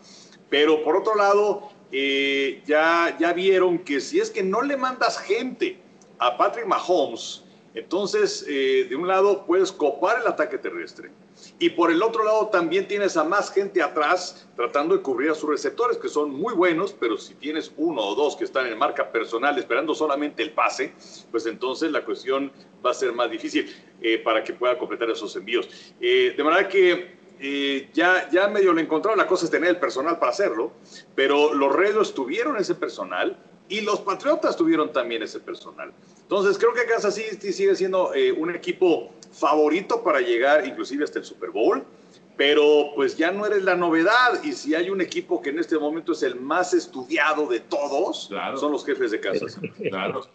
pero 0.48 0.82
por 0.82 0.96
otro 0.96 1.14
lado 1.14 1.70
eh, 1.90 2.62
ya, 2.66 3.16
ya 3.18 3.32
vieron 3.32 3.78
que 3.78 4.00
si 4.00 4.20
es 4.20 4.30
que 4.30 4.42
no 4.42 4.62
le 4.62 4.76
mandas 4.76 5.18
gente 5.18 5.78
a 6.18 6.36
Patrick 6.36 6.66
Mahomes, 6.66 7.44
entonces 7.74 8.44
eh, 8.48 8.86
de 8.88 8.96
un 8.96 9.08
lado 9.08 9.46
puedes 9.46 9.72
copar 9.72 10.20
el 10.20 10.26
ataque 10.26 10.58
terrestre 10.58 11.10
y 11.58 11.70
por 11.70 11.90
el 11.90 12.02
otro 12.02 12.24
lado 12.24 12.48
también 12.48 12.88
tienes 12.88 13.16
a 13.16 13.24
más 13.24 13.52
gente 13.52 13.80
atrás 13.82 14.48
tratando 14.56 14.96
de 14.96 15.02
cubrir 15.02 15.30
a 15.30 15.34
sus 15.34 15.48
receptores 15.48 15.96
que 15.96 16.08
son 16.08 16.30
muy 16.30 16.54
buenos, 16.54 16.92
pero 16.92 17.16
si 17.16 17.34
tienes 17.34 17.72
uno 17.76 18.02
o 18.02 18.14
dos 18.14 18.36
que 18.36 18.44
están 18.44 18.66
en 18.66 18.76
marca 18.76 19.10
personal 19.10 19.56
esperando 19.56 19.94
solamente 19.94 20.42
el 20.42 20.52
pase, 20.52 20.92
pues 21.30 21.46
entonces 21.46 21.92
la 21.92 22.04
cuestión 22.04 22.52
va 22.84 22.90
a 22.90 22.94
ser 22.94 23.12
más 23.12 23.30
difícil 23.30 23.72
eh, 24.00 24.18
para 24.18 24.42
que 24.42 24.52
pueda 24.52 24.76
completar 24.76 25.10
esos 25.10 25.34
envíos. 25.36 25.68
De 26.00 26.42
manera 26.42 26.68
que 26.68 27.17
eh, 27.40 27.88
ya, 27.92 28.28
ya 28.30 28.48
medio 28.48 28.72
le 28.72 28.82
encontraron, 28.82 29.18
la 29.18 29.26
cosa 29.26 29.44
es 29.44 29.50
tener 29.50 29.70
el 29.70 29.76
personal 29.78 30.18
para 30.18 30.32
hacerlo, 30.32 30.72
pero 31.14 31.54
los 31.54 31.74
Raiders 31.74 32.12
tuvieron 32.14 32.56
ese 32.56 32.74
personal 32.74 33.36
y 33.68 33.82
los 33.82 34.00
Patriotas 34.00 34.56
tuvieron 34.56 34.92
también 34.92 35.22
ese 35.22 35.40
personal. 35.40 35.92
Entonces 36.22 36.58
creo 36.58 36.72
que 36.74 36.84
Kansas 36.86 37.14
City 37.14 37.52
sigue 37.52 37.74
siendo 37.76 38.14
eh, 38.14 38.32
un 38.32 38.54
equipo 38.54 39.12
favorito 39.32 40.02
para 40.02 40.20
llegar 40.20 40.66
inclusive 40.66 41.04
hasta 41.04 41.20
el 41.20 41.24
Super 41.24 41.50
Bowl, 41.50 41.84
pero 42.36 42.92
pues 42.94 43.16
ya 43.16 43.30
no 43.30 43.46
eres 43.46 43.62
la 43.64 43.76
novedad 43.76 44.42
y 44.42 44.52
si 44.52 44.74
hay 44.74 44.90
un 44.90 45.00
equipo 45.00 45.42
que 45.42 45.50
en 45.50 45.58
este 45.58 45.78
momento 45.78 46.12
es 46.12 46.22
el 46.22 46.36
más 46.36 46.72
estudiado 46.72 47.46
de 47.46 47.60
todos, 47.60 48.26
claro. 48.28 48.56
son 48.56 48.72
los 48.72 48.84
jefes 48.84 49.10
de 49.10 49.20
Kansas. 49.20 49.58
claro. 49.88 50.26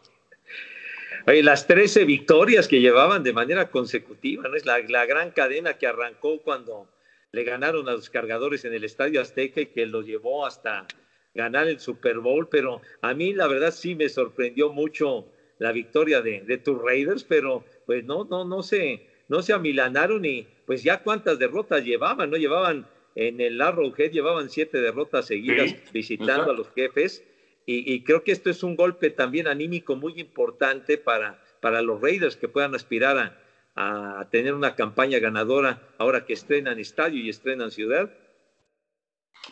Oye, 1.25 1.41
las 1.41 1.67
13 1.67 2.03
victorias 2.03 2.67
que 2.67 2.81
llevaban 2.81 3.23
de 3.23 3.31
manera 3.31 3.71
consecutiva, 3.71 4.43
¿no? 4.47 4.55
Es 4.55 4.65
la, 4.65 4.79
la, 4.79 5.05
gran 5.05 5.31
cadena 5.31 5.77
que 5.77 5.87
arrancó 5.87 6.41
cuando 6.41 6.85
le 7.33 7.43
ganaron 7.43 7.89
a 7.89 7.93
los 7.93 8.09
cargadores 8.11 8.63
en 8.63 8.73
el 8.73 8.83
Estadio 8.83 9.19
Azteca 9.19 9.59
y 9.59 9.65
que 9.65 9.87
los 9.87 10.05
llevó 10.05 10.45
hasta, 10.45 10.85
ganar 11.33 11.67
el 11.67 11.79
Super 11.79 12.19
Bowl, 12.19 12.47
pero 12.47 12.79
a 13.01 13.15
mí 13.15 13.33
la 13.33 13.47
verdad 13.47 13.73
sí 13.73 13.95
me 13.95 14.07
sorprendió 14.07 14.71
mucho 14.71 15.25
la 15.57 15.71
victoria 15.71 16.21
de, 16.21 16.41
de 16.41 16.57
tus 16.59 16.79
Raiders, 16.79 17.23
pero 17.23 17.65
pues 17.87 18.05
no, 18.05 18.25
no, 18.25 18.45
no 18.45 18.61
se, 18.61 19.07
no 19.29 19.41
se 19.41 19.53
amilanaron 19.53 20.23
y 20.25 20.47
pues 20.67 20.83
ya 20.83 21.01
cuántas 21.01 21.39
derrotas 21.39 21.83
llevaban, 21.83 22.29
¿no? 22.29 22.37
Llevaban 22.37 22.87
en 23.15 23.41
el 23.41 23.59
Arrowhead, 23.61 24.11
llevaban 24.11 24.49
siete 24.51 24.79
derrotas 24.79 25.25
seguidas 25.25 25.75
visitando 25.91 26.51
a 26.51 26.53
los 26.53 26.69
jefes 26.71 27.23
y, 27.65 27.91
y, 27.91 28.03
creo 28.03 28.23
que 28.23 28.33
esto 28.33 28.49
es 28.49 28.61
un 28.61 28.75
golpe 28.75 29.09
también 29.09 29.47
anímico 29.47 29.95
muy 29.95 30.19
importante 30.19 30.97
para, 30.97 31.41
para 31.61 31.81
los 31.81 32.01
Raiders 32.01 32.35
que 32.35 32.49
puedan 32.49 32.75
aspirar 32.75 33.17
a, 33.17 33.42
a 33.75 34.27
tener 34.29 34.53
una 34.53 34.75
campaña 34.75 35.19
ganadora 35.19 35.81
ahora 35.97 36.25
que 36.25 36.33
estrenan 36.33 36.79
estadio 36.79 37.21
y 37.21 37.29
estrenan 37.29 37.71
ciudad. 37.71 38.11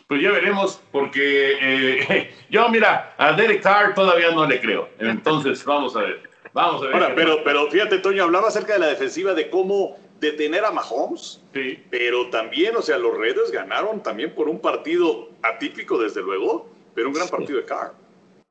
Pues 0.06 0.22
ya 0.22 0.30
veremos, 0.30 0.82
porque 0.90 1.56
eh, 1.60 2.34
yo, 2.50 2.68
mira, 2.68 3.14
a 3.18 3.32
Derek 3.32 3.62
Carr 3.62 3.94
todavía 3.94 4.30
no 4.30 4.46
le 4.46 4.60
creo. 4.60 4.88
Entonces, 4.98 5.64
vamos 5.64 5.96
a 5.96 6.00
ver. 6.00 6.30
Vamos 6.52 6.82
a 6.82 6.86
ver. 6.86 6.94
Ahora, 6.94 7.14
pero, 7.14 7.42
pero 7.44 7.70
fíjate, 7.70 7.98
Toño, 7.98 8.24
hablaba 8.24 8.48
acerca 8.48 8.74
de 8.74 8.78
la 8.78 8.86
defensiva, 8.86 9.34
de 9.34 9.50
cómo 9.50 9.96
detener 10.20 10.64
a 10.64 10.70
Mahomes. 10.70 11.42
Sí. 11.52 11.82
Pero 11.90 12.30
también, 12.30 12.76
o 12.76 12.82
sea, 12.82 12.98
los 12.98 13.16
Raiders 13.16 13.50
ganaron 13.50 14.02
también 14.02 14.34
por 14.34 14.48
un 14.48 14.60
partido 14.60 15.30
atípico, 15.42 15.98
desde 15.98 16.22
luego, 16.22 16.70
pero 16.94 17.08
un 17.08 17.14
gran 17.14 17.28
partido 17.28 17.58
de 17.58 17.64
Carr. 17.64 17.94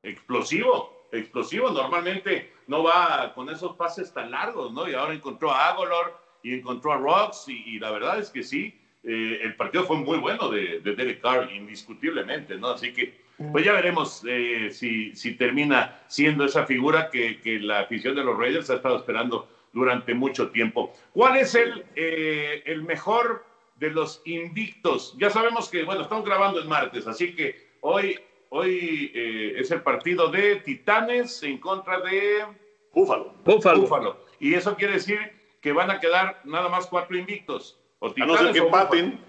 Explosivo, 0.04 1.01
explosivo. 1.12 1.70
Normalmente 1.72 2.54
no 2.68 2.84
va 2.84 3.34
con 3.34 3.50
esos 3.50 3.76
pases 3.76 4.14
tan 4.14 4.32
largos, 4.32 4.72
¿no? 4.72 4.90
Y 4.90 4.94
ahora 4.94 5.14
encontró 5.14 5.52
a 5.52 5.70
Agolor 5.70 6.18
y 6.44 6.54
encontró 6.54 6.94
a 6.94 6.98
Rocks, 6.98 7.46
y, 7.48 7.80
la 7.80 7.92
verdad 7.92 8.20
es 8.20 8.30
que 8.30 8.44
sí 8.44 8.74
eh, 9.04 9.40
el 9.44 9.56
partido 9.56 9.84
fue 9.84 9.98
muy 9.98 10.18
bueno 10.20 10.50
de, 10.50 10.80
de, 10.80 10.96
Derek 10.96 11.22
Carr, 11.22 11.52
indiscutiblemente, 11.52 12.56
¿no? 12.58 12.70
Así 12.70 12.94
que, 12.94 13.20
pues 13.52 13.66
ya 13.66 13.74
veremos 13.74 14.24
eh, 14.28 14.70
si, 14.72 15.16
si, 15.16 15.34
termina 15.34 16.00
siendo 16.08 16.46
esa 16.46 16.68
figura 16.68 17.10
que, 17.10 17.42
que, 17.42 17.60
la 17.60 17.80
afición 17.80 18.16
de 18.16 18.24
los 18.24 18.38
Raiders 18.38 18.70
ha 18.70 18.76
estado 18.76 18.98
esperando 18.98 19.48
durante 19.74 20.14
mucho 20.14 20.52
tiempo. 20.52 20.94
¿Cuál 21.14 21.38
es 21.38 21.56
el, 21.56 21.84
eh, 21.96 22.62
el 22.68 22.84
mejor 22.84 23.44
de 23.78 23.90
los 23.90 24.22
invictos? 24.26 25.16
Ya 25.18 25.32
sabemos 25.32 25.70
que, 25.70 25.84
bueno, 25.84 26.04
estamos 26.04 26.24
grabando 26.24 26.60
el 26.60 26.68
martes, 26.68 27.08
así 27.08 27.34
que 27.34 27.72
hoy, 27.82 28.20
hoy 28.54 29.12
eh, 29.16 29.54
es 29.58 29.72
el 29.72 29.82
partido 29.82 30.30
de 30.30 30.58
Titanes 30.58 31.42
en 31.44 31.58
contra 31.58 32.00
de 32.02 32.46
Búfalo. 32.94 33.34
Búfalo. 33.46 33.82
Búfalo. 33.82 34.26
Y 34.40 34.54
eso 34.54 34.76
quiere 34.76 34.94
decir 34.94 35.20
que 35.62 35.72
van 35.72 35.90
a 35.92 36.00
quedar 36.00 36.42
nada 36.44 36.70
más 36.70 36.88
cuatro 36.88 37.18
invictos. 37.18 37.80
O 38.00 38.08
a 38.08 38.26
no 38.26 38.38
ser 38.38 38.52
que 38.52 38.60
empaten. 38.60 39.20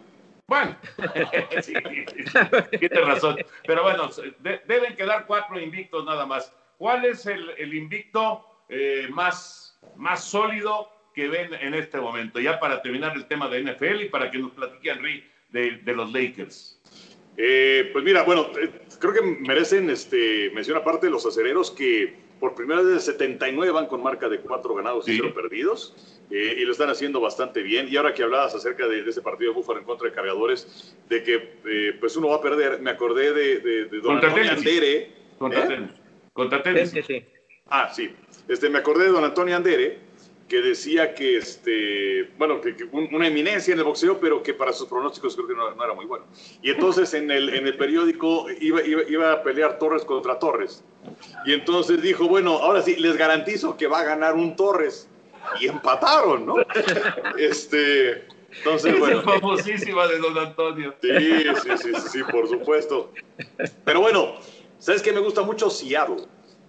Bueno, 0.47 0.77
sí, 1.63 1.73
tienes 2.79 3.07
razón. 3.07 3.37
Pero 3.67 3.83
bueno, 3.85 4.11
de, 4.41 4.61
deben 4.67 4.97
quedar 4.97 5.27
cuatro 5.27 5.61
invictos 5.61 6.05
nada 6.05 6.27
más. 6.27 6.53
¿Cuál 6.79 7.05
es 7.05 7.27
el, 7.27 7.51
el 7.59 7.75
invicto 7.75 8.45
eh, 8.69 9.07
más, 9.11 9.79
más 9.97 10.25
sólido 10.25 10.91
que 11.15 11.29
ven 11.29 11.55
en 11.55 11.75
este 11.75 12.01
momento? 12.01 12.41
Ya 12.41 12.59
para 12.59 12.83
terminar 12.83 13.15
el 13.15 13.27
tema 13.27 13.49
de 13.49 13.63
NFL 13.63 14.03
y 14.03 14.09
para 14.09 14.31
que 14.31 14.39
nos 14.39 14.51
platique 14.51 14.91
Henry 14.91 15.25
de, 15.51 15.79
de 15.79 15.93
los 15.95 16.13
Lakers. 16.13 16.81
Eh, 17.37 17.91
pues 17.93 18.05
mira, 18.05 18.23
bueno, 18.25 18.51
eh, 18.61 18.71
creo 18.99 19.13
que 19.13 19.23
merecen 19.23 19.89
este, 19.91 20.51
mención 20.55 20.77
aparte 20.77 21.09
los 21.11 21.25
acereros 21.25 21.71
que 21.71 22.15
por 22.39 22.55
primera 22.55 22.83
vez 22.83 22.95
de 22.95 23.01
79 23.01 23.73
van 23.73 23.87
con 23.87 24.03
marca 24.03 24.29
de 24.29 24.41
cuatro 24.41 24.75
ganados 24.75 25.09
y 25.09 25.17
cero 25.17 25.33
perdidos. 25.33 25.95
Eh, 26.35 26.57
y 26.59 26.65
lo 26.65 26.73
están 26.73 26.89
haciendo 26.89 27.21
bastante 27.21 27.63
bien. 27.63 27.89
Y 27.91 27.97
ahora 27.97 28.15
que 28.15 28.23
hablabas 28.23 28.55
acerca 28.55 28.89
de, 28.89 29.03
de 29.03 29.11
ese 29.11 29.21
partido 29.21 29.53
de 29.53 29.57
Búfalo 29.59 29.81
en 29.81 29.85
contra 29.85 30.09
de 30.09 30.15
Cargadores, 30.15 30.97
de 31.09 31.23
que 31.23 31.57
eh, 31.67 31.97
pues 32.01 32.17
uno 32.17 32.29
va 32.29 32.37
a 32.37 32.41
perder, 32.41 32.81
me 32.81 32.91
acordé 32.91 33.33
de, 33.33 33.59
de, 33.59 33.85
de 33.85 34.01
Don 34.01 34.17
Antonio 34.17 34.51
Andere. 34.51 35.11
Contra 35.39 35.67
¿eh? 35.67 35.89
Contra. 36.33 36.63
Ah, 37.69 37.93
sí. 37.95 38.11
Este, 38.49 38.71
me 38.71 38.79
acordé 38.79 39.05
de 39.05 39.11
Don 39.11 39.25
Antonio 39.25 39.55
Andere, 39.55 39.99
que 40.53 40.61
decía 40.61 41.15
que, 41.15 41.39
este, 41.39 42.29
bueno, 42.37 42.61
que, 42.61 42.77
que 42.77 42.85
una 42.93 43.27
eminencia 43.27 43.73
en 43.73 43.79
el 43.79 43.87
boxeo, 43.87 44.21
pero 44.21 44.43
que 44.43 44.53
para 44.53 44.71
sus 44.75 44.87
pronósticos 44.87 45.35
creo 45.35 45.49
que 45.49 45.55
no, 45.55 45.75
no 45.75 45.83
era 45.83 45.95
muy 45.95 46.05
bueno. 46.05 46.27
Y 46.61 46.69
entonces 46.69 47.15
en 47.15 47.31
el, 47.31 47.49
en 47.55 47.67
el 47.67 47.75
periódico 47.79 48.45
iba, 48.61 48.83
iba, 48.83 49.01
iba, 49.09 49.33
a 49.33 49.43
pelear 49.43 49.79
Torres 49.79 50.05
contra 50.05 50.39
Torres. 50.39 50.85
Y 51.47 51.55
entonces 51.55 52.03
dijo, 52.03 52.29
bueno, 52.29 52.59
ahora 52.59 52.83
sí, 52.83 52.97
les 52.97 53.17
garantizo 53.17 53.79
que 53.79 53.87
va 53.87 54.01
a 54.01 54.05
ganar 54.05 54.35
un 54.35 54.55
Torres. 54.55 55.09
Y 55.59 55.69
empataron, 55.69 56.45
¿no? 56.45 56.57
Este, 57.39 58.27
entonces, 58.59 58.93
es 58.93 59.01
bueno. 59.01 59.23
famosísima 59.23 60.07
de 60.07 60.19
Don 60.19 60.37
Antonio. 60.37 60.95
Sí, 61.01 61.09
sí, 61.09 61.71
sí, 61.79 61.93
sí, 61.95 62.09
sí, 62.11 62.23
por 62.31 62.47
supuesto. 62.47 63.11
Pero 63.87 64.03
bueno, 64.03 64.35
¿sabes 64.79 65.01
qué 65.01 65.15
me 65.15 65.21
gusta 65.21 65.41
mucho? 65.41 65.71
Seattle. 65.71 66.27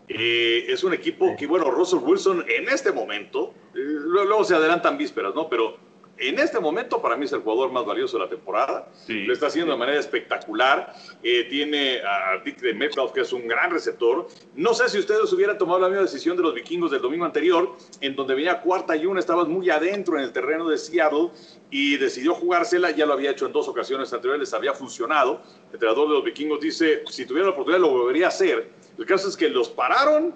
Eh, 0.07 0.65
es 0.67 0.83
un 0.83 0.93
equipo 0.93 1.35
que, 1.37 1.47
bueno, 1.47 1.71
Russell 1.71 1.99
Wilson 1.99 2.45
en 2.47 2.69
este 2.69 2.91
momento, 2.91 3.53
eh, 3.73 3.79
luego 3.79 4.43
se 4.43 4.55
adelantan 4.55 4.97
vísperas, 4.97 5.33
¿no? 5.33 5.49
Pero 5.49 5.77
en 6.17 6.37
este 6.39 6.59
momento 6.59 7.01
para 7.01 7.17
mí 7.17 7.25
es 7.25 7.33
el 7.33 7.39
jugador 7.39 7.71
más 7.71 7.85
valioso 7.85 8.17
de 8.17 8.23
la 8.23 8.29
temporada. 8.29 8.87
Sí. 9.05 9.23
Lo 9.23 9.33
está 9.33 9.47
haciendo 9.47 9.73
de 9.73 9.79
manera 9.79 9.99
espectacular. 9.99 10.93
Eh, 11.23 11.45
tiene 11.49 12.01
a 12.01 12.41
Dick 12.43 12.59
de 12.61 12.73
Metcalf, 12.73 13.11
que 13.11 13.21
es 13.21 13.33
un 13.33 13.47
gran 13.47 13.71
receptor. 13.71 14.27
No 14.55 14.73
sé 14.73 14.89
si 14.89 14.99
ustedes 14.99 15.31
hubieran 15.33 15.57
tomado 15.57 15.79
la 15.79 15.87
misma 15.87 16.03
decisión 16.03 16.37
de 16.37 16.43
los 16.43 16.53
vikingos 16.53 16.91
del 16.91 17.01
domingo 17.01 17.25
anterior, 17.25 17.75
en 17.99 18.15
donde 18.15 18.35
venía 18.35 18.61
cuarta 18.61 18.95
y 18.95 19.05
una, 19.05 19.19
estabas 19.19 19.47
muy 19.47 19.69
adentro 19.69 20.17
en 20.17 20.23
el 20.23 20.31
terreno 20.31 20.69
de 20.69 20.77
Seattle 20.77 21.31
y 21.71 21.97
decidió 21.97 22.35
jugársela. 22.35 22.91
Ya 22.91 23.05
lo 23.05 23.13
había 23.13 23.31
hecho 23.31 23.47
en 23.47 23.51
dos 23.51 23.67
ocasiones 23.67 24.13
anteriores, 24.13 24.39
les 24.39 24.53
había 24.53 24.73
funcionado. 24.73 25.41
El 25.69 25.73
entrenador 25.73 26.07
de 26.09 26.13
los 26.13 26.23
vikingos 26.23 26.59
dice, 26.59 27.03
si 27.09 27.25
tuviera 27.25 27.47
la 27.47 27.53
oportunidad 27.53 27.81
lo 27.81 27.89
volvería 27.89 28.27
a 28.27 28.29
hacer. 28.29 28.82
El 28.97 29.05
caso 29.05 29.27
es 29.29 29.35
que 29.37 29.49
los 29.49 29.69
pararon 29.69 30.33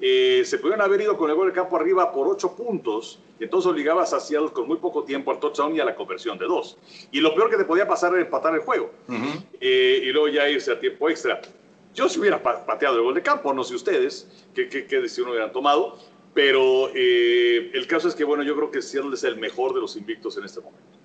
eh, 0.00 0.42
se 0.44 0.58
pudieron 0.58 0.80
haber 0.80 1.00
ido 1.00 1.16
con 1.16 1.28
el 1.28 1.34
gol 1.36 1.46
del 1.46 1.54
campo 1.54 1.76
arriba 1.76 2.12
por 2.12 2.28
ocho 2.28 2.54
puntos, 2.54 3.18
y 3.40 3.44
entonces 3.44 3.68
obligabas 3.70 4.12
a 4.12 4.20
Seattle 4.20 4.50
con 4.52 4.68
muy 4.68 4.76
poco 4.78 5.02
tiempo 5.04 5.30
al 5.32 5.40
touchdown 5.40 5.74
y 5.74 5.80
a 5.80 5.84
la 5.84 5.94
conversión 5.96 6.38
de 6.38 6.46
dos. 6.46 6.76
Y 7.10 7.20
lo 7.20 7.34
peor 7.34 7.50
que 7.50 7.56
te 7.56 7.64
podía 7.64 7.86
pasar 7.86 8.12
era 8.12 8.22
empatar 8.22 8.54
el 8.54 8.60
juego, 8.60 8.90
Uh 9.08 9.12
-huh. 9.12 9.42
eh, 9.60 10.02
y 10.04 10.12
luego 10.12 10.28
ya 10.28 10.48
irse 10.48 10.70
a 10.72 10.78
tiempo 10.78 11.10
extra. 11.10 11.40
Yo 11.94 12.08
si 12.08 12.20
hubiera 12.20 12.40
pateado 12.40 12.96
el 12.96 13.02
gol 13.02 13.14
de 13.14 13.22
campo, 13.22 13.52
no 13.52 13.64
sé 13.64 13.74
ustedes 13.74 14.28
qué, 14.54 14.68
qué, 14.68 14.86
qué 14.86 15.00
decisión 15.00 15.30
hubieran 15.30 15.50
tomado, 15.52 15.98
pero 16.32 16.90
eh, 16.94 17.70
el 17.74 17.86
caso 17.88 18.06
es 18.06 18.14
que, 18.14 18.22
bueno, 18.22 18.44
yo 18.44 18.54
creo 18.54 18.70
que 18.70 18.80
Seattle 18.82 19.14
es 19.14 19.24
el 19.24 19.36
mejor 19.36 19.74
de 19.74 19.80
los 19.80 19.96
invictos 19.96 20.36
en 20.38 20.44
este 20.44 20.60
momento. 20.60 20.97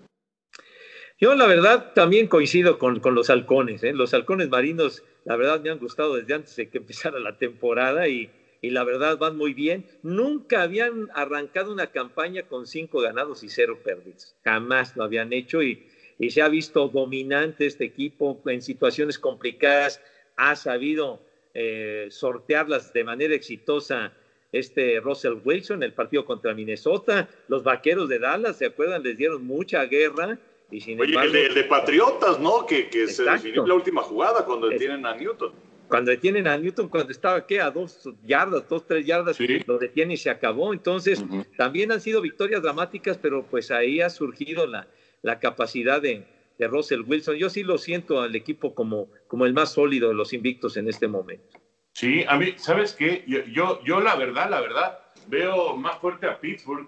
Yo, 1.23 1.35
la 1.35 1.47
verdad, 1.47 1.93
también 1.93 2.27
coincido 2.27 2.77
con, 2.77 2.99
con 2.99 3.15
los 3.15 3.29
halcones. 3.29 3.81
¿eh? 3.85 3.93
Los 3.93 4.13
halcones 4.13 4.49
marinos, 4.49 5.03
la 5.23 5.37
verdad, 5.37 5.61
me 5.61 5.69
han 5.69 5.79
gustado 5.79 6.15
desde 6.15 6.33
antes 6.33 6.53
de 6.57 6.67
que 6.67 6.77
empezara 6.79 7.17
la 7.17 7.37
temporada 7.37 8.09
y, 8.09 8.29
y 8.61 8.71
la 8.71 8.83
verdad 8.83 9.17
van 9.17 9.37
muy 9.37 9.53
bien. 9.53 9.85
Nunca 10.01 10.63
habían 10.63 11.09
arrancado 11.15 11.71
una 11.71 11.87
campaña 11.87 12.43
con 12.43 12.67
cinco 12.67 12.99
ganados 12.99 13.41
y 13.45 13.47
cero 13.47 13.79
perdidos. 13.81 14.35
Jamás 14.43 14.97
lo 14.97 15.05
habían 15.05 15.31
hecho 15.31 15.63
y, 15.63 15.87
y 16.19 16.29
se 16.31 16.41
ha 16.41 16.49
visto 16.49 16.89
dominante 16.89 17.67
este 17.67 17.85
equipo 17.85 18.41
en 18.47 18.61
situaciones 18.61 19.17
complicadas. 19.17 20.01
Ha 20.35 20.57
sabido 20.57 21.21
eh, 21.53 22.07
sortearlas 22.11 22.91
de 22.91 23.05
manera 23.05 23.33
exitosa 23.33 24.11
este 24.51 24.99
Russell 24.99 25.37
Wilson, 25.41 25.83
el 25.83 25.93
partido 25.93 26.25
contra 26.25 26.53
Minnesota. 26.53 27.29
Los 27.47 27.63
vaqueros 27.63 28.09
de 28.09 28.19
Dallas, 28.19 28.57
¿se 28.57 28.65
acuerdan? 28.65 29.03
Les 29.03 29.15
dieron 29.15 29.45
mucha 29.45 29.85
guerra. 29.85 30.37
Y 30.73 30.81
sin 30.81 30.99
Oye, 30.99 31.11
embargo, 31.11 31.27
el, 31.27 31.33
de, 31.33 31.45
el 31.47 31.53
de 31.53 31.63
Patriotas, 31.65 32.39
¿no? 32.39 32.65
Que, 32.65 32.89
que 32.89 33.07
se 33.07 33.23
definió 33.23 33.65
la 33.67 33.75
última 33.75 34.01
jugada 34.01 34.43
cuando 34.43 34.67
detienen 34.69 35.05
a 35.05 35.15
Newton. 35.15 35.53
cuando 35.87 36.09
detienen 36.09 36.47
a 36.47 36.57
Newton, 36.57 36.89
cuando 36.89 37.11
estaba 37.11 37.45
¿qué? 37.45 37.61
a 37.61 37.69
dos 37.69 38.09
yardas, 38.25 38.67
dos, 38.67 38.87
tres 38.87 39.05
yardas, 39.05 39.35
Sí. 39.35 39.59
lo 39.67 39.77
detiene 39.77 40.15
y 40.15 40.17
se 40.17 40.31
acabó. 40.31 40.73
Entonces, 40.73 41.23
también 41.57 41.91
han 41.91 42.01
sido 42.01 42.21
victorias 42.21 42.61
dramáticas, 42.63 43.17
pero 43.19 43.43
pues 43.43 43.69
ahí 43.69 44.01
ha 44.01 44.09
surgido 44.09 44.65
la, 44.65 44.87
la 45.21 45.39
capacidad 45.39 46.01
de, 46.01 46.25
de 46.57 46.67
Russell 46.67 47.01
Wilson. 47.05 47.35
Yo 47.35 47.49
sí 47.51 47.61
lo 47.61 47.77
siento 47.77 48.21
al 48.21 48.35
equipo 48.35 48.73
como, 48.73 49.09
como 49.27 49.45
el 49.45 49.53
más 49.53 49.73
sólido 49.73 50.09
de 50.09 50.15
los 50.15 50.33
invictos 50.33 50.75
en 50.77 50.87
este 50.89 51.07
momento. 51.07 51.59
Sí, 51.91 52.25
a 52.27 52.35
mí, 52.39 52.55
¿sabes 52.57 52.93
qué? 52.93 53.23
Yo, 53.27 53.41
yo, 53.51 53.79
yo 53.83 53.99
la 53.99 54.15
verdad, 54.15 54.49
la 54.49 54.59
verdad, 54.61 54.97
veo 55.27 55.75
más 55.77 55.99
fuerte 55.99 56.25
a 56.25 56.39
Pittsburgh, 56.39 56.87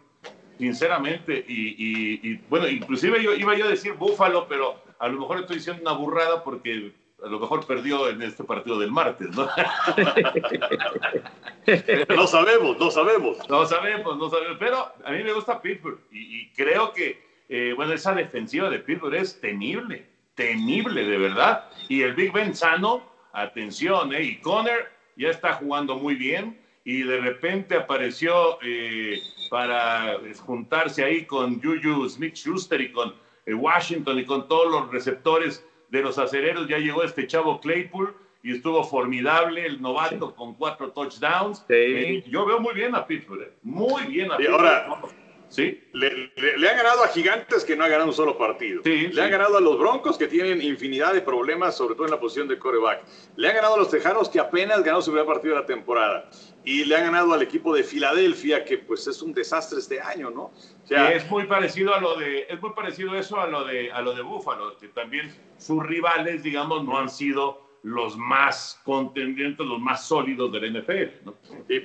sinceramente, 0.57 1.45
y, 1.47 1.75
y- 1.77 2.19
y, 2.23 2.35
bueno, 2.49 2.67
inclusive 2.67 3.21
yo 3.23 3.33
iba 3.33 3.55
yo 3.55 3.65
a 3.65 3.69
decir 3.69 3.93
Búfalo, 3.93 4.47
pero 4.47 4.81
a 4.99 5.07
lo 5.07 5.19
mejor 5.19 5.39
estoy 5.39 5.57
diciendo 5.57 5.81
una 5.81 5.93
burrada 5.93 6.43
porque 6.43 6.91
a 7.23 7.27
lo 7.27 7.39
mejor 7.39 7.65
perdió 7.65 8.09
en 8.09 8.21
este 8.21 8.43
partido 8.43 8.77
del 8.79 8.91
martes, 8.91 9.29
¿no? 9.35 9.47
No 12.15 12.27
sabemos, 12.27 12.77
no 12.79 12.91
sabemos. 12.91 13.37
No 13.49 13.65
sabemos, 13.65 14.17
no 14.17 14.29
sabemos, 14.29 14.57
pero 14.59 14.91
a 15.03 15.11
mí 15.11 15.23
me 15.23 15.33
gusta 15.33 15.61
Pittsburgh 15.61 15.99
y, 16.11 16.41
y 16.41 16.49
creo 16.51 16.93
que, 16.93 17.21
eh, 17.49 17.73
bueno, 17.75 17.93
esa 17.93 18.13
defensiva 18.13 18.69
de 18.69 18.79
Pittsburgh 18.79 19.15
es 19.15 19.39
temible, 19.41 20.05
temible 20.35 21.03
de 21.05 21.17
verdad. 21.17 21.65
Y 21.89 22.01
el 22.03 22.13
Big 22.13 22.31
Ben 22.31 22.53
sano, 22.55 23.03
atención, 23.33 24.13
¿eh? 24.13 24.23
Y 24.23 24.37
Conner 24.41 24.91
ya 25.17 25.29
está 25.29 25.53
jugando 25.53 25.95
muy 25.95 26.15
bien 26.15 26.59
y 26.85 27.01
de 27.01 27.19
repente 27.19 27.75
apareció 27.75 28.59
eh, 28.61 29.19
para 29.49 30.19
juntarse 30.45 31.03
ahí 31.03 31.25
con 31.25 31.61
Juju 31.61 32.07
Smith-Schuster 32.07 32.79
y 32.79 32.91
con 32.91 33.13
eh, 33.45 33.53
Washington 33.53 34.19
y 34.19 34.25
con 34.25 34.47
todos 34.47 34.71
los 34.71 34.91
receptores 34.91 35.65
de 35.89 36.01
los 36.01 36.17
acereros. 36.17 36.67
Ya 36.67 36.77
llegó 36.77 37.03
este 37.03 37.27
chavo 37.27 37.59
Claypool 37.59 38.15
y 38.43 38.51
estuvo 38.51 38.83
formidable 38.83 39.65
el 39.65 39.81
novato 39.81 40.35
con 40.35 40.53
cuatro 40.53 40.91
touchdowns. 40.91 41.65
Eh, 41.69 42.23
yo 42.27 42.45
veo 42.45 42.59
muy 42.59 42.75
bien 42.75 42.93
a 42.93 43.07
Pittsburgh, 43.07 43.41
eh, 43.41 43.51
muy 43.63 44.03
bien 44.05 44.31
a 44.31 44.35
y 44.35 44.37
Pittsburgh. 44.37 44.61
Ahora, 44.61 45.01
¿Sí? 45.49 45.83
Le, 45.93 46.31
le, 46.35 46.69
han 46.69 46.77
ganado 46.77 47.03
a 47.03 47.07
gigantes 47.07 47.63
que 47.63 47.75
no 47.75 47.83
han 47.83 47.91
ganado 47.91 48.09
un 48.09 48.15
solo 48.15 48.37
partido. 48.37 48.81
le 48.83 49.21
han 49.21 49.31
ganado 49.31 49.57
a 49.57 49.61
los 49.61 49.77
Broncos 49.79 50.17
que 50.17 50.27
tienen 50.27 50.61
infinidad 50.61 51.13
de 51.13 51.21
problemas, 51.21 51.77
sobre 51.77 51.95
todo 51.95 52.05
en 52.05 52.11
la 52.11 52.19
posición 52.19 52.47
de 52.47 52.57
coreback. 52.57 53.03
Le 53.35 53.49
han 53.49 53.55
ganado 53.55 53.75
a 53.75 53.77
los 53.77 53.89
Tejanos 53.89 54.29
que 54.29 54.39
apenas 54.39 54.83
ganó 54.83 55.01
su 55.01 55.11
primer 55.11 55.27
partido 55.27 55.55
de 55.55 55.61
la 55.61 55.65
temporada. 55.65 56.29
Y 56.63 56.85
le 56.85 56.95
han 56.95 57.05
ganado 57.05 57.33
al 57.33 57.41
equipo 57.41 57.73
de 57.75 57.83
Filadelfia 57.83 58.65
que 58.65 58.79
pues 58.79 59.05
es 59.07 59.21
un 59.21 59.33
desastre 59.33 59.79
este 59.79 60.01
año, 60.01 60.31
¿no? 60.31 60.45
O 60.45 60.87
sea, 60.87 61.11
es 61.11 61.29
muy 61.29 61.45
parecido 61.45 61.93
a 61.93 61.99
lo 61.99 62.15
de 62.15 62.47
es 62.49 62.59
muy 62.59 62.71
parecido 62.73 63.15
eso 63.15 63.39
a 63.39 63.47
lo 63.47 63.65
de 63.65 63.91
a 63.91 64.01
lo 64.01 64.13
de 64.13 64.23
Buffalo, 64.23 64.75
que 64.77 64.87
también 64.87 65.33
sus 65.57 65.85
rivales, 65.85 66.41
digamos, 66.43 66.83
no 66.83 66.97
han 66.97 67.09
sido 67.09 67.64
los 67.85 68.17
más 68.17 68.81
contendientes, 68.83 69.63
los 69.63 69.79
más 69.79 70.07
sólidos 70.07 70.51
del 70.51 70.73
NFL. 70.73 71.23
¿no? 71.23 71.35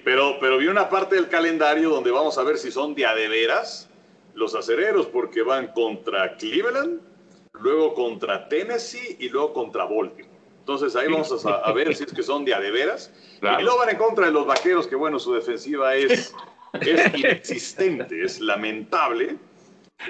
pero, 0.03 0.39
pero 0.41 0.57
vi 0.57 0.67
una 0.67 0.89
parte 0.89 1.15
del 1.15 1.29
calendario 1.29 1.91
donde 1.91 2.11
vamos 2.11 2.39
a 2.39 2.43
ver 2.43 2.57
si 2.57 2.73
son 2.73 2.95
de 2.95 3.05
a 3.05 3.15
de 3.15 3.29
veras 3.29 3.91
los 4.33 4.55
acereros, 4.55 5.07
porque 5.07 5.43
van 5.43 5.67
contra 5.69 6.37
Cleveland, 6.37 7.03
luego 7.53 7.93
contra 7.93 8.49
Tennessee 8.49 9.19
y 9.21 9.29
luego 9.29 9.53
contra 9.53 9.85
Baltimore. 9.85 10.31
Entonces 10.61 10.97
ahí 10.97 11.07
vamos 11.07 11.45
a, 11.45 11.73
ver 11.73 11.95
si 11.95 12.05
es 12.05 12.15
que 12.15 12.23
son 12.23 12.47
de 12.47 12.55
a 12.55 12.61
de 12.61 12.71
veras. 12.71 13.13
Y 13.43 13.63
luego 13.63 13.77
van 13.77 13.91
en 13.91 13.97
contra 13.99 14.25
de 14.25 14.33
los 14.33 14.47
vaqueros, 14.47 14.87
que 14.87 14.97
bueno, 14.97 15.19
su 15.19 15.35
defensiva 15.35 15.97
es, 15.97 16.35
es 16.81 17.15
inexistente, 17.19 18.25
es 18.25 18.41
lamentable. 18.41 19.37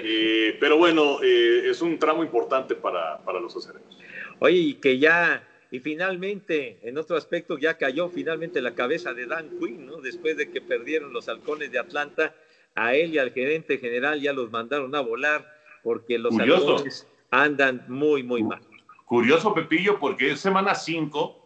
Eh, 0.01 0.55
pero 0.57 0.77
bueno, 0.77 1.21
eh, 1.21 1.63
es 1.65 1.81
un 1.81 1.99
tramo 1.99 2.23
importante 2.23 2.75
para, 2.75 3.17
para 3.25 3.41
los 3.41 3.57
acereros. 3.57 3.97
Oye, 4.39 4.55
y 4.55 4.73
que 4.75 4.97
ya 4.97 5.45
y 5.71 5.79
finalmente, 5.79 6.79
en 6.83 6.97
otro 6.97 7.15
aspecto, 7.15 7.57
ya 7.57 7.77
cayó 7.77 8.09
finalmente 8.09 8.61
la 8.61 8.75
cabeza 8.75 9.13
de 9.13 9.25
Dan 9.25 9.57
Quinn, 9.57 9.85
¿no? 9.85 10.01
Después 10.01 10.35
de 10.35 10.51
que 10.51 10.59
perdieron 10.59 11.13
los 11.13 11.29
halcones 11.29 11.71
de 11.71 11.79
Atlanta, 11.79 12.35
a 12.75 12.93
él 12.93 13.13
y 13.13 13.17
al 13.17 13.31
gerente 13.31 13.77
general 13.77 14.21
ya 14.21 14.33
los 14.33 14.51
mandaron 14.51 14.93
a 14.95 14.99
volar 14.99 15.49
porque 15.81 16.19
los 16.19 16.37
halcones 16.37 17.07
andan 17.31 17.85
muy, 17.87 18.21
muy 18.21 18.43
mal. 18.43 18.61
Curioso, 19.05 19.53
Pepillo, 19.53 19.97
porque 19.97 20.31
es 20.31 20.41
semana 20.41 20.75
5 20.75 21.37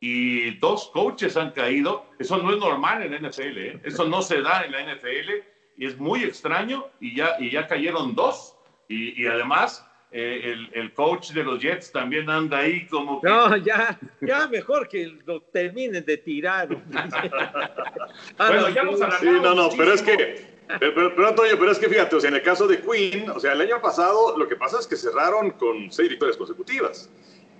y 0.00 0.58
dos 0.58 0.90
coaches 0.92 1.36
han 1.36 1.52
caído. 1.52 2.06
Eso 2.18 2.38
no 2.38 2.52
es 2.52 2.58
normal 2.58 3.02
en 3.02 3.12
la 3.12 3.28
NFL, 3.28 3.58
¿eh? 3.58 3.80
Eso 3.84 4.08
no 4.08 4.22
se 4.22 4.40
da 4.40 4.64
en 4.64 4.72
la 4.72 4.94
NFL 4.94 5.30
y 5.76 5.86
es 5.86 5.98
muy 5.98 6.24
extraño 6.24 6.86
y 7.00 7.16
ya, 7.16 7.36
y 7.38 7.50
ya 7.50 7.66
cayeron 7.66 8.14
dos. 8.14 8.56
Y, 8.88 9.22
y 9.22 9.26
además 9.26 9.86
eh, 10.16 10.54
el, 10.74 10.92
coach 10.92 11.32
de 11.32 11.42
los 11.42 11.60
Jets 11.60 11.90
también 11.90 12.30
anda 12.30 12.58
ahí 12.58 12.86
como 12.86 13.20
No, 13.24 13.56
ya, 13.56 13.98
ya 14.20 14.46
mejor 14.46 14.88
que 14.88 15.18
lo 15.26 15.40
terminen 15.40 16.04
de 16.04 16.16
tirar. 16.18 16.68
bueno, 18.38 18.68
ya 18.68 18.84
nos 18.84 19.00
Sí, 19.18 19.26
no, 19.26 19.56
no, 19.56 19.70
pero 19.76 19.92
es 19.92 20.02
que... 20.02 20.54
Pero, 20.78 20.94
pero, 20.94 21.28
Antonio, 21.28 21.58
pero 21.58 21.72
es 21.72 21.78
que 21.78 21.88
fíjate, 21.88 22.14
o 22.14 22.20
sea, 22.20 22.30
en 22.30 22.36
el 22.36 22.42
caso 22.42 22.66
de 22.68 22.80
Queen, 22.80 23.28
o 23.28 23.40
sea, 23.40 23.52
el 23.52 23.60
año 23.60 23.82
pasado 23.82 24.38
lo 24.38 24.48
que 24.48 24.54
pasa 24.56 24.78
es 24.78 24.86
que 24.86 24.96
cerraron 24.96 25.50
con 25.50 25.90
seis 25.90 26.08
victorias 26.08 26.36
consecutivas 26.36 27.10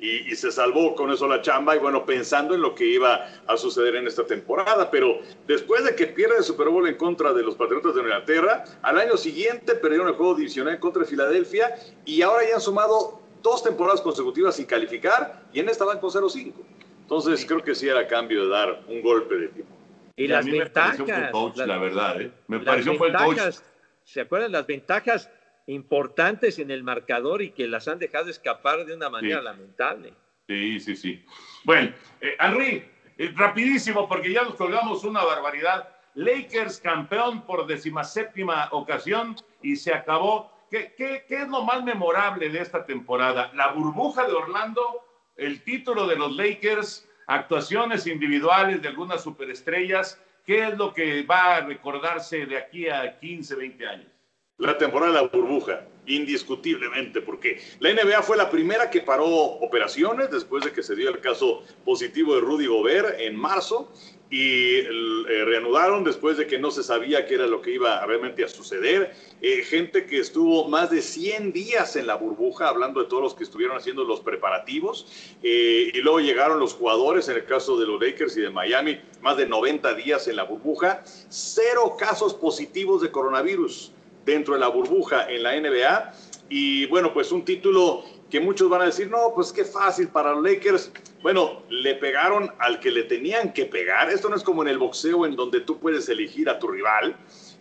y, 0.00 0.34
se 0.36 0.52
salvó 0.52 0.94
con 0.94 1.10
eso 1.10 1.26
la 1.26 1.40
chamba 1.40 1.76
y 1.76 1.78
bueno, 1.78 2.04
pensando 2.04 2.54
en 2.54 2.60
lo 2.60 2.74
que 2.74 2.84
iba 2.84 3.26
a 3.46 3.56
suceder 3.56 3.96
en 3.96 4.06
esta 4.06 4.24
temporada, 4.24 4.90
pero 4.90 5.20
después 5.46 5.84
de 5.84 5.94
que 5.94 6.06
pierde 6.06 6.36
el 6.38 6.44
Super 6.44 6.68
Bowl 6.68 6.86
en 6.86 6.96
contra 6.96 7.32
de 7.32 7.42
los 7.42 7.54
Patriotas 7.54 7.94
de 7.94 8.02
Inglaterra, 8.02 8.64
al 8.82 8.98
año 8.98 9.16
siguiente 9.16 9.74
perdieron 9.74 10.08
el 10.08 10.14
juego 10.14 10.34
divisional 10.34 10.74
en 10.74 10.80
contra 10.80 11.02
de 11.02 11.08
Filadelfia 11.08 11.74
y 12.04 12.22
ahora 12.22 12.46
ya 12.48 12.56
han 12.56 12.60
sumado 12.60 13.20
dos 13.42 13.62
temporadas 13.62 14.00
consecutivas 14.00 14.56
sin 14.56 14.66
calificar 14.66 15.42
y 15.52 15.60
en 15.60 15.68
esta 15.68 15.84
van 15.84 16.00
con 16.00 16.10
0-5. 16.10 16.52
Entonces 17.02 17.44
creo 17.46 17.62
que 17.62 17.74
sí 17.74 17.88
era 17.88 18.06
cambio 18.06 18.44
de 18.44 18.50
dar 18.50 18.82
un 18.88 19.02
golpe 19.02 19.36
de 19.36 19.48
tipo. 19.48 19.68
Y 20.16 20.28
las 20.28 20.44
ventajas. 20.46 20.98
la 21.56 21.78
verdad, 21.78 22.20
¿eh? 22.20 22.32
Me 22.46 22.60
pareció 22.60 22.94
fue 22.96 23.08
el 23.08 23.14
coach. 23.14 23.38
¿Se 24.04 24.20
acuerdan 24.20 24.52
las 24.52 24.66
ventajas? 24.66 25.30
Importantes 25.66 26.58
en 26.58 26.70
el 26.70 26.82
marcador 26.82 27.42
y 27.42 27.50
que 27.50 27.66
las 27.66 27.88
han 27.88 27.98
dejado 27.98 28.30
escapar 28.30 28.84
de 28.84 28.94
una 28.94 29.08
manera 29.08 29.40
lamentable. 29.40 30.12
Sí, 30.46 30.80
sí, 30.80 30.96
sí. 30.96 31.24
Bueno, 31.64 31.92
eh, 32.20 32.36
Henry, 32.38 32.84
eh, 33.16 33.32
rapidísimo 33.34 34.08
porque 34.08 34.32
ya 34.32 34.42
nos 34.42 34.54
colgamos 34.56 35.04
una 35.04 35.24
barbaridad. 35.24 35.88
Lakers 36.14 36.80
campeón 36.80 37.44
por 37.44 37.66
decimaséptima 37.66 38.68
ocasión 38.72 39.36
y 39.62 39.76
se 39.76 39.92
acabó. 39.92 40.52
¿Qué, 40.70 40.94
qué, 40.96 41.24
qué 41.28 41.42
es 41.42 41.48
lo 41.48 41.62
más 41.64 41.82
memorable 41.84 42.48
de 42.48 42.60
esta 42.60 42.84
temporada? 42.84 43.50
La 43.54 43.72
burbuja 43.72 44.26
de 44.26 44.32
Orlando, 44.32 45.04
el 45.36 45.62
título 45.62 46.06
de 46.06 46.16
los 46.16 46.34
Lakers, 46.36 47.08
actuaciones 47.26 48.06
individuales 48.06 48.82
de 48.82 48.88
algunas 48.88 49.22
superestrellas. 49.22 50.20
¿Qué 50.44 50.68
es 50.68 50.76
lo 50.76 50.92
que 50.92 51.22
va 51.22 51.56
a 51.56 51.60
recordarse 51.62 52.44
de 52.46 52.58
aquí 52.58 52.88
a 52.88 53.18
15, 53.18 53.54
20 53.54 53.86
años? 53.86 54.13
La 54.58 54.78
temporada 54.78 55.12
de 55.12 55.20
la 55.20 55.26
burbuja, 55.26 55.84
indiscutiblemente, 56.06 57.20
porque 57.20 57.60
la 57.80 57.92
NBA 57.92 58.22
fue 58.22 58.36
la 58.36 58.48
primera 58.48 58.88
que 58.88 59.00
paró 59.00 59.26
operaciones 59.26 60.30
después 60.30 60.64
de 60.64 60.70
que 60.70 60.84
se 60.84 60.94
dio 60.94 61.10
el 61.10 61.18
caso 61.18 61.64
positivo 61.84 62.36
de 62.36 62.40
Rudy 62.40 62.66
Gobert 62.66 63.18
en 63.18 63.34
marzo 63.34 63.90
y 64.30 64.76
eh, 64.76 65.44
reanudaron 65.44 66.04
después 66.04 66.36
de 66.36 66.46
que 66.46 66.60
no 66.60 66.70
se 66.70 66.84
sabía 66.84 67.26
qué 67.26 67.34
era 67.34 67.48
lo 67.48 67.60
que 67.60 67.72
iba 67.72 68.06
realmente 68.06 68.44
a 68.44 68.48
suceder. 68.48 69.16
Eh, 69.42 69.64
gente 69.64 70.06
que 70.06 70.20
estuvo 70.20 70.68
más 70.68 70.88
de 70.88 71.02
100 71.02 71.52
días 71.52 71.96
en 71.96 72.06
la 72.06 72.14
burbuja, 72.14 72.68
hablando 72.68 73.02
de 73.02 73.08
todos 73.08 73.24
los 73.24 73.34
que 73.34 73.42
estuvieron 73.42 73.76
haciendo 73.76 74.04
los 74.04 74.20
preparativos, 74.20 75.34
eh, 75.42 75.90
y 75.92 75.98
luego 75.98 76.20
llegaron 76.20 76.60
los 76.60 76.74
jugadores, 76.74 77.28
en 77.28 77.34
el 77.38 77.44
caso 77.44 77.76
de 77.76 77.86
los 77.86 78.00
Lakers 78.00 78.36
y 78.36 78.42
de 78.42 78.50
Miami, 78.50 79.00
más 79.20 79.36
de 79.36 79.48
90 79.48 79.94
días 79.94 80.28
en 80.28 80.36
la 80.36 80.44
burbuja, 80.44 81.02
cero 81.28 81.96
casos 81.98 82.34
positivos 82.34 83.02
de 83.02 83.10
coronavirus 83.10 83.93
dentro 84.24 84.54
de 84.54 84.60
la 84.60 84.68
burbuja 84.68 85.28
en 85.30 85.42
la 85.42 85.58
NBA. 85.58 86.12
Y 86.48 86.86
bueno, 86.86 87.12
pues 87.12 87.32
un 87.32 87.44
título 87.44 88.04
que 88.30 88.40
muchos 88.40 88.68
van 88.68 88.82
a 88.82 88.86
decir, 88.86 89.08
no, 89.10 89.32
pues 89.34 89.52
qué 89.52 89.64
fácil 89.64 90.08
para 90.08 90.32
los 90.32 90.42
Lakers. 90.42 90.90
Bueno, 91.22 91.62
le 91.68 91.94
pegaron 91.94 92.52
al 92.58 92.80
que 92.80 92.90
le 92.90 93.04
tenían 93.04 93.52
que 93.52 93.64
pegar. 93.64 94.10
Esto 94.10 94.28
no 94.28 94.36
es 94.36 94.42
como 94.42 94.62
en 94.62 94.68
el 94.68 94.78
boxeo 94.78 95.24
en 95.24 95.36
donde 95.36 95.60
tú 95.60 95.78
puedes 95.78 96.08
elegir 96.08 96.48
a 96.48 96.58
tu 96.58 96.68
rival. 96.68 97.16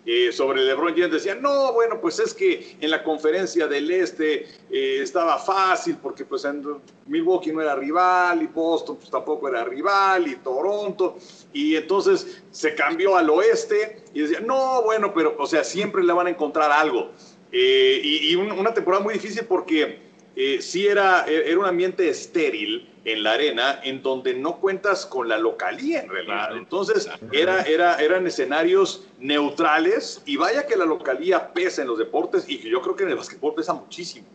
Eh, 0.05 0.33
sobre 0.33 0.61
LeBron 0.63 0.93
James 0.93 1.11
decían, 1.11 1.41
no, 1.41 1.71
bueno, 1.71 2.01
pues 2.01 2.19
es 2.19 2.33
que 2.33 2.75
en 2.81 2.91
la 2.91 3.01
conferencia 3.03 3.67
del 3.67 3.89
Este 3.89 4.47
eh, 4.69 4.99
estaba 5.01 5.37
fácil 5.37 5.97
porque 6.01 6.25
pues 6.25 6.43
en 6.43 6.61
Milwaukee 7.05 7.53
no 7.53 7.61
era 7.61 7.73
rival 7.73 8.41
y 8.41 8.47
Boston 8.47 8.97
pues 8.97 9.09
tampoco 9.09 9.47
era 9.47 9.63
rival 9.63 10.27
y 10.27 10.35
Toronto 10.35 11.15
y 11.53 11.77
entonces 11.77 12.43
se 12.51 12.75
cambió 12.75 13.15
al 13.15 13.29
Oeste 13.29 14.03
y 14.13 14.21
decían, 14.21 14.45
no, 14.45 14.83
bueno, 14.83 15.13
pero 15.13 15.37
o 15.39 15.47
sea, 15.47 15.63
siempre 15.63 16.03
le 16.03 16.11
van 16.11 16.27
a 16.27 16.31
encontrar 16.31 16.69
algo. 16.69 17.11
Eh, 17.55 18.01
y, 18.03 18.35
una 18.35 18.73
temporada 18.73 19.03
muy 19.03 19.13
difícil 19.13 19.45
porque 19.45 20.02
sí 20.35 20.87
era, 20.87 21.25
era 21.25 21.59
un 21.59 21.65
ambiente 21.65 22.09
estéril 22.09 22.89
en 23.05 23.23
la 23.23 23.33
arena 23.33 23.79
en 23.83 24.01
donde 24.01 24.33
no 24.33 24.59
cuentas 24.59 25.05
con 25.05 25.27
la 25.27 25.37
localía 25.37 26.01
en 26.01 26.09
realidad. 26.09 26.55
Entonces 26.55 27.09
era, 27.31 27.61
era, 27.63 27.97
eran 27.97 28.25
escenarios 28.25 29.05
neutrales 29.19 30.21
y 30.25 30.37
vaya 30.37 30.65
que 30.65 30.75
la 30.75 30.85
localía 30.85 31.53
pesa 31.53 31.81
en 31.81 31.89
los 31.89 31.97
deportes 31.97 32.45
y 32.47 32.59
yo 32.69 32.81
creo 32.81 32.95
que 32.95 33.03
en 33.03 33.09
el 33.09 33.15
básquetbol 33.15 33.53
pesa 33.55 33.73
muchísimo. 33.73 34.25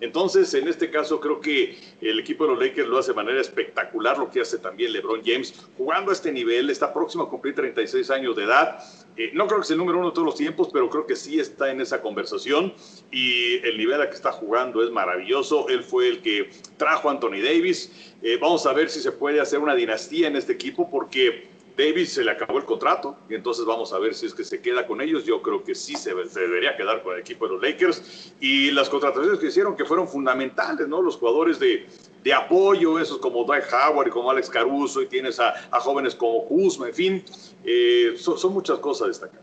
Entonces, 0.00 0.52
en 0.54 0.68
este 0.68 0.90
caso, 0.90 1.20
creo 1.20 1.40
que 1.40 1.76
el 2.00 2.20
equipo 2.20 2.44
de 2.44 2.50
los 2.52 2.62
Lakers 2.62 2.88
lo 2.88 2.98
hace 2.98 3.10
de 3.10 3.16
manera 3.16 3.40
espectacular, 3.40 4.18
lo 4.18 4.30
que 4.30 4.40
hace 4.40 4.58
también 4.58 4.92
LeBron 4.92 5.22
James, 5.24 5.54
jugando 5.76 6.10
a 6.10 6.14
este 6.14 6.30
nivel, 6.30 6.70
está 6.70 6.92
próximo 6.92 7.24
a 7.24 7.30
cumplir 7.30 7.54
36 7.54 8.10
años 8.10 8.36
de 8.36 8.44
edad. 8.44 8.78
Eh, 9.16 9.32
no 9.34 9.48
creo 9.48 9.58
que 9.60 9.66
sea 9.66 9.74
el 9.74 9.78
número 9.78 9.98
uno 9.98 10.08
de 10.08 10.14
todos 10.14 10.26
los 10.26 10.36
tiempos, 10.36 10.68
pero 10.72 10.88
creo 10.88 11.04
que 11.04 11.16
sí 11.16 11.40
está 11.40 11.72
en 11.72 11.80
esa 11.80 12.00
conversación 12.00 12.72
y 13.10 13.56
el 13.66 13.76
nivel 13.76 14.00
a 14.00 14.08
que 14.08 14.14
está 14.14 14.30
jugando 14.30 14.82
es 14.84 14.90
maravilloso. 14.92 15.68
Él 15.68 15.82
fue 15.82 16.08
el 16.08 16.22
que 16.22 16.50
trajo 16.76 17.08
a 17.08 17.12
Anthony 17.12 17.42
Davis. 17.42 18.14
Eh, 18.22 18.38
vamos 18.40 18.64
a 18.66 18.72
ver 18.72 18.90
si 18.90 19.00
se 19.00 19.10
puede 19.10 19.40
hacer 19.40 19.58
una 19.58 19.74
dinastía 19.74 20.28
en 20.28 20.36
este 20.36 20.52
equipo 20.52 20.88
porque 20.88 21.48
Davis 21.78 22.12
se 22.12 22.24
le 22.24 22.32
acabó 22.32 22.58
el 22.58 22.64
contrato 22.64 23.16
y 23.30 23.36
entonces 23.36 23.64
vamos 23.64 23.92
a 23.92 24.00
ver 24.00 24.12
si 24.12 24.26
es 24.26 24.34
que 24.34 24.42
se 24.42 24.60
queda 24.60 24.84
con 24.84 25.00
ellos. 25.00 25.24
Yo 25.24 25.40
creo 25.40 25.62
que 25.62 25.76
sí 25.76 25.94
se, 25.94 26.12
debería 26.12 26.76
quedar 26.76 27.04
con 27.04 27.14
el 27.14 27.20
equipo 27.20 27.46
de 27.46 27.54
los 27.54 27.62
Lakers. 27.62 28.34
Y 28.40 28.72
las 28.72 28.88
contrataciones 28.88 29.38
que 29.38 29.46
hicieron 29.46 29.76
que 29.76 29.84
fueron 29.84 30.08
fundamentales, 30.08 30.88
¿no? 30.88 31.00
Los 31.00 31.16
jugadores 31.16 31.60
de, 31.60 31.86
de 32.24 32.34
apoyo, 32.34 32.98
esos 32.98 33.18
como 33.18 33.44
Dwight 33.44 33.64
Howard 33.72 34.08
y 34.08 34.10
como 34.10 34.28
Alex 34.28 34.50
Caruso, 34.50 35.00
y 35.02 35.06
tienes 35.06 35.38
a, 35.38 35.54
jóvenes 35.80 36.16
como 36.16 36.44
Kuzma, 36.46 36.88
en 36.88 36.94
fin, 36.94 37.24
eh, 37.64 38.14
son, 38.16 38.52
muchas 38.52 38.80
cosas 38.80 39.04
a 39.04 39.08
destacar. 39.08 39.40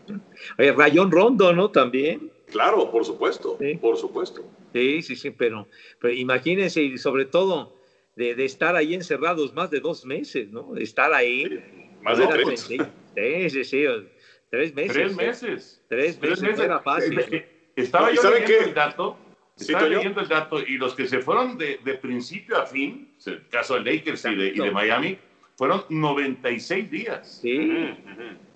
Oye, 0.59 0.73
Rayón 0.73 1.11
Rondo, 1.11 1.53
¿no? 1.53 1.71
También. 1.71 2.31
Claro, 2.51 2.91
por 2.91 3.05
supuesto, 3.05 3.57
por 3.79 3.97
supuesto. 3.97 4.43
Sí, 4.73 5.01
sí, 5.01 5.15
sí, 5.15 5.31
pero, 5.31 5.69
pero 6.01 6.13
imagínense, 6.13 6.83
y 6.83 6.97
sobre 6.97 7.25
todo 7.25 7.77
de, 8.17 8.36
de, 8.36 8.43
estar 8.43 8.75
ahí 8.75 8.93
encerrados 8.93 9.53
más 9.53 9.71
de 9.71 9.79
dos 9.79 10.05
meses, 10.05 10.49
¿no? 10.49 10.75
Estar 10.75 11.13
ahí. 11.13 11.84
Más 12.06 12.20
de 12.20 12.28
tres. 12.28 12.60
Sí, 12.62 13.49
sí, 13.49 13.64
sí. 13.64 13.86
Tres 14.51 14.76
meses. 14.76 14.93
Tres 14.95 15.16
meses. 15.16 15.84
Tres 15.89 16.22
meses. 16.22 16.60
Era 16.60 16.80
fácil. 16.80 17.43
Estaba 17.76 18.12
yo 18.12 18.22
leyendo 18.30 18.66
el 18.66 18.74
dato. 18.74 19.18
Estaba 19.58 19.88
leyendo 19.88 20.22
el 20.22 20.28
dato 20.28 20.60
y 20.60 20.78
los 20.78 20.93
que 20.93 21.08
se 21.08 21.20
fueron 21.20 21.58
de, 21.58 21.80
de 21.84 21.95
principio 21.95 22.58
a 22.58 22.66
fin, 22.66 23.16
el 23.26 23.47
caso 23.47 23.76
de 23.76 23.95
Lakers 23.95 24.26
y 24.26 24.36
de, 24.36 24.47
y 24.49 24.60
de, 24.60 24.72
Miami, 24.72 25.18
fueron 25.58 25.84
96 25.89 26.91
días. 26.91 27.39
Sí. 27.41 27.95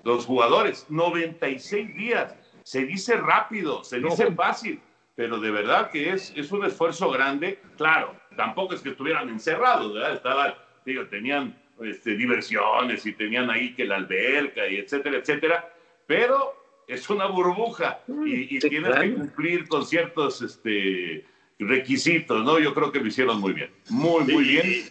Los 0.04 0.26
jugadores, 0.26 0.86
96 0.90 1.96
días. 1.96 2.36
Se 2.64 2.86
dice 2.86 3.16
rápido, 3.16 3.84
se 3.84 4.00
dice 4.00 4.32
fácil, 4.34 4.80
pero 5.16 5.40
de 5.40 5.50
verdad 5.50 5.90
que 5.90 6.12
es, 6.12 6.34
es 6.36 6.52
un 6.52 6.66
esfuerzo 6.66 7.10
grande. 7.10 7.60
Claro, 7.78 8.16
tampoco 8.36 8.76
es 8.76 8.82
que 8.82 8.90
estuvieran 8.90 9.30
encerrados, 9.30 9.94
¿verdad? 9.94 10.14
Estaban, 10.14 10.54
digo, 10.86 11.08
tenían 11.08 11.59
este, 11.84 12.16
diversiones 12.16 13.06
y 13.06 13.14
tenían 13.14 13.50
ahí 13.50 13.74
que 13.74 13.86
la 13.86 13.96
alberca 13.98 14.68
y 14.68 14.78
etcétera, 14.78 15.18
etcétera, 15.18 15.74
pero 16.06 16.56
es 16.88 17.10
una 17.10 17.28
burbuja 17.28 18.02
y, 18.26 18.58
y 18.58 18.60
tienes 18.60 18.96
que 18.96 19.14
cumplir 19.14 19.68
con 19.68 19.86
ciertos 19.86 20.42
este, 20.42 21.24
requisitos, 21.60 22.44
¿no? 22.44 22.60
Yo 22.60 22.74
creo 22.74 22.92
que 22.92 23.00
lo 23.00 23.08
hicieron 23.08 23.40
muy 23.40 23.54
bien, 23.54 23.70
muy, 23.90 24.24
muy 24.24 24.44
Sí, 24.46 24.52
bien. 24.52 24.90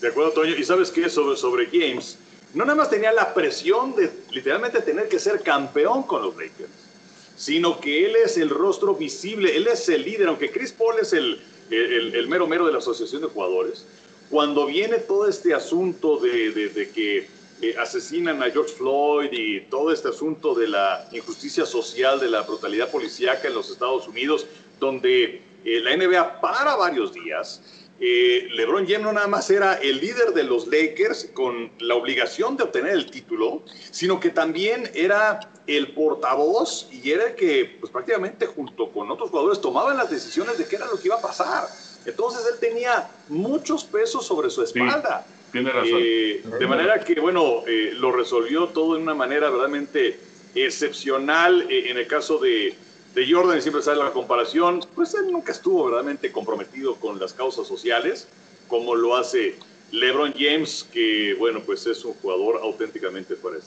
De 0.00 0.08
acuerdo, 0.08 0.30
Toño. 0.30 0.54
¿Y 0.56 0.62
sabes 0.62 0.90
qué? 0.92 1.08
Sobre, 1.08 1.36
sobre 1.36 1.66
James, 1.66 2.18
no 2.54 2.64
nada 2.64 2.76
más 2.76 2.90
tenía 2.90 3.12
la 3.12 3.34
presión 3.34 3.96
de 3.96 4.10
literalmente 4.30 4.80
tener 4.80 5.08
que 5.08 5.18
ser 5.18 5.42
campeón 5.42 6.04
con 6.04 6.22
los 6.22 6.36
Lakers, 6.36 6.88
sino 7.36 7.80
que 7.80 8.06
él 8.06 8.16
es 8.16 8.36
el 8.38 8.48
rostro 8.48 8.94
visible, 8.94 9.56
él 9.56 9.66
es 9.66 9.88
el 9.88 10.04
líder, 10.04 10.28
aunque 10.28 10.50
Chris 10.50 10.72
Paul 10.72 10.96
es 11.00 11.12
el, 11.12 11.40
el, 11.70 12.14
el 12.14 12.28
mero 12.28 12.46
mero 12.46 12.64
de 12.66 12.72
la 12.72 12.78
Asociación 12.78 13.22
de 13.22 13.28
Jugadores. 13.28 13.86
Cuando 14.30 14.66
viene 14.66 14.98
todo 14.98 15.28
este 15.28 15.54
asunto 15.54 16.18
de, 16.18 16.50
de, 16.50 16.90
que 16.90 17.28
eh, 17.62 17.74
asesinan 17.78 18.42
a 18.42 18.50
George 18.50 18.74
Floyd 18.74 19.30
y 19.32 19.60
todo 19.62 19.90
este 19.90 20.08
asunto 20.08 20.54
de 20.54 20.68
la 20.68 21.08
injusticia 21.12 21.64
social, 21.64 22.20
de 22.20 22.28
la 22.28 22.42
brutalidad 22.42 22.90
policíaca 22.90 23.48
en 23.48 23.54
los 23.54 23.70
Estados 23.70 24.06
Unidos, 24.06 24.46
donde 24.78 25.42
eh, 25.64 25.80
la 25.80 25.96
NBA 25.96 26.40
para 26.40 26.76
varios 26.76 27.14
días, 27.14 27.62
eh, 28.00 28.46
LeBron 28.52 28.86
James 28.86 29.02
no 29.02 29.12
nada 29.12 29.26
más 29.26 29.50
era 29.50 29.74
el 29.74 29.98
líder 29.98 30.32
de 30.32 30.44
los 30.44 30.68
Lakers 30.68 31.30
con 31.34 31.72
la 31.80 31.96
obligación 31.96 32.56
de 32.56 32.64
obtener 32.64 32.92
el 32.92 33.10
título, 33.10 33.62
sino 33.90 34.20
que 34.20 34.30
también 34.30 34.88
era 34.94 35.40
el 35.66 35.92
portavoz 35.94 36.88
y 36.92 37.10
era 37.10 37.28
el 37.28 37.34
que 37.34 37.76
pues, 37.80 37.90
prácticamente 37.90 38.46
junto 38.46 38.92
con 38.92 39.10
otros 39.10 39.30
jugadores 39.30 39.60
tomaban 39.60 39.96
las 39.96 40.10
decisiones 40.10 40.58
de 40.58 40.66
qué 40.66 40.76
era 40.76 40.86
lo 40.86 40.98
que 40.98 41.08
iba 41.08 41.16
a 41.16 41.20
pasar. 41.22 41.66
Entonces 42.06 42.40
él 42.52 42.58
tenía 42.60 43.08
muchos 43.28 43.84
pesos 43.84 44.26
sobre 44.26 44.50
su 44.50 44.62
espalda. 44.62 45.26
Tiene 45.52 45.70
razón. 45.70 45.98
Eh, 46.02 46.42
de 46.58 46.66
manera 46.66 47.00
que, 47.00 47.18
bueno, 47.20 47.64
eh, 47.66 47.92
lo 47.94 48.12
resolvió 48.12 48.68
todo 48.68 48.94
de 48.94 49.02
una 49.02 49.14
manera 49.14 49.48
verdaderamente 49.50 50.18
excepcional. 50.54 51.66
Eh, 51.70 51.90
en 51.90 51.98
el 51.98 52.06
caso 52.06 52.38
de, 52.38 52.74
de 53.14 53.32
Jordan, 53.32 53.58
y 53.58 53.62
siempre 53.62 53.82
sale 53.82 54.02
la 54.02 54.12
comparación, 54.12 54.80
pues 54.94 55.14
él 55.14 55.30
nunca 55.30 55.52
estuvo 55.52 55.84
verdaderamente 55.84 56.32
comprometido 56.32 56.96
con 56.96 57.18
las 57.18 57.32
causas 57.32 57.66
sociales, 57.66 58.28
como 58.68 58.94
lo 58.94 59.16
hace 59.16 59.56
LeBron 59.90 60.34
James, 60.38 60.86
que, 60.92 61.34
bueno, 61.38 61.62
pues 61.64 61.86
es 61.86 62.04
un 62.04 62.14
jugador 62.14 62.60
auténticamente 62.62 63.34
fuera. 63.34 63.58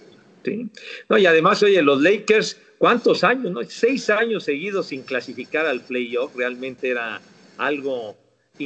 Sí. 0.43 0.67
No, 1.09 1.17
y 1.17 1.25
además, 1.25 1.61
oye, 1.63 1.81
los 1.81 2.01
Lakers, 2.01 2.57
¿cuántos 2.77 3.23
años? 3.23 3.51
No? 3.51 3.61
Seis 3.63 4.09
años 4.09 4.43
seguidos 4.43 4.87
sin 4.87 5.01
clasificar 5.03 5.65
al 5.65 5.81
playoff, 5.81 6.35
realmente 6.35 6.89
era 6.89 7.21
algo 7.57 8.15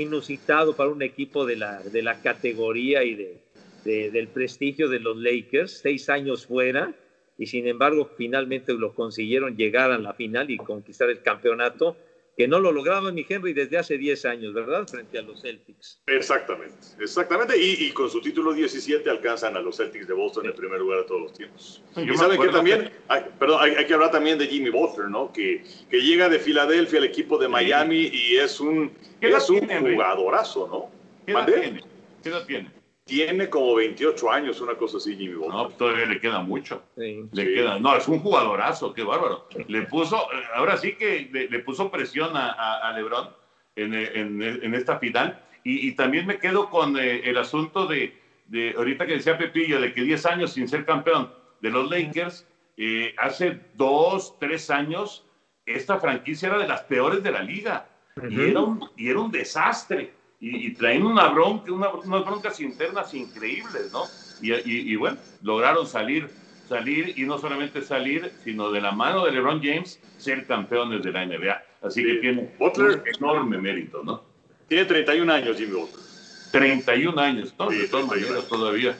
inusitado 0.01 0.75
para 0.75 0.89
un 0.89 1.01
equipo 1.01 1.45
de 1.45 1.55
la, 1.55 1.81
de 1.81 2.01
la 2.01 2.21
categoría 2.21 3.03
y 3.03 3.15
de, 3.15 3.37
de, 3.83 4.11
del 4.11 4.27
prestigio 4.27 4.89
de 4.89 4.99
los 4.99 5.17
Lakers, 5.17 5.79
seis 5.79 6.09
años 6.09 6.45
fuera, 6.45 6.93
y 7.37 7.47
sin 7.47 7.67
embargo 7.67 8.09
finalmente 8.17 8.73
lo 8.73 8.93
consiguieron 8.93 9.57
llegar 9.57 9.91
a 9.91 9.97
la 9.97 10.13
final 10.13 10.49
y 10.49 10.57
conquistar 10.57 11.09
el 11.09 11.21
campeonato, 11.21 11.97
que 12.37 12.47
no 12.47 12.59
lo 12.59 12.71
lograban 12.71 13.15
ni 13.15 13.25
Henry 13.27 13.53
desde 13.53 13.77
hace 13.77 13.97
10 13.97 14.25
años, 14.25 14.53
¿verdad? 14.53 14.85
Frente 14.87 15.17
a 15.17 15.21
los 15.21 15.41
Celtics. 15.41 16.01
Exactamente, 16.07 16.75
exactamente. 16.99 17.57
Y, 17.57 17.85
y, 17.85 17.91
con 17.91 18.09
su 18.09 18.19
título 18.19 18.53
17 18.53 19.09
alcanzan 19.09 19.55
a 19.55 19.61
los 19.61 19.77
Celtics 19.77 20.07
de 20.07 20.13
Boston 20.13 20.45
en 20.45 20.51
el 20.51 20.55
primer 20.55 20.79
lugar 20.79 20.99
de 20.99 21.05
todos 21.05 21.21
los 21.21 21.33
tiempos. 21.33 21.81
Y 21.95 22.15
saben 22.17 22.41
que 22.41 22.49
también, 22.49 22.91
hay, 23.07 23.23
perdón, 23.39 23.59
hay, 23.61 23.75
hay, 23.75 23.85
que 23.85 23.93
hablar 23.93 24.11
también 24.11 24.37
de 24.37 24.47
Jimmy 24.47 24.69
Butler, 24.69 25.09
¿no? 25.09 25.31
Que, 25.31 25.63
que 25.89 26.01
llega 26.01 26.27
de 26.27 26.39
Filadelfia 26.39 26.99
al 26.99 27.05
equipo 27.05 27.37
de 27.37 27.47
Miami 27.47 28.09
y 28.11 28.35
es 28.35 28.59
un, 28.59 28.91
es 29.21 29.49
un 29.49 29.67
tiene, 29.67 29.93
jugadorazo, 29.93 30.67
¿no? 30.67 30.91
¿Qué 31.25 31.31
edad 31.31 31.45
tiene? 31.45 31.83
¿Qué 32.21 32.29
edad 32.29 32.45
tiene? 32.45 32.74
Tiene 33.05 33.49
como 33.51 33.75
28 33.75 34.31
años, 34.31 34.59
una 34.61 34.73
cosa 34.73 34.97
así, 34.97 35.15
Jimmy 35.15 35.35
Butler. 35.35 35.53
No, 35.53 35.69
todavía 35.69 36.07
le 36.07 36.19
queda 36.19 36.39
mucho. 36.41 36.81
Sí. 36.97 37.23
Le 37.33 37.45
Sí. 37.45 37.53
queda. 37.53 37.77
No, 37.79 37.95
es 37.95 38.07
un 38.07 38.19
jugadorazo, 38.19 38.93
qué 38.93 39.03
bárbaro. 39.03 39.47
Le 39.67 39.83
puso, 39.83 40.17
eh, 40.33 40.43
ahora 40.55 40.75
sí 40.77 40.93
que 40.95 41.29
le, 41.31 41.47
le 41.47 41.59
puso 41.59 41.91
presión 41.91 42.35
a, 42.35 42.51
a, 42.53 42.89
a 42.89 42.93
LeBron 42.93 43.29
en, 43.75 43.93
en, 43.93 44.41
en, 44.41 44.73
esta 44.73 44.97
final. 44.97 45.39
Y, 45.63 45.87
y, 45.87 45.91
también 45.95 46.25
me 46.25 46.39
quedo 46.39 46.69
con 46.71 46.97
eh, 46.97 47.21
el 47.29 47.37
asunto 47.37 47.85
de, 47.85 48.19
de, 48.47 48.73
ahorita 48.75 49.05
que 49.05 49.13
decía 49.13 49.37
Pepillo, 49.37 49.79
de 49.79 49.93
que 49.93 50.01
10 50.01 50.25
años 50.25 50.53
sin 50.53 50.67
ser 50.67 50.83
campeón 50.83 51.31
de 51.61 51.69
los 51.69 51.87
Lakers, 51.91 52.47
eh, 52.77 53.13
hace 53.19 53.59
dos, 53.75 54.35
tres 54.39 54.71
años, 54.71 55.23
esta 55.67 55.99
franquicia 55.99 56.47
era 56.49 56.57
de 56.57 56.67
las 56.67 56.81
peores 56.81 57.21
de 57.21 57.31
la 57.31 57.43
liga. 57.43 57.87
Uh 58.17 58.21
-huh. 58.21 58.31
y, 58.31 58.49
era 58.49 58.61
un, 58.61 58.89
y 58.97 59.09
era 59.09 59.19
un 59.19 59.31
desastre 59.31 60.11
y, 60.45 60.67
y 60.67 60.73
traen 60.75 61.03
una 61.03 61.29
bronca, 61.29 61.71
una, 61.71 61.89
unas 61.89 62.23
broncas 62.23 62.59
internas 62.59 63.15
increíbles, 63.15 63.91
¿no? 63.91 64.03
Y, 64.43 64.53
y, 64.53 64.93
y, 64.93 64.95
bueno, 64.95 65.17
lograron 65.41 65.87
salir, 65.87 66.29
salir 66.69 67.17
y 67.17 67.23
no 67.23 67.39
solamente 67.39 67.81
salir, 67.81 68.31
sino 68.43 68.71
de 68.71 68.79
la 68.79 68.91
mano 68.91 69.25
de 69.25 69.31
LeBron 69.31 69.59
James 69.63 69.99
ser 70.17 70.45
campeones 70.45 71.01
de 71.03 71.11
la 71.11 71.25
NBA. 71.25 71.63
Así 71.81 72.01
sí. 72.01 72.05
que 72.05 72.15
tiene 72.19 72.55
Butler, 72.59 73.01
un 73.01 73.07
enorme 73.07 73.57
mérito, 73.57 74.03
¿no? 74.03 74.21
Tiene 74.67 74.85
31 74.85 75.33
años 75.33 75.57
Jimmy 75.57 75.79
Butler. 75.79 76.05
31 76.51 77.19
años, 77.19 77.55
¿no? 77.57 77.71
Sí, 77.71 77.77
de 77.77 77.87
todas 77.87 78.05
maneras 78.05 78.47
todavía, 78.47 78.95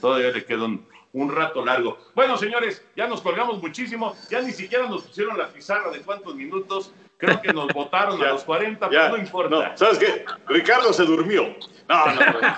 todavía 0.00 0.30
le 0.30 0.44
queda 0.44 0.64
un, 0.64 0.86
un 1.12 1.32
rato 1.32 1.64
largo. 1.64 1.98
Bueno, 2.14 2.36
señores, 2.36 2.84
ya 2.94 3.08
nos 3.08 3.20
colgamos 3.20 3.60
muchísimo, 3.60 4.14
ya 4.30 4.42
ni 4.42 4.52
siquiera 4.52 4.88
nos 4.88 5.02
pusieron 5.02 5.36
la 5.38 5.48
pizarra 5.48 5.90
de 5.90 6.02
cuántos 6.02 6.36
minutos, 6.36 6.92
creo 7.18 7.40
que 7.40 7.52
nos 7.52 7.68
votaron 7.68 8.22
a 8.22 8.32
los 8.32 8.44
40, 8.44 8.90
ya, 8.90 8.90
pero 8.90 9.08
no 9.08 9.16
importa. 9.18 9.50
No, 9.50 9.76
¿Sabes 9.76 9.98
qué? 9.98 10.24
Ricardo 10.46 10.92
se 10.92 11.04
durmió. 11.04 11.56
No, 11.88 12.06
no, 12.06 12.14
no. 12.14 12.40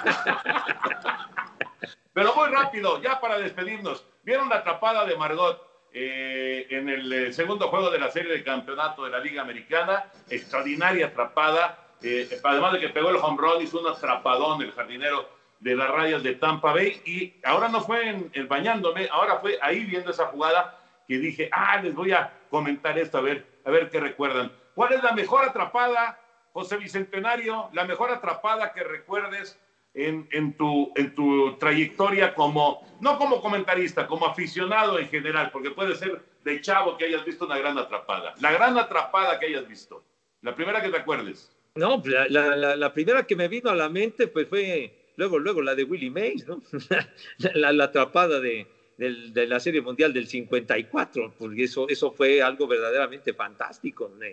pero 2.13 2.35
muy 2.35 2.49
rápido, 2.49 3.01
ya 3.03 3.21
para 3.21 3.39
despedirnos. 3.39 4.05
¿Vieron 4.23 4.49
la 4.49 4.57
atrapada 4.57 5.05
de 5.05 5.17
Margot 5.17 5.63
eh, 5.93 6.67
en 6.71 6.89
el 6.89 7.13
eh, 7.13 7.33
segundo 7.33 7.69
juego 7.69 7.91
de 7.91 7.99
la 7.99 8.11
serie 8.11 8.33
de 8.33 8.43
campeonato 8.43 9.05
de 9.05 9.11
la 9.11 9.21
Liga 9.21 9.43
Americana? 9.43 10.07
Extraordinaria 10.29 11.07
atrapada. 11.07 11.79
Eh, 12.03 12.29
además 12.43 12.73
de 12.73 12.81
que 12.81 12.89
pegó 12.91 13.11
el 13.11 13.17
home 13.17 13.39
run, 13.39 13.63
hizo 13.63 13.81
un 13.81 13.89
atrapadón 13.89 14.63
el 14.63 14.73
jardinero 14.73 15.29
de 15.61 15.75
las 15.75 15.91
rayas 15.91 16.23
de 16.23 16.35
Tampa 16.35 16.73
Bay. 16.73 17.01
Y 17.05 17.35
ahora 17.45 17.69
no 17.69 17.81
fue 17.81 18.09
en, 18.09 18.31
en 18.33 18.49
bañándome, 18.49 19.09
ahora 19.11 19.39
fue 19.39 19.59
ahí 19.63 19.85
viendo 19.85 20.11
esa 20.11 20.27
jugada 20.27 20.79
que 21.07 21.19
dije, 21.19 21.49
ah, 21.53 21.81
les 21.83 21.95
voy 21.95 22.13
a 22.13 22.33
comentar 22.51 22.99
esto, 22.99 23.19
a 23.19 23.21
ver, 23.21 23.47
a 23.67 23.71
ver 23.71 23.91
qué 23.91 24.01
recuerdan. 24.01 24.53
¿Cuál 24.75 24.95
es 24.95 25.03
la 25.03 25.13
mejor 25.13 25.45
atrapada, 25.45 26.19
José 26.53 26.77
Bicentenario? 26.77 27.69
La 27.73 27.85
mejor 27.85 28.11
atrapada 28.11 28.73
que 28.73 28.85
recuerdes 28.85 29.61
en, 29.93 30.29
en, 30.31 30.57
tu, 30.57 30.93
en 30.95 31.15
tu 31.15 31.57
trayectoria 31.59 32.35
como, 32.35 32.87
no 33.01 33.19
como 33.19 33.43
comentarista, 33.43 34.07
como 34.07 34.27
aficionado 34.27 34.99
en 34.99 35.09
general, 35.09 35.51
porque 35.51 35.73
puede 35.73 35.97
ser 35.97 36.23
de 36.45 36.61
chavo 36.61 36.97
que 36.97 37.07
hayas 37.07 37.25
visto 37.25 37.45
una 37.45 37.59
gran 37.59 37.77
atrapada. 37.77 38.35
La 38.41 38.53
gran 38.53 38.79
atrapada 38.79 39.39
que 39.41 39.47
hayas 39.47 39.67
visto. 39.67 40.05
La 40.43 40.55
primera 40.55 40.81
que 40.81 40.91
te 40.91 40.99
acuerdes. 40.99 41.51
No, 41.75 42.01
pues, 42.01 42.15
la, 42.31 42.77
la, 42.77 42.93
primera 42.93 43.27
que 43.27 43.35
me 43.35 43.49
vino 43.49 43.69
a 43.69 43.75
la 43.75 43.89
mente 43.89 44.29
pues 44.29 44.49
fue 44.49 45.13
luego, 45.17 45.39
luego 45.39 45.61
la 45.61 45.75
de 45.75 45.85
Willie 45.85 46.11
Mays, 46.11 46.47
la, 47.55 47.73
la, 47.73 47.85
atrapada 47.85 48.39
de, 48.39 48.67
de, 48.97 49.31
de, 49.31 49.47
la 49.47 49.61
Serie 49.61 49.81
Mundial 49.81 50.13
del 50.13 50.27
54, 50.27 51.35
porque 51.39 51.65
eso, 51.65 51.89
eso 51.89 52.13
fue 52.13 52.43
algo 52.43 52.67
verdaderamente 52.67 53.35
fantástico, 53.35 54.11
¿no? 54.19 54.27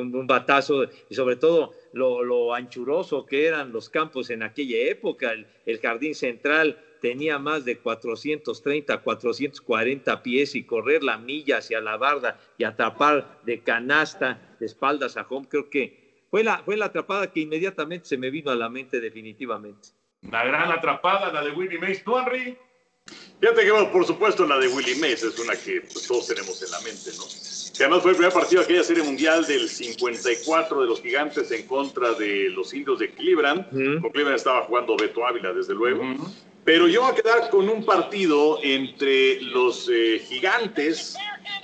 un, 0.00 0.14
un, 0.14 0.26
batazo 0.26 0.86
y 1.08 1.14
sobre 1.14 1.36
todo 1.36 1.72
lo, 1.92 2.24
lo, 2.24 2.54
anchuroso 2.54 3.24
que 3.26 3.46
eran 3.46 3.72
los 3.72 3.88
campos 3.88 4.30
en 4.30 4.42
aquella 4.42 4.78
época, 4.90 5.32
el, 5.32 5.46
el 5.66 5.78
jardín 5.78 6.14
central 6.14 6.78
tenía 7.00 7.38
más 7.38 7.64
de 7.64 7.78
430, 7.78 9.02
440 9.02 10.22
pies 10.22 10.54
y 10.54 10.64
correr 10.64 11.04
la 11.04 11.18
milla 11.18 11.58
hacia 11.58 11.80
la 11.80 11.96
barda 11.96 12.40
y 12.56 12.64
atrapar 12.64 13.40
de 13.44 13.60
canasta, 13.60 14.56
de 14.58 14.66
espaldas 14.66 15.16
a 15.16 15.26
home, 15.28 15.46
creo 15.48 15.68
que 15.68 16.24
fue 16.30 16.42
la, 16.42 16.58
fue 16.64 16.76
la 16.76 16.86
atrapada 16.86 17.30
que 17.30 17.40
inmediatamente 17.40 18.06
se 18.06 18.16
me 18.16 18.30
vino 18.30 18.50
a 18.50 18.56
la 18.56 18.68
mente 18.68 19.00
definitivamente. 19.00 19.90
La 20.22 20.44
gran 20.44 20.72
atrapada, 20.72 21.30
la 21.30 21.44
de 21.44 21.50
Willie 21.50 21.78
Mays. 21.78 22.02
¿Tú, 22.02 22.18
Henry? 22.18 22.56
Fíjate 23.40 23.62
que, 23.64 23.70
bueno, 23.72 23.92
por 23.92 24.06
supuesto, 24.06 24.46
la 24.46 24.58
de 24.58 24.68
Willie 24.68 24.94
Mays 24.96 25.22
es 25.22 25.38
una 25.38 25.54
que 25.54 25.82
pues, 25.82 26.06
todos 26.06 26.26
tenemos 26.28 26.62
en 26.62 26.70
la 26.70 26.80
mente, 26.80 27.10
¿no? 27.16 27.24
Que 27.76 27.82
además 27.84 28.02
fue 28.02 28.12
el 28.12 28.16
primer 28.16 28.32
partido 28.32 28.60
de 28.60 28.64
aquella 28.64 28.82
serie 28.84 29.02
mundial 29.02 29.44
del 29.46 29.68
54 29.68 30.80
de 30.80 30.86
los 30.86 31.02
gigantes 31.02 31.50
en 31.50 31.66
contra 31.66 32.12
de 32.14 32.48
los 32.50 32.72
indios 32.72 32.98
de 33.00 33.10
Cleveland. 33.10 33.66
Uh 33.72 33.76
-huh. 33.76 34.00
Con 34.00 34.10
Cleveland 34.12 34.36
estaba 34.36 34.62
jugando 34.62 34.96
Beto 34.96 35.26
Ávila, 35.26 35.52
desde 35.52 35.74
luego. 35.74 36.02
Uh 36.02 36.14
-huh. 36.14 36.28
Pero 36.64 36.88
yo 36.88 37.02
voy 37.02 37.10
a 37.10 37.14
quedar 37.14 37.50
con 37.50 37.68
un 37.68 37.84
partido 37.84 38.58
entre 38.62 39.42
los 39.42 39.90
eh, 39.92 40.22
gigantes 40.26 41.14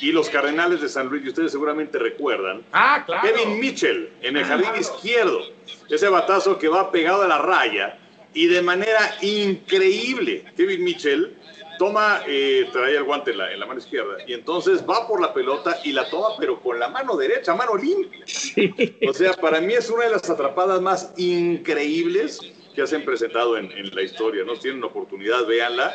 y 0.01 0.13
los 0.13 0.29
Cardenales 0.29 0.83
de 0.83 0.89
San 0.91 1.07
Luis, 1.09 1.25
y 1.25 1.29
ustedes 1.29 1.53
seguramente 1.53 1.99
recuerdan. 1.99 2.63
Ah, 2.73 3.03
claro. 3.07 3.23
Kevin 3.27 3.59
Mitchell 3.59 4.11
en 4.21 4.37
el 4.37 4.45
Ah, 4.45 4.49
jardín 4.49 4.65
claro. 4.69 4.81
izquierdo. 4.81 5.41
Ese 5.89 6.09
batazo 6.11 6.59
que 6.59 6.69
va 6.69 6.91
pegado 6.93 7.23
a 7.23 7.29
la 7.29 7.39
raya 7.39 7.99
y 8.35 8.47
de 8.47 8.63
manera 8.63 9.17
increíble. 9.23 10.45
Kevin 10.57 10.85
Mitchell 10.85 11.37
toma, 11.79 12.23
eh, 12.27 12.69
trae 12.73 12.97
el 12.97 13.05
guante 13.05 13.31
en 13.31 13.39
la, 13.39 13.53
en 13.53 13.61
la 13.61 13.67
mano 13.67 13.81
izquierda 13.81 14.19
y 14.27 14.35
entonces 14.35 14.85
va 14.89 15.09
por 15.09 15.21
la 15.21 15.33
pelota 15.33 15.79
y 15.85 15.93
la 15.93 16.09
toma, 16.11 16.37
pero 16.39 16.61
con 16.61 16.79
la 16.79 16.89
mano 16.89 17.17
derecha, 17.17 17.55
mano 17.55 17.77
limpia. 17.77 18.25
O 19.09 19.13
sea, 19.13 19.33
para 19.33 19.61
mí 19.61 19.73
es 19.73 19.89
una 19.89 20.05
de 20.05 20.11
las 20.11 20.29
atrapadas 20.29 20.81
más 20.81 21.13
increíbles 21.17 22.39
que 22.75 22.87
se 22.87 22.97
han 22.97 23.05
presentado 23.05 23.57
en, 23.57 23.71
en 23.73 23.95
la 23.95 24.03
historia. 24.03 24.45
No 24.45 24.55
Si 24.55 24.63
tienen 24.63 24.85
oportunidad, 24.85 25.45
véanla. 25.47 25.95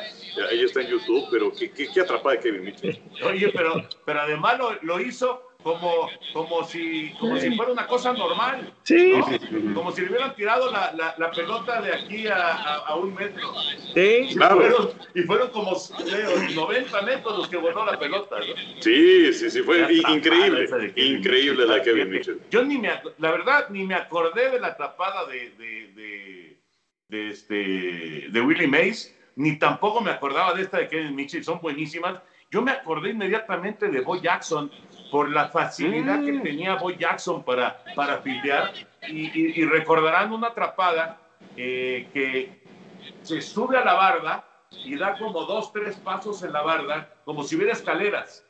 Ella 0.51 0.65
está 0.65 0.81
en 0.81 0.87
YouTube, 0.87 1.27
pero 1.31 1.51
qué, 1.53 1.71
qué, 1.71 1.87
qué 1.93 2.01
atrapada 2.01 2.35
de 2.35 2.41
Kevin 2.41 2.65
Mitchell. 2.65 3.01
Oye, 3.23 3.51
pero, 3.55 3.87
pero 4.03 4.21
además 4.21 4.57
lo, 4.57 4.77
lo 4.81 4.99
hizo 4.99 5.44
como, 5.65 6.07
como, 6.31 6.63
si, 6.63 7.11
como 7.19 7.37
si 7.37 7.49
fuera 7.55 7.71
una 7.71 7.87
cosa 7.87 8.13
normal. 8.13 8.71
Sí. 8.83 9.13
¿no? 9.17 9.73
Como 9.73 9.91
si 9.91 10.01
le 10.01 10.09
hubieran 10.09 10.35
tirado 10.35 10.71
la, 10.71 10.93
la, 10.93 11.15
la 11.17 11.31
pelota 11.31 11.81
de 11.81 11.91
aquí 11.91 12.27
a, 12.27 12.35
a, 12.35 12.75
a 12.85 12.95
un 12.95 13.15
metro. 13.15 13.51
Sí, 13.95 14.27
y, 14.29 14.35
claro. 14.35 14.57
fueron, 14.57 14.89
y 15.15 15.21
fueron 15.23 15.49
como 15.49 15.71
eh, 15.71 16.53
90 16.53 17.01
metros 17.01 17.37
los 17.39 17.47
que 17.47 17.57
voló 17.57 17.83
la 17.83 17.97
pelota. 17.97 18.35
¿no? 18.37 18.45
Sí, 18.79 19.33
sí, 19.33 19.49
sí, 19.49 19.63
fue 19.63 19.91
increíble. 19.91 20.93
Increíble 20.95 21.65
la 21.65 21.75
de 21.77 21.81
Kevin 21.81 22.11
Mitchell. 22.11 22.39
Yo 22.51 22.63
ni 22.63 22.77
me, 22.77 22.89
la 23.17 23.31
verdad, 23.31 23.67
ni 23.71 23.87
me 23.87 23.95
acordé 23.95 24.51
de 24.51 24.59
la 24.59 24.67
atrapada 24.67 25.25
de, 25.25 25.49
de, 25.57 25.93
de, 25.93 26.59
de 27.07 27.29
este, 27.31 28.29
de 28.29 28.41
Willie 28.41 28.67
Mays, 28.67 29.17
ni 29.35 29.57
tampoco 29.57 29.99
me 29.99 30.11
acordaba 30.11 30.53
de 30.53 30.61
esta 30.61 30.77
de 30.77 30.87
Kevin 30.87 31.15
Mitchell, 31.15 31.43
son 31.43 31.59
buenísimas. 31.59 32.21
Yo 32.51 32.61
me 32.61 32.71
acordé 32.71 33.09
inmediatamente 33.09 33.89
de 33.89 34.01
Bo 34.01 34.21
Jackson 34.21 34.71
por 35.11 35.29
la 35.31 35.49
facilidad 35.49 36.23
que 36.23 36.39
tenía 36.39 36.75
Bo 36.75 36.91
Jackson 36.91 37.43
para, 37.43 37.83
para 37.95 38.17
fildear 38.19 38.71
y, 39.07 39.25
y- 39.27 39.61
y 39.61 39.65
recordarán 39.65 40.31
una 40.33 40.47
atrapada 40.47 41.17
eh, 41.55 42.07
que 42.13 42.61
se 43.21 43.41
sube 43.41 43.77
a 43.77 43.85
la 43.85 43.93
barda 43.93 44.43
y 44.83 44.97
da 44.97 45.17
como 45.17 45.43
dos, 45.45 45.71
tres 45.71 45.95
pasos 45.97 46.43
en 46.43 46.51
la 46.51 46.61
barda, 46.61 47.09
como 47.23 47.43
si 47.43 47.55
hubiera 47.55 47.73
escaleras. 47.73 48.45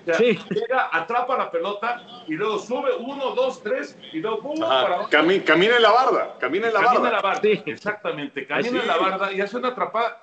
O 0.00 0.04
sea, 0.06 0.18
llega, 0.18 0.88
atrapa 0.92 1.36
la 1.36 1.50
pelota 1.50 2.02
y 2.26 2.34
luego 2.34 2.58
sube 2.58 2.90
uno, 2.98 3.30
dos, 3.30 3.62
tres 3.62 3.98
y 4.12 4.18
luego 4.20 4.40
¡pum! 4.40 4.60
para. 4.60 4.98
Cami- 5.08 5.42
camina 5.44 5.76
en 5.76 5.82
la 5.82 5.90
barda, 5.90 6.34
camina 6.38 6.68
en 6.68 6.74
la 6.74 6.80
Camina 6.80 7.00
barda. 7.00 7.08
en 7.08 7.14
la 7.14 7.20
barda, 7.22 7.48
exactamente. 7.66 8.46
Camina 8.46 8.68
Así 8.68 8.78
en 8.78 8.86
la 8.86 8.96
barda 8.96 9.32
y 9.32 9.40
hace 9.40 9.56
una 9.56 9.68
atrapada. 9.68 10.20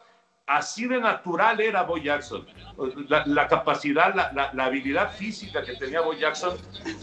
Así 0.48 0.88
de 0.88 1.00
natural 1.00 1.62
era 1.62 1.84
Bo 1.84 1.98
Jackson. 1.98 2.46
La, 3.08 3.24
la 3.26 3.48
capacidad, 3.48 4.14
la, 4.16 4.32
la- 4.34 4.50
la 4.54 4.66
habilidad 4.66 5.12
física 5.12 5.64
que 5.64 5.76
tenía 5.76 6.02
Bo 6.02 6.14
Jackson 6.14 6.58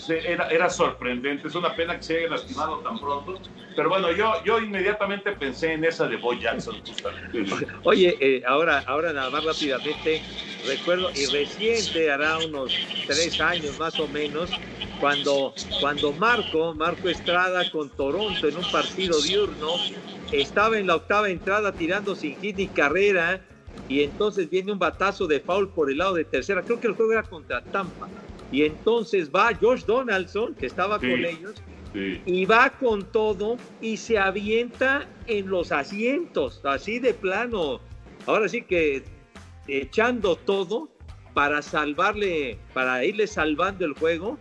era, 0.09 0.49
era 0.49 0.69
sorprendente. 0.69 1.49
Es 1.49 1.55
una 1.55 1.75
pena 1.75 1.97
que 1.97 2.03
se 2.03 2.19
haya 2.19 2.29
lastimado 2.31 2.79
tan 2.81 2.99
pronto. 2.99 3.41
Pero 3.79 3.91
bueno, 3.91 4.11
yo, 4.11 4.33
yo 4.45 4.59
inmediatamente 4.59 5.31
pensé 5.35 5.75
en 5.75 5.85
esa 5.85 6.09
de 6.09 6.17
Bo 6.17 6.33
Jackson, 6.35 6.83
justamente. 6.85 7.45
Oye, 7.85 8.19
eh, 8.21 8.43
ahora, 8.45 8.81
ahora 8.81 9.13
nada 9.13 9.31
más 9.31 9.45
rápidamente, 9.45 10.21
recuerdo, 10.67 11.13
y 11.15 11.27
reciente, 11.27 12.11
hará 12.11 12.41
unos 12.41 12.73
tres 13.07 13.41
años 13.41 13.79
más 13.79 14.01
o 14.01 14.09
menos, 14.09 14.51
cuando, 14.99 15.55
cuando 15.79 16.13
Marco, 16.13 16.75
Marco 16.75 17.09
Estrada 17.09 17.71
con 17.71 17.89
Toronto 17.91 18.49
en 18.49 18.57
un 18.57 18.69
partido 18.69 19.23
diurno, 19.23 19.69
estaba 20.33 20.77
en 20.77 20.89
la 20.89 20.97
octava 20.97 21.31
entrada 21.31 21.77
tirando 21.77 22.17
sin 22.17 22.37
hit 22.37 22.57
ni 22.57 22.67
carrera, 22.67 23.47
y 23.87 24.03
entonces 24.03 24.51
viene 24.51 24.73
un 24.73 24.81
batazo 24.81 25.29
de 25.29 25.39
foul 25.39 25.73
por 25.73 25.89
el 25.89 25.99
lado 25.99 26.15
de 26.15 26.25
tercera, 26.25 26.65
creo 26.65 26.81
que 26.81 26.89
el 26.89 26.95
juego 26.95 27.13
era 27.13 27.23
contra 27.23 27.65
Tampa, 27.71 28.11
y 28.51 28.65
entonces 28.65 29.31
va 29.31 29.55
Josh 29.55 29.85
Donaldson, 29.85 30.57
que 30.57 30.67
estaba 30.67 30.99
Sí. 30.99 31.09
con 31.09 31.25
ellos, 31.25 31.63
Y 31.95 32.45
va 32.45 32.71
con 32.71 33.11
todo 33.11 33.57
y 33.81 33.97
se 33.97 34.19
avienta 34.19 35.07
en 35.27 35.49
los 35.49 35.73
asientos, 35.73 36.61
así 36.65 36.99
de 36.99 37.15
plano. 37.15 37.81
Ahora 38.27 38.49
sí 38.49 38.63
que 38.63 39.05
echando 39.67 40.37
todo 40.37 40.91
para 41.35 41.63
salvarle, 41.63 42.59
para 42.75 43.05
irle 43.05 43.27
salvando 43.27 43.85
el 43.85 43.95
juego. 43.95 44.39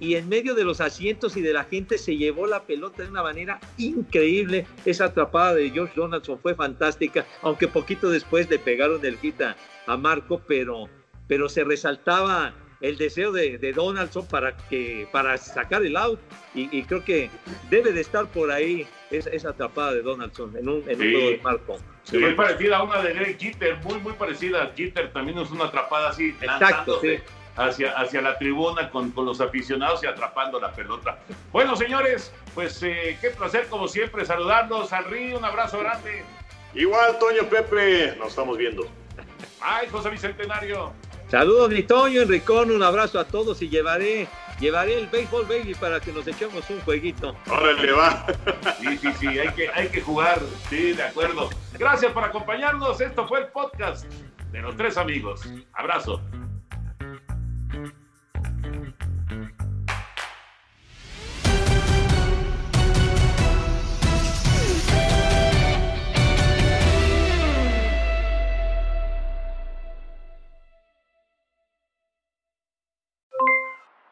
Y 0.00 0.16
en 0.16 0.28
medio 0.28 0.56
de 0.56 0.64
los 0.64 0.80
asientos 0.80 1.36
y 1.36 1.42
de 1.42 1.52
la 1.52 1.62
gente 1.62 1.96
se 1.96 2.16
llevó 2.16 2.48
la 2.48 2.64
pelota 2.64 3.04
de 3.04 3.08
una 3.08 3.22
manera 3.22 3.60
increíble. 3.78 4.66
Esa 4.84 5.04
atrapada 5.04 5.54
de 5.54 5.70
Josh 5.70 5.94
Donaldson 5.94 6.40
fue 6.40 6.56
fantástica, 6.56 7.24
aunque 7.40 7.68
poquito 7.68 8.10
después 8.10 8.50
le 8.50 8.58
pegaron 8.58 9.04
el 9.06 9.16
hit 9.18 9.40
a, 9.40 9.56
a 9.86 9.96
Marco, 9.96 10.42
pero, 10.48 10.88
pero 11.28 11.48
se 11.48 11.62
resaltaba 11.62 12.52
el 12.82 12.98
deseo 12.98 13.32
de, 13.32 13.56
de 13.58 13.72
Donaldson 13.72 14.26
para, 14.26 14.54
que, 14.68 15.08
para 15.10 15.38
sacar 15.38 15.82
el 15.82 15.96
out. 15.96 16.20
Y, 16.54 16.68
y 16.76 16.82
creo 16.82 17.02
que 17.04 17.30
debe 17.70 17.92
de 17.92 18.02
estar 18.02 18.26
por 18.26 18.50
ahí 18.50 18.86
esa, 19.10 19.30
esa 19.30 19.50
atrapada 19.50 19.92
de 19.94 20.02
Donaldson 20.02 20.54
en 20.56 20.68
un, 20.68 20.82
en 20.88 20.96
un 21.00 21.02
Sí. 21.02 21.12
juego 21.12 21.30
de 21.30 21.40
Marco. 21.42 21.78
Sí, 22.04 22.18
muy 22.18 22.34
parecida 22.34 22.78
a 22.78 22.82
una 22.82 23.00
de 23.00 23.14
Greg 23.14 23.38
Jeter, 23.38 23.76
muy, 23.84 23.98
muy 24.00 24.12
parecida 24.14 24.64
a 24.64 24.72
Jeter. 24.76 25.12
También 25.12 25.38
es 25.38 25.50
una 25.50 25.64
atrapada 25.66 26.10
así, 26.10 26.30
Exacto, 26.40 26.56
lanzándose 27.00 27.18
sí. 27.18 27.22
hacia, 27.56 27.92
hacia 27.92 28.20
la 28.20 28.36
tribuna 28.38 28.90
con, 28.90 29.12
con 29.12 29.24
los 29.24 29.40
aficionados 29.40 30.02
y 30.02 30.06
atrapando 30.06 30.58
la 30.60 30.72
pelota. 30.72 31.18
Bueno, 31.52 31.76
señores, 31.76 32.32
pues 32.54 32.82
eh, 32.82 33.16
qué 33.20 33.30
placer, 33.30 33.66
como 33.70 33.86
siempre, 33.86 34.24
saludarlos. 34.26 34.92
Henry, 34.92 35.32
un 35.34 35.44
abrazo 35.44 35.78
grande. 35.78 36.24
Igual, 36.74 37.18
Toño 37.20 37.44
Pepe, 37.48 38.16
nos 38.18 38.28
estamos 38.30 38.58
viendo. 38.58 38.84
Ay, 39.60 39.86
José 39.88 40.10
Bicentenario. 40.10 40.92
Saludos, 41.32 41.70
mi 41.70 41.82
Toño, 41.82 42.20
Enricón, 42.20 42.70
un 42.70 42.82
abrazo 42.82 43.18
a 43.18 43.24
todos 43.24 43.62
y 43.62 43.70
llevaré, 43.70 44.28
llevaré 44.60 44.98
el 44.98 45.06
béisbol 45.06 45.46
baby 45.46 45.74
para 45.74 45.98
que 45.98 46.12
nos 46.12 46.26
echemos 46.26 46.68
un 46.68 46.78
jueguito. 46.82 47.34
Órale, 47.50 47.90
va. 47.90 48.26
Sí, 48.78 48.98
sí, 48.98 49.08
sí, 49.18 49.26
hay 49.38 49.48
que, 49.54 49.70
hay 49.70 49.88
que 49.88 50.02
jugar. 50.02 50.42
Sí, 50.68 50.92
de 50.92 51.02
acuerdo. 51.04 51.48
Gracias 51.78 52.12
por 52.12 52.22
acompañarnos. 52.22 53.00
Esto 53.00 53.26
fue 53.26 53.38
el 53.38 53.46
podcast 53.46 54.04
de 54.50 54.60
los 54.60 54.76
tres 54.76 54.98
amigos. 54.98 55.50
Abrazo. 55.72 56.20